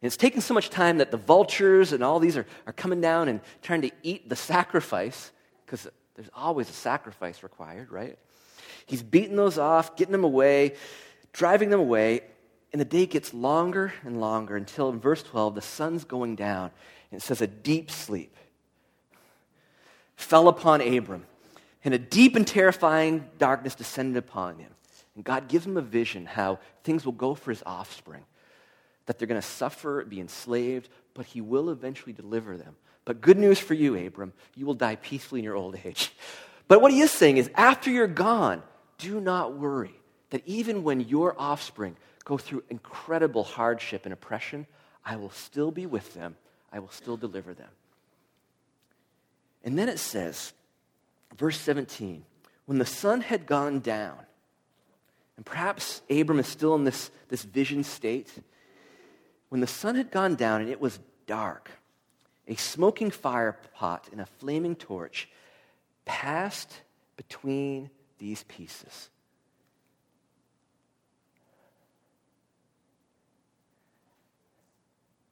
And 0.00 0.06
it's 0.06 0.16
taken 0.16 0.40
so 0.40 0.54
much 0.54 0.70
time 0.70 0.98
that 0.98 1.10
the 1.10 1.16
vultures 1.16 1.92
and 1.92 2.02
all 2.02 2.18
these 2.18 2.36
are, 2.36 2.46
are 2.66 2.72
coming 2.72 3.00
down 3.00 3.28
and 3.28 3.40
trying 3.62 3.82
to 3.82 3.90
eat 4.02 4.28
the 4.28 4.36
sacrifice, 4.36 5.30
because 5.64 5.86
there's 6.16 6.30
always 6.34 6.68
a 6.68 6.72
sacrifice 6.72 7.42
required, 7.42 7.92
right? 7.92 8.18
He's 8.86 9.02
beating 9.02 9.36
those 9.36 9.58
off, 9.58 9.96
getting 9.96 10.12
them 10.12 10.24
away, 10.24 10.74
driving 11.32 11.70
them 11.70 11.78
away, 11.78 12.22
and 12.72 12.80
the 12.80 12.86
day 12.86 13.06
gets 13.06 13.32
longer 13.32 13.92
and 14.04 14.20
longer 14.20 14.56
until 14.56 14.88
in 14.88 14.98
verse 14.98 15.22
12, 15.22 15.54
the 15.54 15.62
sun's 15.62 16.04
going 16.04 16.34
down, 16.34 16.70
and 17.10 17.20
it 17.20 17.22
says, 17.22 17.40
A 17.40 17.46
deep 17.46 17.90
sleep 17.90 18.36
fell 20.22 20.48
upon 20.48 20.80
Abram, 20.80 21.26
and 21.84 21.92
a 21.92 21.98
deep 21.98 22.36
and 22.36 22.46
terrifying 22.46 23.28
darkness 23.38 23.74
descended 23.74 24.16
upon 24.16 24.58
him. 24.58 24.70
And 25.14 25.24
God 25.24 25.48
gives 25.48 25.66
him 25.66 25.76
a 25.76 25.82
vision 25.82 26.26
how 26.26 26.58
things 26.84 27.04
will 27.04 27.12
go 27.12 27.34
for 27.34 27.50
his 27.50 27.62
offspring, 27.66 28.24
that 29.06 29.18
they're 29.18 29.28
going 29.28 29.40
to 29.40 29.46
suffer, 29.46 30.04
be 30.04 30.20
enslaved, 30.20 30.88
but 31.14 31.26
he 31.26 31.40
will 31.40 31.70
eventually 31.70 32.12
deliver 32.12 32.56
them. 32.56 32.76
But 33.04 33.20
good 33.20 33.38
news 33.38 33.58
for 33.58 33.74
you, 33.74 33.96
Abram, 33.96 34.32
you 34.54 34.64
will 34.64 34.74
die 34.74 34.96
peacefully 34.96 35.40
in 35.40 35.44
your 35.44 35.56
old 35.56 35.76
age. 35.84 36.12
But 36.68 36.80
what 36.80 36.92
he 36.92 37.00
is 37.00 37.10
saying 37.10 37.36
is, 37.36 37.50
after 37.54 37.90
you're 37.90 38.06
gone, 38.06 38.62
do 38.98 39.20
not 39.20 39.58
worry 39.58 39.94
that 40.30 40.42
even 40.46 40.84
when 40.84 41.00
your 41.00 41.34
offspring 41.38 41.96
go 42.24 42.38
through 42.38 42.62
incredible 42.70 43.42
hardship 43.42 44.06
and 44.06 44.12
oppression, 44.12 44.66
I 45.04 45.16
will 45.16 45.30
still 45.30 45.72
be 45.72 45.84
with 45.84 46.14
them. 46.14 46.36
I 46.72 46.78
will 46.78 46.90
still 46.90 47.16
deliver 47.16 47.52
them. 47.52 47.68
And 49.64 49.78
then 49.78 49.88
it 49.88 49.98
says, 49.98 50.52
verse 51.36 51.58
17, 51.60 52.24
when 52.66 52.78
the 52.78 52.86
sun 52.86 53.20
had 53.20 53.46
gone 53.46 53.80
down, 53.80 54.18
and 55.36 55.46
perhaps 55.46 56.02
Abram 56.10 56.38
is 56.38 56.46
still 56.46 56.74
in 56.74 56.84
this, 56.84 57.10
this 57.28 57.42
vision 57.42 57.84
state. 57.84 58.28
When 59.48 59.60
the 59.60 59.66
sun 59.66 59.96
had 59.96 60.10
gone 60.10 60.34
down 60.34 60.60
and 60.60 60.70
it 60.70 60.80
was 60.80 60.98
dark, 61.26 61.70
a 62.46 62.54
smoking 62.54 63.10
fire 63.10 63.58
pot 63.74 64.08
and 64.12 64.20
a 64.20 64.26
flaming 64.26 64.76
torch 64.76 65.28
passed 66.04 66.82
between 67.16 67.90
these 68.18 68.44
pieces. 68.44 69.10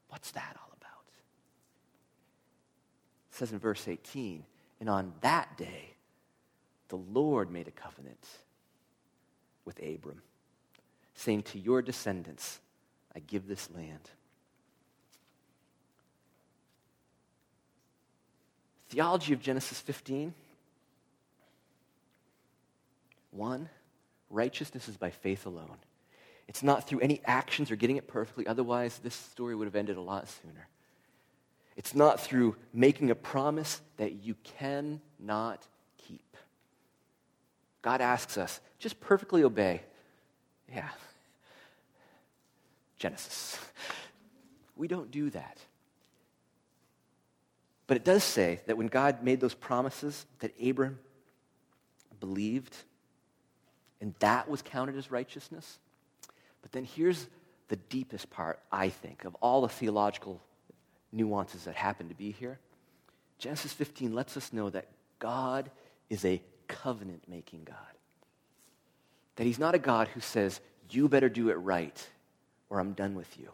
What's 0.08 0.32
that 0.32 0.56
all 0.60 0.69
says 3.40 3.52
in 3.52 3.58
verse 3.58 3.88
18, 3.88 4.44
and 4.80 4.90
on 4.90 5.14
that 5.22 5.56
day, 5.56 5.94
the 6.88 6.96
Lord 6.96 7.50
made 7.50 7.68
a 7.68 7.70
covenant 7.70 8.22
with 9.64 9.78
Abram, 9.82 10.20
saying, 11.14 11.44
To 11.44 11.58
your 11.58 11.80
descendants, 11.80 12.60
I 13.16 13.20
give 13.20 13.48
this 13.48 13.70
land. 13.74 14.10
Theology 18.90 19.32
of 19.32 19.40
Genesis 19.40 19.80
15. 19.80 20.34
One, 23.30 23.70
righteousness 24.28 24.86
is 24.86 24.98
by 24.98 25.08
faith 25.08 25.46
alone. 25.46 25.78
It's 26.46 26.62
not 26.62 26.86
through 26.86 27.00
any 27.00 27.22
actions 27.24 27.70
or 27.70 27.76
getting 27.76 27.96
it 27.96 28.06
perfectly, 28.06 28.46
otherwise, 28.46 28.98
this 28.98 29.14
story 29.14 29.54
would 29.54 29.64
have 29.64 29.76
ended 29.76 29.96
a 29.96 30.02
lot 30.02 30.28
sooner. 30.28 30.68
It's 31.80 31.94
not 31.94 32.20
through 32.20 32.56
making 32.74 33.10
a 33.10 33.14
promise 33.14 33.80
that 33.96 34.22
you 34.22 34.34
cannot 34.58 35.66
keep. 35.96 36.36
God 37.80 38.02
asks 38.02 38.36
us, 38.36 38.60
just 38.78 39.00
perfectly 39.00 39.44
obey. 39.44 39.80
Yeah. 40.70 40.90
Genesis. 42.98 43.58
We 44.76 44.88
don't 44.88 45.10
do 45.10 45.30
that. 45.30 45.56
But 47.86 47.96
it 47.96 48.04
does 48.04 48.24
say 48.24 48.60
that 48.66 48.76
when 48.76 48.88
God 48.88 49.24
made 49.24 49.40
those 49.40 49.54
promises, 49.54 50.26
that 50.40 50.52
Abram 50.62 50.98
believed, 52.20 52.76
and 54.02 54.14
that 54.18 54.50
was 54.50 54.60
counted 54.60 54.98
as 54.98 55.10
righteousness. 55.10 55.78
But 56.60 56.72
then 56.72 56.84
here's 56.84 57.26
the 57.68 57.76
deepest 57.76 58.28
part, 58.28 58.60
I 58.70 58.90
think, 58.90 59.24
of 59.24 59.34
all 59.36 59.62
the 59.62 59.70
theological 59.70 60.42
nuances 61.12 61.64
that 61.64 61.74
happen 61.74 62.08
to 62.08 62.14
be 62.14 62.30
here. 62.32 62.58
Genesis 63.38 63.72
15 63.72 64.14
lets 64.14 64.36
us 64.36 64.52
know 64.52 64.70
that 64.70 64.88
God 65.18 65.70
is 66.08 66.24
a 66.24 66.42
covenant 66.68 67.24
making 67.28 67.64
God. 67.64 67.76
That 69.36 69.44
He's 69.44 69.58
not 69.58 69.74
a 69.74 69.78
God 69.78 70.08
who 70.08 70.20
says, 70.20 70.60
you 70.90 71.08
better 71.08 71.28
do 71.28 71.50
it 71.50 71.54
right 71.54 72.08
or 72.68 72.80
I'm 72.80 72.92
done 72.92 73.14
with 73.14 73.38
you. 73.38 73.50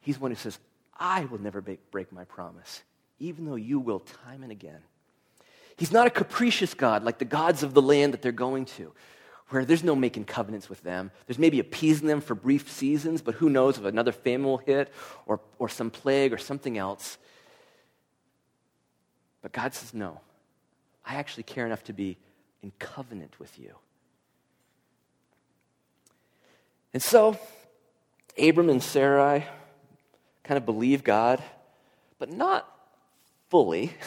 He's 0.00 0.18
one 0.18 0.30
who 0.30 0.36
says, 0.36 0.58
I 0.98 1.24
will 1.26 1.40
never 1.40 1.60
break 1.60 2.12
my 2.12 2.24
promise, 2.24 2.82
even 3.18 3.44
though 3.44 3.56
you 3.56 3.78
will 3.78 4.00
time 4.00 4.42
and 4.42 4.50
again. 4.50 4.80
He's 5.76 5.92
not 5.92 6.06
a 6.06 6.10
capricious 6.10 6.74
God 6.74 7.04
like 7.04 7.18
the 7.18 7.24
gods 7.24 7.62
of 7.62 7.74
the 7.74 7.82
land 7.82 8.12
that 8.12 8.22
they're 8.22 8.32
going 8.32 8.64
to, 8.64 8.92
where 9.48 9.64
there's 9.64 9.84
no 9.84 9.96
making 9.96 10.24
covenants 10.24 10.68
with 10.68 10.82
them. 10.82 11.10
There's 11.26 11.38
maybe 11.38 11.58
appeasing 11.58 12.06
them 12.06 12.20
for 12.20 12.34
brief 12.34 12.70
seasons, 12.70 13.22
but 13.22 13.34
who 13.36 13.48
knows 13.48 13.78
if 13.78 13.84
another 13.84 14.12
famine 14.12 14.46
will 14.46 14.58
hit 14.58 14.92
or, 15.26 15.40
or 15.58 15.68
some 15.68 15.90
plague 15.90 16.32
or 16.32 16.38
something 16.38 16.76
else. 16.76 17.18
But 19.40 19.52
God 19.52 19.74
says, 19.74 19.94
No, 19.94 20.20
I 21.06 21.14
actually 21.14 21.44
care 21.44 21.64
enough 21.64 21.84
to 21.84 21.92
be 21.92 22.18
in 22.62 22.72
covenant 22.78 23.38
with 23.38 23.58
you. 23.58 23.74
And 26.92 27.02
so, 27.02 27.38
Abram 28.38 28.68
and 28.68 28.82
Sarai 28.82 29.46
kind 30.42 30.58
of 30.58 30.66
believe 30.66 31.04
God, 31.04 31.42
but 32.18 32.32
not 32.32 32.68
fully. 33.48 33.92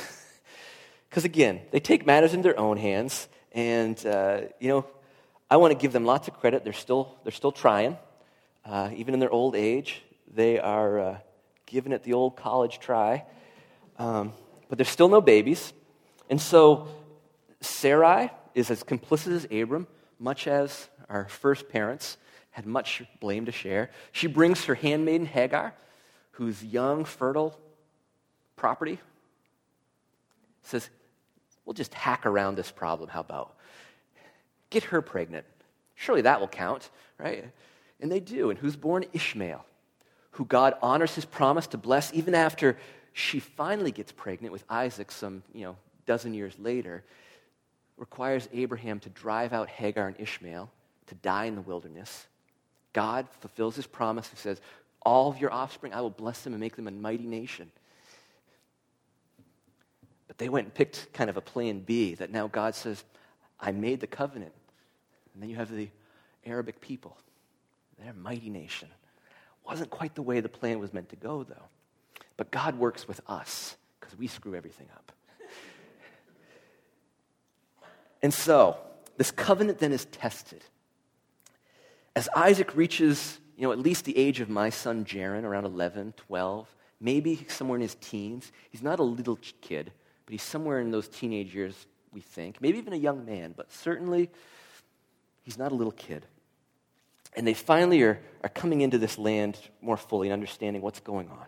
Because 1.12 1.26
again, 1.26 1.60
they 1.72 1.82
take 1.82 2.06
matters 2.06 2.34
in 2.34 2.42
their 2.42 2.58
own 2.58 2.78
hands. 2.78 3.28
And, 3.52 4.04
uh, 4.06 4.44
you 4.62 4.70
know, 4.70 4.86
I 5.52 5.58
want 5.58 5.74
to 5.74 5.78
give 5.78 5.92
them 5.92 6.06
lots 6.06 6.30
of 6.30 6.36
credit. 6.36 6.64
They're 6.64 6.72
still, 6.72 7.14
they're 7.24 7.34
still 7.34 7.52
trying. 7.52 7.98
Uh, 8.64 8.90
even 8.96 9.14
in 9.14 9.20
their 9.20 9.30
old 9.30 9.54
age, 9.54 10.02
they 10.34 10.58
are 10.58 11.00
uh, 11.00 11.18
giving 11.66 11.92
it 11.92 12.04
the 12.04 12.14
old 12.14 12.38
college 12.38 12.80
try. 12.80 13.26
Um, 14.00 14.32
but 14.70 14.78
there's 14.78 14.88
still 14.88 15.10
no 15.10 15.20
babies. 15.20 15.74
And 16.30 16.40
so 16.40 16.88
Sarai 17.60 18.32
is 18.56 18.72
as 18.72 18.82
complicit 18.82 19.34
as 19.34 19.46
Abram, 19.52 19.88
much 20.20 20.48
as 20.48 20.88
our 21.10 21.28
first 21.28 21.68
parents 21.68 22.16
had 22.52 22.66
much 22.66 23.04
blame 23.20 23.46
to 23.48 23.52
share. 23.52 23.92
She 24.14 24.28
brings 24.28 24.64
her 24.66 24.76
handmaiden 24.76 25.28
Hagar, 25.28 25.74
whose 26.32 26.64
young, 26.64 27.04
fertile 27.04 27.60
property, 28.56 29.02
says, 30.64 30.90
We'll 31.66 31.74
just 31.74 31.94
hack 31.94 32.26
around 32.26 32.56
this 32.56 32.72
problem. 32.72 33.10
How 33.10 33.20
about? 33.20 33.58
Get 34.72 34.86
her 34.86 35.04
pregnant. 35.04 35.46
Surely 35.94 36.24
that 36.24 36.40
will 36.40 36.48
count, 36.48 36.90
right? 37.20 37.46
And 38.00 38.12
they 38.12 38.20
do. 38.20 38.50
And 38.50 38.58
who's 38.58 38.76
born? 38.76 39.06
Ishmael, 39.14 39.64
who 40.32 40.46
God 40.46 40.74
honors 40.82 41.14
his 41.14 41.26
promise 41.26 41.68
to 41.68 41.78
bless 41.78 42.12
even 42.14 42.34
after 42.34 42.78
she 43.14 43.40
finally 43.40 43.92
gets 43.92 44.12
pregnant 44.12 44.52
with 44.52 44.64
Isaac 44.68 45.12
some, 45.12 45.44
you 45.54 45.66
know, 45.66 45.76
dozen 46.08 46.34
years 46.34 46.58
later, 46.58 47.04
requires 47.98 48.50
Abraham 48.52 49.00
to 49.02 49.10
drive 49.10 49.54
out 49.54 49.70
Hagar 49.70 50.08
and 50.08 50.20
Ishmael 50.20 50.72
to 51.08 51.16
die 51.16 51.46
in 51.46 51.56
the 51.56 51.62
wilderness. 51.62 52.26
God 52.94 53.28
fulfills 53.42 53.76
his 53.76 53.86
promise. 53.86 54.30
He 54.30 54.38
says, 54.38 54.62
All 55.04 55.30
of 55.30 55.38
your 55.38 55.54
offspring, 55.54 55.94
I 55.94 56.02
will 56.02 56.10
bless 56.10 56.42
them 56.42 56.54
and 56.54 56.60
make 56.60 56.76
them 56.76 56.88
a 56.88 56.92
mighty 56.92 57.26
nation. 57.26 57.72
But 60.28 60.38
they 60.38 60.50
went 60.50 60.66
and 60.66 60.74
picked 60.74 61.12
kind 61.14 61.30
of 61.30 61.38
a 61.38 61.42
plan 61.42 61.82
B 61.82 62.16
that 62.16 62.32
now 62.32 62.48
God 62.48 62.74
says, 62.74 63.04
I 63.60 63.72
made 63.72 64.00
the 64.00 64.08
covenant. 64.08 64.54
And 65.34 65.42
then 65.42 65.50
you 65.50 65.56
have 65.56 65.72
the 65.72 65.90
Arabic 66.46 66.82
people. 66.82 67.18
They're 68.00 68.12
a 68.12 68.16
mighty 68.16 68.50
nation. 68.50 68.90
Wasn't 69.66 69.90
quite 69.90 70.16
the 70.16 70.22
way 70.22 70.40
the 70.40 70.50
plan 70.50 70.80
was 70.80 70.94
meant 70.94 71.10
to 71.10 71.16
go, 71.16 71.44
though. 71.44 71.70
But 72.38 72.52
God 72.52 72.78
works 72.80 73.08
with 73.08 73.22
us 73.28 73.76
because 74.00 74.18
we 74.18 74.28
screw 74.28 74.56
everything 74.56 74.88
up. 74.94 75.12
and 78.24 78.34
so, 78.34 78.78
this 79.18 79.32
covenant 79.32 79.78
then 79.78 79.92
is 79.92 80.06
tested. 80.06 80.64
As 82.16 82.28
Isaac 82.36 82.76
reaches, 82.76 83.40
you 83.56 83.64
know, 83.64 83.72
at 83.72 83.80
least 83.80 84.06
the 84.06 84.18
age 84.18 84.40
of 84.40 84.50
my 84.50 84.70
son 84.70 85.06
Jaron, 85.06 85.44
around 85.44 85.66
11, 85.66 86.14
12, 86.18 86.76
maybe 87.00 87.46
somewhere 87.48 87.76
in 87.76 87.82
his 87.82 87.96
teens, 87.96 88.52
he's 88.70 88.82
not 88.82 89.00
a 89.00 89.04
little 89.04 89.38
kid, 89.62 89.92
but 90.26 90.32
he's 90.32 90.42
somewhere 90.42 90.80
in 90.80 90.92
those 90.92 91.08
teenage 91.08 91.54
years, 91.54 91.86
we 92.12 92.22
think. 92.22 92.60
Maybe 92.60 92.80
even 92.80 92.94
a 92.94 92.98
young 92.98 93.26
man, 93.26 93.54
but 93.56 93.72
certainly 93.72 94.30
he's 95.42 95.58
not 95.58 95.72
a 95.72 95.76
little 95.76 95.92
kid. 95.92 96.26
And 97.36 97.48
they 97.48 97.54
finally 97.54 98.02
are, 98.04 98.20
are 98.44 98.50
coming 98.50 98.82
into 98.82 98.98
this 98.98 99.18
land 99.18 99.58
more 99.82 99.98
fully 99.98 100.28
and 100.28 100.34
understanding 100.34 100.82
what's 100.82 101.00
going 101.00 101.30
on. 101.30 101.46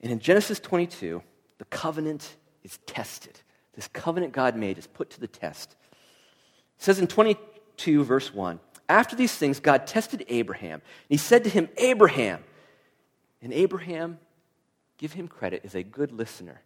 And 0.00 0.12
in 0.12 0.18
Genesis 0.18 0.60
22, 0.60 1.22
the 1.58 1.64
covenant 1.66 2.36
is 2.62 2.78
tested. 2.86 3.40
This 3.74 3.88
covenant 3.88 4.32
God 4.32 4.56
made 4.56 4.78
is 4.78 4.86
put 4.86 5.10
to 5.10 5.20
the 5.20 5.26
test. 5.26 5.76
It 6.76 6.82
says 6.82 6.98
in 6.98 7.06
22, 7.06 8.04
verse 8.04 8.32
1 8.32 8.60
after 8.88 9.14
these 9.14 9.34
things, 9.34 9.60
God 9.60 9.86
tested 9.86 10.24
Abraham. 10.28 10.74
And 10.74 10.82
he 11.08 11.18
said 11.18 11.44
to 11.44 11.50
him, 11.50 11.68
Abraham. 11.76 12.42
And 13.42 13.52
Abraham, 13.52 14.18
give 14.96 15.12
him 15.12 15.28
credit, 15.28 15.62
is 15.64 15.74
a 15.74 15.82
good 15.82 16.10
listener. 16.10 16.62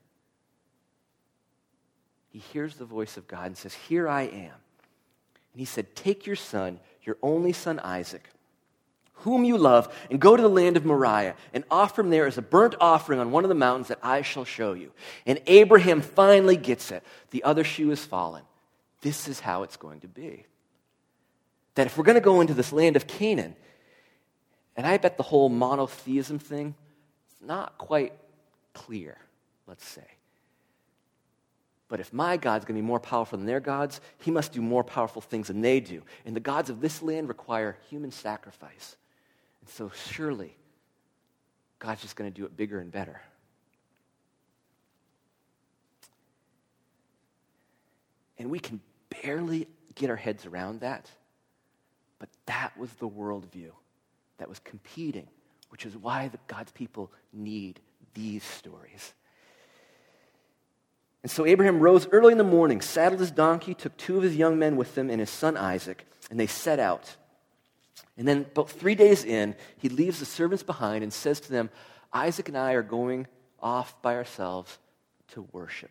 He 2.29 2.39
hears 2.39 2.77
the 2.77 2.85
voice 2.85 3.17
of 3.17 3.27
God 3.27 3.47
and 3.47 3.59
says, 3.59 3.75
Here 3.75 4.09
I 4.09 4.23
am. 4.23 4.55
And 5.53 5.61
he 5.61 5.65
said, 5.65 5.95
Take 5.95 6.27
your 6.27 6.37
son, 6.37 6.81
your 7.03 7.17
only 7.23 7.53
son 7.53 7.79
Isaac, 7.81 8.29
whom 9.15 9.45
you 9.45 9.59
love, 9.59 9.95
and 10.11 10.21
go 10.21 10.37
to 10.37 10.43
the 10.43 10.49
land 10.49 10.77
of 10.77 10.85
Moriah 10.85 11.35
and 11.53 11.65
offer 11.71 12.01
him 12.01 12.11
there 12.11 12.27
as 12.27 12.39
a 12.39 12.43
burnt 12.43 12.75
offering 12.81 13.21
on 13.21 13.31
one 13.31 13.45
of 13.45 13.49
the 13.49 13.55
mountains 13.55 13.89
that 13.89 13.99
I 14.03 14.23
shall 14.23 14.45
show 14.45 14.73
you. 14.73 14.93
And 15.27 15.41
Abraham 15.47 16.01
finally 16.01 16.57
gets 16.57 16.91
it. 16.91 17.05
The 17.31 17.45
other 17.45 17.65
shoe 17.65 17.91
has 17.91 18.05
fallen. 18.05 18.43
This 19.01 19.29
is 19.29 19.41
how 19.41 19.63
it's 19.63 19.77
going 19.77 20.01
to 20.01 20.09
be 20.09 20.47
that 21.75 21.87
if 21.87 21.97
we're 21.97 22.05
going 22.05 22.17
to 22.17 22.21
go 22.21 22.41
into 22.41 22.55
this 22.55 22.73
land 22.73 22.97
of 22.97 23.07
Canaan, 23.07 23.57
and 24.77 24.87
I 24.87 24.99
bet 24.99 25.17
the 25.17 25.23
whole 25.23 25.49
monotheism 25.49 26.39
thing 26.39 26.75
is 27.31 27.47
not 27.47 27.79
quite 27.79 28.13
clear, 28.75 29.17
let's 29.67 29.87
say. 29.87 30.07
But 31.93 32.01
if 32.01 32.11
my 32.11 32.39
God's 32.39 32.65
going 32.65 32.75
to 32.75 32.81
be 32.81 32.87
more 32.87 32.99
powerful 32.99 33.37
than 33.37 33.47
their 33.47 33.61
gods, 33.61 34.01
he 34.17 34.31
must 34.31 34.55
do 34.55 34.63
more 34.63 34.83
powerful 34.83 35.21
things 35.21 35.49
than 35.49 35.61
they 35.61 35.79
do. 35.79 36.01
And 36.25 36.35
the 36.35 36.41
gods 36.41 36.71
of 36.71 36.81
this 36.81 37.03
land 37.03 37.29
require 37.29 37.77
human 37.91 38.11
sacrifice. 38.11 38.97
And 39.61 39.69
so 39.69 39.93
surely 40.09 40.57
God's 41.79 42.01
just 42.01 42.17
going 42.17 42.33
to 42.33 42.35
do 42.35 42.47
it 42.47 42.57
bigger 42.57 42.81
and 42.81 42.91
better. 42.91 43.21
And 48.39 48.49
we 48.51 48.59
can 48.59 48.81
barely 49.23 49.69
get 49.95 50.09
our 50.09 50.17
heads 50.17 50.47
around 50.47 50.81
that. 50.81 51.11
But 52.19 52.31
that 52.47 52.75
was 52.79 52.91
the 52.95 53.09
worldview 53.11 53.73
that 54.39 54.49
was 54.49 54.61
competing, 54.61 55.29
which 55.69 55.85
is 55.85 55.95
why 55.95 56.29
the, 56.29 56.39
God's 56.47 56.73
people 56.73 57.13
need 57.35 57.81
these 58.15 58.45
stories. 58.45 59.13
And 61.23 61.31
so 61.31 61.47
Abraham 61.47 61.81
rose 61.81 62.09
early 62.11 62.33
in 62.33 62.39
the 62.39 62.45
morning, 62.45 62.81
saddled 62.81 63.21
his 63.21 63.31
donkey, 63.31 63.75
took 63.75 63.97
two 63.97 64.17
of 64.17 64.23
his 64.23 64.37
young 64.37 64.59
men 64.59 64.77
with 64.77 64.97
him 64.99 65.09
and 65.09 65.21
his 65.21 65.31
son 65.31 65.57
Isaac, 65.57 66.05
and 66.31 66.39
they 66.39 66.49
set 66.49 66.81
out. 66.81 67.17
And 68.17 68.27
then, 68.27 68.47
about 68.53 68.71
three 68.71 68.95
days 68.95 69.25
in, 69.25 69.55
he 69.79 69.89
leaves 69.89 70.19
the 70.19 70.27
servants 70.27 70.63
behind 70.63 71.03
and 71.03 71.13
says 71.13 71.41
to 71.41 71.51
them, 71.51 71.71
Isaac 72.13 72.49
and 72.49 72.59
I 72.59 72.73
are 72.73 72.83
going 72.83 73.27
off 73.61 74.01
by 74.03 74.17
ourselves 74.17 74.79
to 75.29 75.47
worship. 75.53 75.91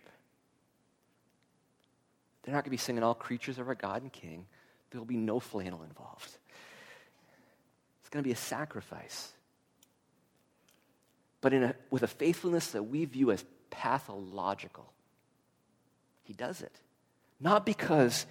They're 2.44 2.54
not 2.54 2.64
going 2.64 2.66
to 2.66 2.70
be 2.72 2.78
singing 2.78 3.04
all 3.04 3.16
creatures 3.16 3.58
of 3.58 3.68
our 3.68 3.76
God 3.76 4.02
and 4.02 4.12
King. 4.12 4.46
There'll 4.90 5.06
be 5.06 5.18
no 5.18 5.40
flannel 5.40 5.84
involved. 5.84 6.30
It's 8.02 8.10
going 8.10 8.24
to 8.24 8.28
be 8.28 8.34
a 8.34 8.38
sacrifice. 8.38 9.32
But 11.40 11.54
in 11.54 11.64
a, 11.64 11.76
with 11.90 12.04
a 12.04 12.08
faithfulness 12.08 12.72
that 12.72 12.84
we 12.84 13.06
view 13.06 13.32
as 13.32 13.44
pathological. 13.70 14.92
He 16.24 16.34
does 16.34 16.62
it. 16.62 16.76
Not 17.40 17.66
because 17.66 18.26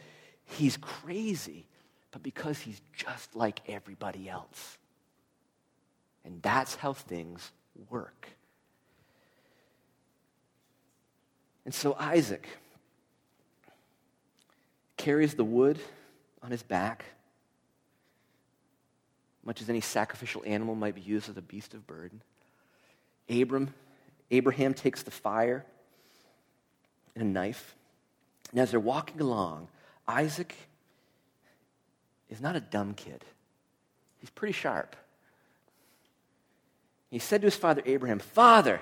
he's 0.44 0.76
crazy, 0.76 1.66
but 2.12 2.22
because 2.22 2.58
he's 2.58 2.80
just 2.92 3.34
like 3.34 3.60
everybody 3.68 4.28
else. 4.28 4.78
And 6.24 6.40
that's 6.42 6.74
how 6.74 6.92
things 6.92 7.50
work. 7.88 8.28
And 11.64 11.74
so 11.74 11.94
Isaac 11.98 12.46
carries 14.96 15.34
the 15.34 15.44
wood 15.44 15.78
on 16.42 16.50
his 16.50 16.62
back, 16.62 17.04
much 19.44 19.62
as 19.62 19.68
any 19.68 19.80
sacrificial 19.80 20.42
animal 20.46 20.74
might 20.74 20.94
be 20.94 21.00
used 21.00 21.28
as 21.28 21.36
a 21.36 21.42
beast 21.42 21.74
of 21.74 21.86
burden. 21.86 22.22
Abram, 23.28 23.72
Abraham 24.30 24.74
takes 24.74 25.02
the 25.02 25.10
fire 25.10 25.64
and 27.14 27.22
a 27.22 27.26
knife. 27.26 27.74
And 28.50 28.60
as 28.60 28.70
they're 28.70 28.80
walking 28.80 29.20
along, 29.20 29.68
Isaac 30.06 30.54
is 32.28 32.40
not 32.40 32.56
a 32.56 32.60
dumb 32.60 32.94
kid. 32.94 33.24
He's 34.18 34.30
pretty 34.30 34.52
sharp. 34.52 34.96
He 37.10 37.18
said 37.18 37.40
to 37.40 37.46
his 37.46 37.56
father 37.56 37.82
Abraham, 37.86 38.18
Father, 38.18 38.80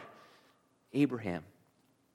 Abraham, 0.92 1.44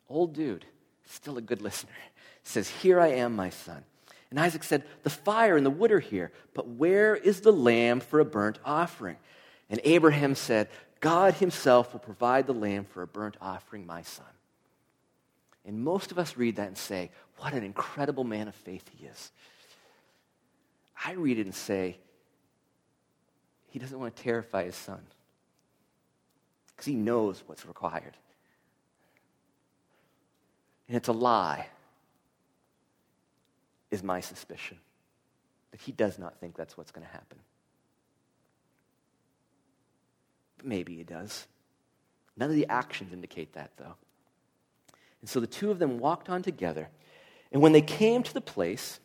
old 0.09 0.33
dude, 0.33 0.65
still 1.05 1.37
a 1.37 1.41
good 1.41 1.61
listener, 1.61 1.91
says, 2.43 2.69
Here 2.69 2.99
I 2.99 3.09
am, 3.09 3.35
my 3.35 3.49
son. 3.49 3.83
And 4.29 4.39
Isaac 4.39 4.63
said, 4.63 4.83
The 5.03 5.09
fire 5.09 5.55
and 5.57 5.65
the 5.65 5.71
wood 5.71 5.91
are 5.91 5.99
here, 5.99 6.31
but 6.53 6.67
where 6.67 7.15
is 7.15 7.41
the 7.41 7.53
lamb 7.53 7.99
for 7.99 8.19
a 8.19 8.25
burnt 8.25 8.59
offering? 8.65 9.17
And 9.69 9.79
Abraham 9.83 10.35
said, 10.35 10.69
God 10.99 11.35
himself 11.35 11.93
will 11.93 11.99
provide 11.99 12.47
the 12.47 12.53
lamb 12.53 12.85
for 12.85 13.01
a 13.01 13.07
burnt 13.07 13.37
offering, 13.41 13.85
my 13.85 14.03
son. 14.03 14.25
And 15.65 15.83
most 15.83 16.11
of 16.11 16.19
us 16.19 16.35
read 16.37 16.57
that 16.57 16.67
and 16.67 16.77
say, 16.77 17.11
What 17.37 17.53
an 17.53 17.63
incredible 17.63 18.23
man 18.23 18.47
of 18.47 18.55
faith 18.55 18.89
he 18.97 19.05
is. 19.05 19.31
I 21.05 21.13
read 21.13 21.39
it 21.39 21.45
and 21.45 21.55
say, 21.55 21.97
He 23.69 23.79
doesn't 23.79 23.97
want 23.97 24.15
to 24.15 24.23
terrify 24.23 24.65
his 24.65 24.75
son 24.75 25.01
because 26.67 26.85
he 26.85 26.95
knows 26.95 27.43
what's 27.45 27.65
required. 27.65 28.17
And 30.87 30.97
it's 30.97 31.07
a 31.07 31.13
lie, 31.13 31.67
is 33.89 34.03
my 34.03 34.19
suspicion, 34.19 34.77
that 35.71 35.79
he 35.79 35.91
does 35.91 36.19
not 36.19 36.39
think 36.39 36.55
that's 36.55 36.77
what's 36.77 36.91
going 36.91 37.05
to 37.05 37.11
happen. 37.11 37.39
But 40.57 40.65
maybe 40.65 40.95
he 40.95 41.03
does. 41.03 41.47
None 42.35 42.49
of 42.49 42.55
the 42.55 42.67
actions 42.67 43.13
indicate 43.13 43.53
that, 43.53 43.71
though. 43.77 43.95
And 45.23 45.29
so 45.29 45.39
the 45.39 45.47
two 45.47 45.71
of 45.71 45.79
them 45.79 45.99
walked 45.99 46.29
on 46.29 46.41
together. 46.43 46.89
And 47.53 47.61
when 47.61 47.71
they 47.71 47.81
came 47.81 48.23
to 48.23 48.33
the 48.33 48.41
place 48.41 48.99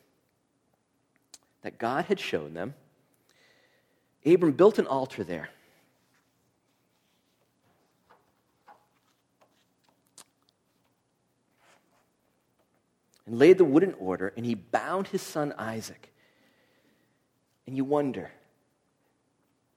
that 1.62 1.78
God 1.78 2.06
had 2.06 2.18
shown 2.18 2.54
them, 2.54 2.74
Abram 4.26 4.50
built 4.50 4.80
an 4.80 4.88
altar 4.88 5.22
there. 5.22 5.48
And 13.24 13.38
laid 13.38 13.56
the 13.56 13.64
wood 13.64 13.84
in 13.84 13.94
order, 13.94 14.32
and 14.36 14.44
he 14.44 14.56
bound 14.56 15.06
his 15.06 15.22
son 15.22 15.54
Isaac. 15.56 16.12
And 17.68 17.76
you 17.76 17.84
wonder 17.84 18.32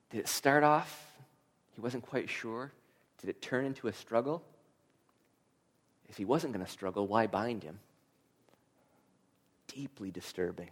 did 0.09 0.21
it 0.21 0.27
start 0.27 0.63
off? 0.63 1.05
He 1.75 1.81
wasn't 1.81 2.03
quite 2.03 2.31
sure. 2.31 2.71
Did 3.19 3.29
it 3.29 3.43
turn 3.43 3.63
into 3.63 3.87
a 3.87 3.93
struggle? 3.93 4.43
If 6.12 6.18
he 6.18 6.26
wasn't 6.26 6.51
going 6.51 6.66
to 6.66 6.70
struggle, 6.70 7.07
why 7.07 7.26
bind 7.26 7.64
him? 7.64 7.80
Deeply 9.68 10.12
disturbing. 10.12 10.68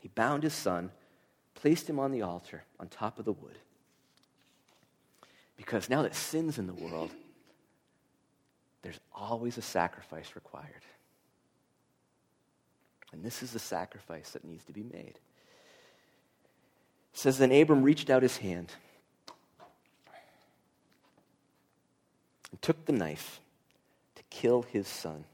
He 0.00 0.08
bound 0.08 0.42
his 0.42 0.52
son, 0.52 0.90
placed 1.54 1.88
him 1.88 2.00
on 2.00 2.10
the 2.10 2.22
altar 2.22 2.64
on 2.80 2.88
top 2.88 3.20
of 3.20 3.24
the 3.24 3.30
wood. 3.30 3.56
Because 5.56 5.88
now 5.88 6.02
that 6.02 6.16
sin's 6.16 6.58
in 6.58 6.66
the 6.66 6.74
world, 6.74 7.12
there's 8.82 8.98
always 9.14 9.56
a 9.56 9.62
sacrifice 9.62 10.32
required. 10.34 10.82
And 13.12 13.22
this 13.22 13.44
is 13.44 13.52
the 13.52 13.60
sacrifice 13.60 14.30
that 14.30 14.44
needs 14.44 14.64
to 14.64 14.72
be 14.72 14.82
made. 14.82 15.20
It 17.12 17.18
says, 17.18 17.38
Then 17.38 17.52
Abram 17.52 17.84
reached 17.84 18.10
out 18.10 18.24
his 18.24 18.38
hand 18.38 18.72
and 22.52 22.62
took 22.62 22.84
the 22.84 22.92
knife 22.92 23.40
to 24.14 24.22
kill 24.30 24.62
his 24.62 24.86
son. 24.86 25.24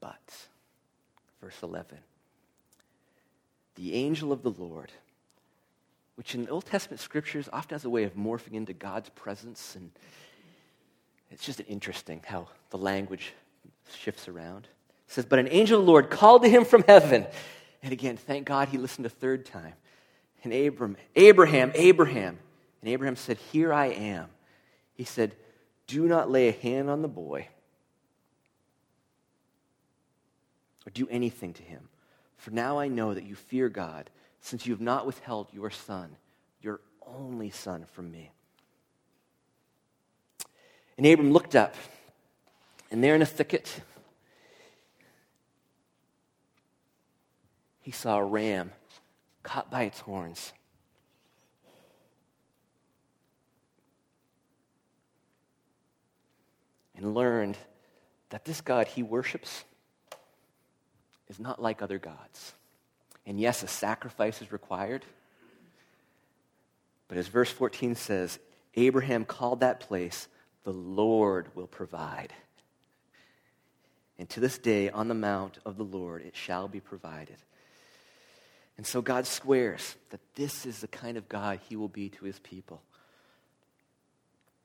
But, 0.00 0.48
verse 1.40 1.62
11, 1.62 1.98
the 3.76 3.94
angel 3.94 4.32
of 4.32 4.42
the 4.42 4.50
Lord, 4.50 4.90
which 6.16 6.34
in 6.34 6.44
the 6.44 6.50
Old 6.50 6.66
Testament 6.66 6.98
scriptures 6.98 7.48
often 7.52 7.76
has 7.76 7.84
a 7.84 7.90
way 7.90 8.02
of 8.02 8.14
morphing 8.16 8.54
into 8.54 8.72
God's 8.72 9.10
presence, 9.10 9.76
and 9.76 9.92
it's 11.30 11.44
just 11.44 11.60
interesting 11.68 12.20
how 12.26 12.48
the 12.70 12.78
language 12.78 13.32
shifts 13.96 14.26
around. 14.26 14.66
It 15.12 15.16
says, 15.16 15.26
But 15.26 15.40
an 15.40 15.48
angel 15.50 15.78
of 15.78 15.84
the 15.84 15.90
Lord 15.90 16.08
called 16.08 16.40
to 16.42 16.48
him 16.48 16.64
from 16.64 16.84
heaven. 16.88 17.26
And 17.82 17.92
again, 17.92 18.16
thank 18.16 18.46
God 18.46 18.68
he 18.68 18.78
listened 18.78 19.04
a 19.04 19.10
third 19.10 19.44
time. 19.44 19.74
And 20.42 20.54
Abram, 20.54 20.96
Abraham, 21.14 21.70
Abraham. 21.74 22.38
And 22.80 22.90
Abraham 22.90 23.16
said, 23.16 23.36
Here 23.36 23.74
I 23.74 23.88
am. 23.88 24.30
He 24.94 25.04
said, 25.04 25.34
Do 25.86 26.06
not 26.06 26.30
lay 26.30 26.48
a 26.48 26.52
hand 26.52 26.88
on 26.88 27.02
the 27.02 27.08
boy 27.08 27.46
or 30.86 30.90
do 30.94 31.06
anything 31.10 31.52
to 31.52 31.62
him. 31.62 31.90
For 32.38 32.50
now 32.50 32.78
I 32.78 32.88
know 32.88 33.12
that 33.12 33.24
you 33.24 33.34
fear 33.34 33.68
God, 33.68 34.08
since 34.40 34.64
you 34.64 34.72
have 34.72 34.80
not 34.80 35.04
withheld 35.04 35.48
your 35.52 35.68
son, 35.68 36.16
your 36.62 36.80
only 37.06 37.50
son, 37.50 37.84
from 37.92 38.10
me. 38.10 38.32
And 40.96 41.06
Abram 41.06 41.32
looked 41.32 41.54
up, 41.54 41.74
and 42.90 43.04
there 43.04 43.14
in 43.14 43.20
a 43.20 43.26
thicket, 43.26 43.82
he 47.82 47.90
saw 47.90 48.18
a 48.18 48.24
ram 48.24 48.72
caught 49.42 49.70
by 49.70 49.82
its 49.82 50.00
horns. 50.00 50.52
And 56.96 57.14
learned 57.14 57.58
that 58.30 58.44
this 58.44 58.60
God 58.60 58.86
he 58.86 59.02
worships 59.02 59.64
is 61.28 61.40
not 61.40 61.60
like 61.60 61.82
other 61.82 61.98
gods. 61.98 62.54
And 63.26 63.40
yes, 63.40 63.62
a 63.62 63.68
sacrifice 63.68 64.40
is 64.40 64.52
required. 64.52 65.04
But 67.08 67.18
as 67.18 67.28
verse 67.28 67.50
14 67.50 67.96
says, 67.96 68.38
Abraham 68.74 69.24
called 69.24 69.60
that 69.60 69.80
place, 69.80 70.28
the 70.64 70.72
Lord 70.72 71.48
will 71.54 71.66
provide. 71.66 72.32
And 74.18 74.28
to 74.30 74.40
this 74.40 74.58
day, 74.58 74.88
on 74.88 75.08
the 75.08 75.14
mount 75.14 75.58
of 75.64 75.76
the 75.76 75.84
Lord, 75.84 76.22
it 76.22 76.36
shall 76.36 76.68
be 76.68 76.80
provided. 76.80 77.36
And 78.76 78.86
so 78.86 79.02
God 79.02 79.26
swears 79.26 79.96
that 80.10 80.20
this 80.34 80.66
is 80.66 80.80
the 80.80 80.88
kind 80.88 81.16
of 81.16 81.28
God 81.28 81.60
he 81.68 81.76
will 81.76 81.88
be 81.88 82.08
to 82.08 82.24
his 82.24 82.38
people. 82.40 82.82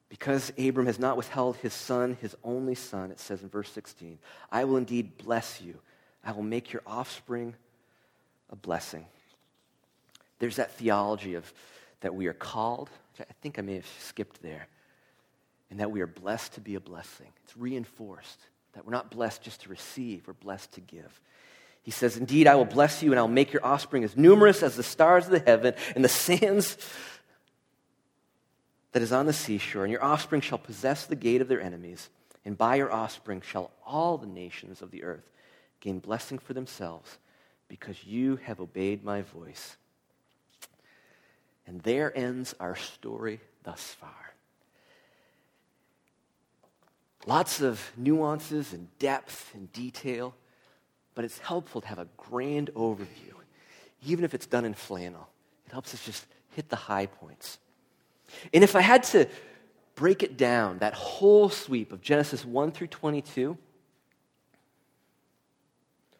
Because 0.09 0.53
Abram 0.57 0.85
has 0.85 0.99
not 0.99 1.17
withheld 1.17 1.57
his 1.57 1.73
son, 1.73 2.17
his 2.21 2.35
only 2.43 2.75
son, 2.75 3.11
it 3.11 3.19
says 3.19 3.43
in 3.43 3.49
verse 3.49 3.69
16, 3.71 4.17
I 4.49 4.63
will 4.63 4.77
indeed 4.77 5.17
bless 5.17 5.61
you 5.61 5.79
I 6.27 6.33
will 6.33 6.43
make 6.43 6.73
your 6.73 6.81
offspring 6.85 7.55
a 8.49 8.55
blessing. 8.57 9.05
There's 10.39 10.57
that 10.57 10.73
theology 10.73 11.35
of 11.35 11.51
that 12.01 12.13
we 12.13 12.27
are 12.27 12.33
called. 12.33 12.89
I 13.17 13.33
think 13.41 13.57
I 13.57 13.61
may 13.61 13.75
have 13.75 13.87
skipped 13.99 14.41
there. 14.41 14.67
And 15.71 15.79
that 15.79 15.89
we 15.89 16.01
are 16.01 16.07
blessed 16.07 16.53
to 16.53 16.61
be 16.61 16.75
a 16.75 16.81
blessing. 16.81 17.27
It's 17.45 17.55
reinforced 17.55 18.39
that 18.73 18.85
we're 18.85 18.91
not 18.91 19.09
blessed 19.09 19.41
just 19.41 19.61
to 19.61 19.69
receive, 19.69 20.27
we're 20.27 20.33
blessed 20.33 20.73
to 20.73 20.81
give. 20.81 21.19
He 21.87 21.91
says, 21.91 22.17
Indeed, 22.17 22.47
I 22.47 22.55
will 22.55 22.65
bless 22.65 23.01
you, 23.01 23.13
and 23.13 23.17
I'll 23.17 23.29
make 23.29 23.53
your 23.53 23.65
offspring 23.65 24.03
as 24.03 24.17
numerous 24.17 24.61
as 24.61 24.75
the 24.75 24.83
stars 24.83 25.23
of 25.23 25.31
the 25.31 25.39
heaven 25.39 25.73
and 25.95 26.03
the 26.03 26.09
sands 26.09 26.77
that 28.91 29.01
is 29.01 29.13
on 29.13 29.25
the 29.25 29.31
seashore. 29.31 29.85
And 29.85 29.91
your 29.93 30.03
offspring 30.03 30.41
shall 30.41 30.57
possess 30.57 31.05
the 31.05 31.15
gate 31.15 31.39
of 31.39 31.47
their 31.47 31.61
enemies, 31.61 32.09
and 32.43 32.57
by 32.57 32.75
your 32.75 32.91
offspring 32.91 33.39
shall 33.39 33.71
all 33.85 34.17
the 34.17 34.27
nations 34.27 34.81
of 34.81 34.91
the 34.91 35.01
earth 35.01 35.31
gain 35.79 35.99
blessing 35.99 36.39
for 36.39 36.53
themselves 36.53 37.19
because 37.69 38.03
you 38.03 38.35
have 38.43 38.59
obeyed 38.59 39.01
my 39.01 39.21
voice. 39.21 39.77
And 41.65 41.81
there 41.83 42.11
ends 42.17 42.53
our 42.59 42.75
story 42.75 43.39
thus 43.63 43.95
far. 43.97 44.33
Lots 47.25 47.61
of 47.61 47.93
nuances 47.95 48.73
and 48.73 48.89
depth 48.99 49.51
and 49.53 49.71
detail, 49.71 50.35
but 51.17 51.25
it's 51.25 51.39
helpful 51.39 51.81
to 51.81 51.87
have 51.87 51.97
a 51.97 52.07
grand 52.15 52.69
overview, 52.75 53.33
even 54.05 54.23
if 54.23 54.35
it's 54.35 54.45
done 54.45 54.65
in 54.65 54.75
flannel. 54.75 55.27
It 55.65 55.71
helps 55.71 55.91
us 55.95 56.05
just 56.05 56.27
hit 56.51 56.69
the 56.69 56.75
high 56.75 57.07
points. 57.07 57.57
And 58.53 58.63
if 58.63 58.75
I 58.75 58.81
had 58.81 59.01
to 59.05 59.27
break 59.95 60.21
it 60.21 60.37
down, 60.37 60.77
that 60.77 60.93
whole 60.93 61.49
sweep 61.49 61.91
of 61.91 62.01
Genesis 62.01 62.45
1 62.45 62.71
through 62.71 62.89
22, 62.89 63.57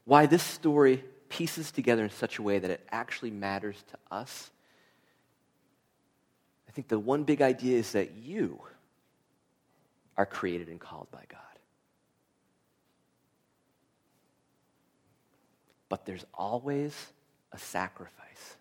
why 0.05 0.25
this 0.25 0.41
story 0.41 1.03
pieces 1.29 1.69
together 1.69 2.03
in 2.03 2.09
such 2.09 2.39
a 2.39 2.41
way 2.41 2.57
that 2.57 2.71
it 2.71 2.83
actually 2.91 3.29
matters 3.29 3.75
to 3.91 3.97
us. 4.09 4.49
I 6.67 6.71
think 6.71 6.87
the 6.87 6.97
one 6.97 7.23
big 7.23 7.43
idea 7.43 7.77
is 7.77 7.91
that 7.91 8.15
you 8.15 8.59
are 10.17 10.25
created 10.25 10.69
and 10.69 10.79
called 10.79 11.11
by 11.11 11.21
God. 11.29 11.46
But 15.89 16.05
there's 16.05 16.25
always 16.33 16.93
a 17.51 17.57
sacrifice. 17.57 18.57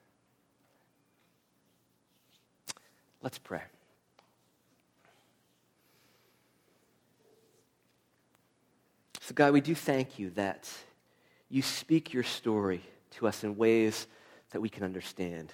Let's 3.23 3.39
pray. 3.39 3.63
So, 9.21 9.35
God, 9.35 9.53
we 9.53 9.61
do 9.61 9.75
thank 9.75 10.21
you 10.21 10.31
that 10.31 10.71
you 11.49 11.63
speak 11.63 12.13
your 12.13 12.23
story 12.23 12.81
to 13.13 13.27
us 13.27 13.43
in 13.43 13.57
ways 13.57 14.07
that 14.51 14.61
we 14.61 14.69
can 14.69 14.85
understand, 14.85 15.53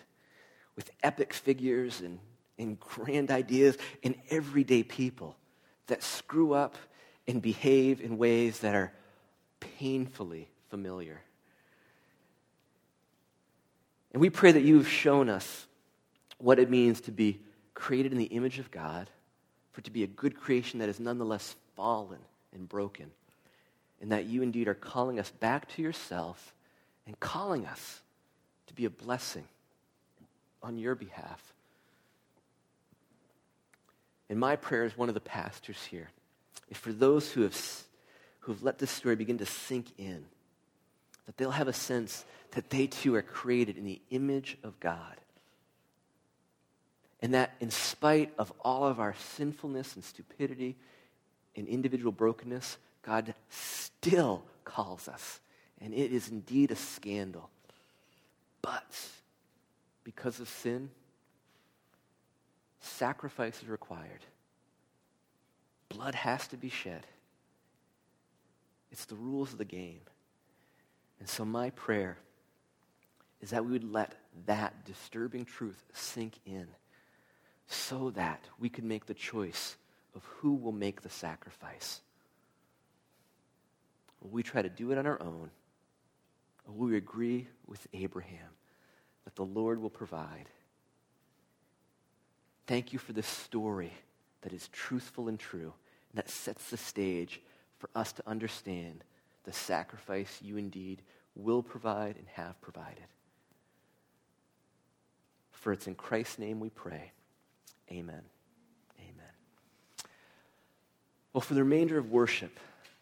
with 0.76 0.90
epic 1.02 1.32
figures 1.32 2.02
and, 2.02 2.18
and 2.58 2.78
grand 2.78 3.30
ideas 3.30 3.78
and 4.04 4.14
everyday 4.28 4.82
people 4.82 5.36
that 5.86 6.02
screw 6.02 6.52
up 6.52 6.76
and 7.26 7.40
behave 7.40 8.02
in 8.02 8.18
ways 8.18 8.60
that 8.60 8.74
are 8.74 8.92
painfully 9.60 10.50
familiar. 10.68 11.22
And 14.12 14.20
we 14.20 14.30
pray 14.30 14.52
that 14.52 14.62
you've 14.62 14.88
shown 14.88 15.28
us 15.28 15.66
what 16.38 16.58
it 16.58 16.70
means 16.70 17.00
to 17.02 17.12
be 17.12 17.40
created 17.74 18.12
in 18.12 18.18
the 18.18 18.24
image 18.24 18.58
of 18.58 18.70
God, 18.70 19.08
for 19.72 19.80
to 19.80 19.90
be 19.90 20.02
a 20.02 20.06
good 20.06 20.38
creation 20.38 20.80
that 20.80 20.88
is 20.88 21.00
nonetheless 21.00 21.56
fallen 21.76 22.18
and 22.52 22.68
broken, 22.68 23.10
and 24.00 24.12
that 24.12 24.26
you 24.26 24.42
indeed 24.42 24.68
are 24.68 24.74
calling 24.74 25.18
us 25.18 25.30
back 25.30 25.68
to 25.70 25.82
yourself 25.82 26.54
and 27.06 27.18
calling 27.18 27.66
us 27.66 28.02
to 28.66 28.74
be 28.74 28.84
a 28.84 28.90
blessing 28.90 29.44
on 30.62 30.76
your 30.76 30.94
behalf. 30.94 31.54
And 34.28 34.38
my 34.38 34.56
prayer 34.56 34.84
as 34.84 34.96
one 34.96 35.08
of 35.08 35.14
the 35.14 35.20
pastors 35.20 35.82
here 35.84 36.10
is 36.68 36.76
for 36.76 36.92
those 36.92 37.30
who 37.30 37.42
have, 37.42 37.58
who 38.40 38.52
have 38.52 38.62
let 38.62 38.78
this 38.78 38.90
story 38.90 39.16
begin 39.16 39.38
to 39.38 39.46
sink 39.46 39.86
in, 39.98 40.24
that 41.26 41.36
they'll 41.36 41.50
have 41.50 41.68
a 41.68 41.72
sense 41.72 42.24
that 42.52 42.70
they 42.70 42.86
too 42.86 43.14
are 43.14 43.22
created 43.22 43.78
in 43.78 43.84
the 43.84 44.00
image 44.10 44.58
of 44.62 44.78
God. 44.80 45.16
And 47.20 47.34
that 47.34 47.54
in 47.60 47.70
spite 47.70 48.32
of 48.38 48.52
all 48.60 48.86
of 48.86 48.98
our 48.98 49.14
sinfulness 49.36 49.94
and 49.94 50.04
stupidity 50.04 50.76
and 51.54 51.68
individual 51.68 52.12
brokenness, 52.12 52.78
God 53.02 53.34
still 53.48 54.42
calls 54.64 55.08
us. 55.08 55.40
And 55.80 55.94
it 55.94 56.12
is 56.12 56.28
indeed 56.28 56.70
a 56.70 56.76
scandal. 56.76 57.48
But 58.60 58.84
because 60.04 60.40
of 60.40 60.48
sin, 60.48 60.90
sacrifice 62.80 63.62
is 63.62 63.68
required. 63.68 64.24
Blood 65.88 66.14
has 66.14 66.48
to 66.48 66.56
be 66.56 66.68
shed. 66.68 67.06
It's 68.90 69.04
the 69.04 69.14
rules 69.14 69.52
of 69.52 69.58
the 69.58 69.64
game. 69.64 70.00
And 71.22 71.28
so, 71.28 71.44
my 71.44 71.70
prayer 71.70 72.18
is 73.40 73.50
that 73.50 73.64
we 73.64 73.70
would 73.70 73.92
let 73.92 74.16
that 74.46 74.84
disturbing 74.84 75.44
truth 75.44 75.80
sink 75.92 76.40
in 76.44 76.66
so 77.68 78.10
that 78.16 78.44
we 78.58 78.68
could 78.68 78.82
make 78.82 79.06
the 79.06 79.14
choice 79.14 79.76
of 80.16 80.24
who 80.24 80.52
will 80.52 80.72
make 80.72 81.00
the 81.00 81.08
sacrifice. 81.08 82.00
Will 84.20 84.30
we 84.30 84.42
try 84.42 84.62
to 84.62 84.68
do 84.68 84.90
it 84.90 84.98
on 84.98 85.06
our 85.06 85.22
own? 85.22 85.52
Or 86.66 86.74
will 86.74 86.88
we 86.88 86.96
agree 86.96 87.46
with 87.68 87.86
Abraham 87.92 88.50
that 89.22 89.36
the 89.36 89.44
Lord 89.44 89.80
will 89.80 89.90
provide? 89.90 90.48
Thank 92.66 92.92
you 92.92 92.98
for 92.98 93.12
this 93.12 93.28
story 93.28 93.92
that 94.40 94.52
is 94.52 94.66
truthful 94.72 95.28
and 95.28 95.38
true, 95.38 95.72
and 96.10 96.18
that 96.18 96.30
sets 96.30 96.70
the 96.70 96.76
stage 96.76 97.40
for 97.78 97.88
us 97.94 98.10
to 98.14 98.28
understand 98.28 99.04
the 99.44 99.52
sacrifice 99.52 100.38
you 100.42 100.56
indeed 100.56 101.02
will 101.34 101.62
provide 101.62 102.16
and 102.16 102.26
have 102.34 102.60
provided. 102.60 103.04
For 105.52 105.72
it's 105.72 105.86
in 105.86 105.94
Christ's 105.94 106.38
name 106.38 106.60
we 106.60 106.70
pray. 106.70 107.12
Amen. 107.90 108.22
Amen. 108.98 109.32
Well, 111.32 111.40
for 111.40 111.54
the 111.54 111.62
remainder 111.62 111.98
of 111.98 112.10
worship, 112.10 112.58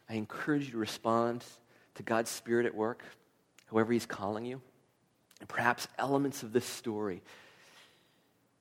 I 0.08 0.14
encourage 0.14 0.66
you 0.66 0.72
to 0.72 0.78
respond 0.78 1.44
to 1.94 2.02
God's 2.02 2.30
Spirit 2.30 2.66
at 2.66 2.74
work, 2.74 3.02
however 3.70 3.92
He's 3.92 4.06
calling 4.06 4.44
you. 4.44 4.60
And 5.40 5.48
perhaps 5.48 5.88
elements 5.98 6.42
of 6.42 6.52
this 6.52 6.66
story 6.66 7.22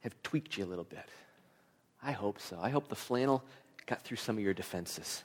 have 0.01 0.15
tweaked 0.23 0.57
you 0.57 0.63
a 0.63 0.67
little 0.67 0.85
bit. 0.85 1.09
I 2.01 2.13
hope 2.13 2.39
so. 2.39 2.57
I 2.61 2.69
hope 2.69 2.87
the 2.87 2.95
flannel 2.95 3.43
got 3.85 4.01
through 4.01 4.17
some 4.17 4.37
of 4.37 4.43
your 4.43 4.53
defenses. 4.53 5.23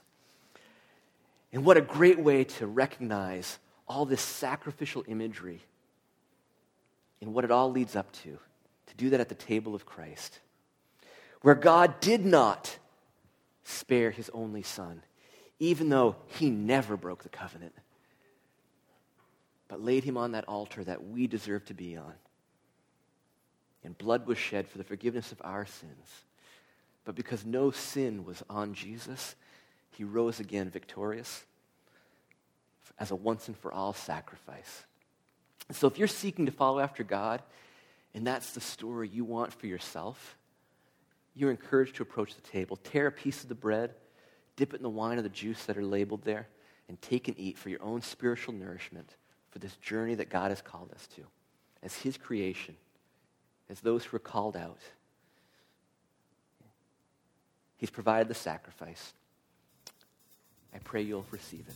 And 1.55 1.63
what 1.63 1.77
a 1.77 1.81
great 1.81 2.19
way 2.19 2.43
to 2.43 2.67
recognize 2.67 3.59
all 3.87 4.05
this 4.05 4.19
sacrificial 4.19 5.05
imagery 5.07 5.61
and 7.21 7.33
what 7.33 7.45
it 7.45 7.49
all 7.49 7.71
leads 7.71 7.95
up 7.95 8.11
to, 8.23 8.37
to 8.87 8.95
do 8.97 9.11
that 9.11 9.21
at 9.21 9.29
the 9.29 9.35
table 9.35 9.73
of 9.73 9.85
Christ, 9.85 10.41
where 11.43 11.55
God 11.55 12.01
did 12.01 12.25
not 12.25 12.77
spare 13.63 14.11
his 14.11 14.29
only 14.33 14.63
son, 14.63 15.01
even 15.57 15.87
though 15.87 16.17
he 16.27 16.49
never 16.49 16.97
broke 16.97 17.23
the 17.23 17.29
covenant, 17.29 17.73
but 19.69 19.81
laid 19.81 20.03
him 20.03 20.17
on 20.17 20.33
that 20.33 20.49
altar 20.49 20.83
that 20.83 21.07
we 21.07 21.25
deserve 21.25 21.63
to 21.67 21.73
be 21.73 21.95
on. 21.95 22.15
And 23.81 23.97
blood 23.97 24.27
was 24.27 24.37
shed 24.37 24.67
for 24.67 24.77
the 24.77 24.83
forgiveness 24.83 25.31
of 25.31 25.41
our 25.41 25.65
sins. 25.65 26.25
But 27.05 27.15
because 27.15 27.45
no 27.45 27.71
sin 27.71 28.25
was 28.25 28.43
on 28.49 28.73
Jesus, 28.73 29.37
he 29.97 30.03
rose 30.03 30.39
again 30.39 30.69
victorious 30.69 31.43
as 32.99 33.11
a 33.11 33.15
once 33.15 33.47
and 33.47 33.57
for 33.57 33.73
all 33.73 33.93
sacrifice. 33.93 34.83
So 35.71 35.87
if 35.87 35.97
you're 35.97 36.07
seeking 36.07 36.45
to 36.45 36.51
follow 36.51 36.79
after 36.79 37.03
God, 37.03 37.41
and 38.13 38.25
that's 38.25 38.51
the 38.51 38.61
story 38.61 39.09
you 39.09 39.25
want 39.25 39.53
for 39.53 39.67
yourself, 39.67 40.37
you're 41.33 41.51
encouraged 41.51 41.95
to 41.95 42.03
approach 42.03 42.35
the 42.35 42.41
table, 42.41 42.77
tear 42.77 43.07
a 43.07 43.11
piece 43.11 43.43
of 43.43 43.49
the 43.49 43.55
bread, 43.55 43.93
dip 44.55 44.73
it 44.73 44.77
in 44.77 44.83
the 44.83 44.89
wine 44.89 45.17
or 45.17 45.21
the 45.21 45.29
juice 45.29 45.65
that 45.65 45.77
are 45.77 45.83
labeled 45.83 46.23
there, 46.23 46.47
and 46.87 47.01
take 47.01 47.27
and 47.27 47.37
eat 47.39 47.57
for 47.57 47.69
your 47.69 47.83
own 47.83 48.01
spiritual 48.01 48.53
nourishment 48.53 49.15
for 49.49 49.59
this 49.59 49.75
journey 49.77 50.15
that 50.15 50.29
God 50.29 50.51
has 50.51 50.61
called 50.61 50.91
us 50.93 51.07
to 51.15 51.23
as 51.83 51.95
His 51.95 52.17
creation, 52.17 52.75
as 53.69 53.79
those 53.79 54.05
who 54.05 54.15
are 54.15 54.19
called 54.19 54.55
out. 54.55 54.79
He's 57.77 57.89
provided 57.89 58.27
the 58.27 58.33
sacrifice. 58.33 59.13
I 60.75 60.79
pray 60.83 61.03
you'll 61.03 61.25
receive 61.31 61.65
it. 61.69 61.75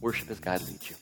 Worship 0.00 0.28
as 0.32 0.40
God 0.40 0.60
leads 0.66 0.90
you. 0.90 0.96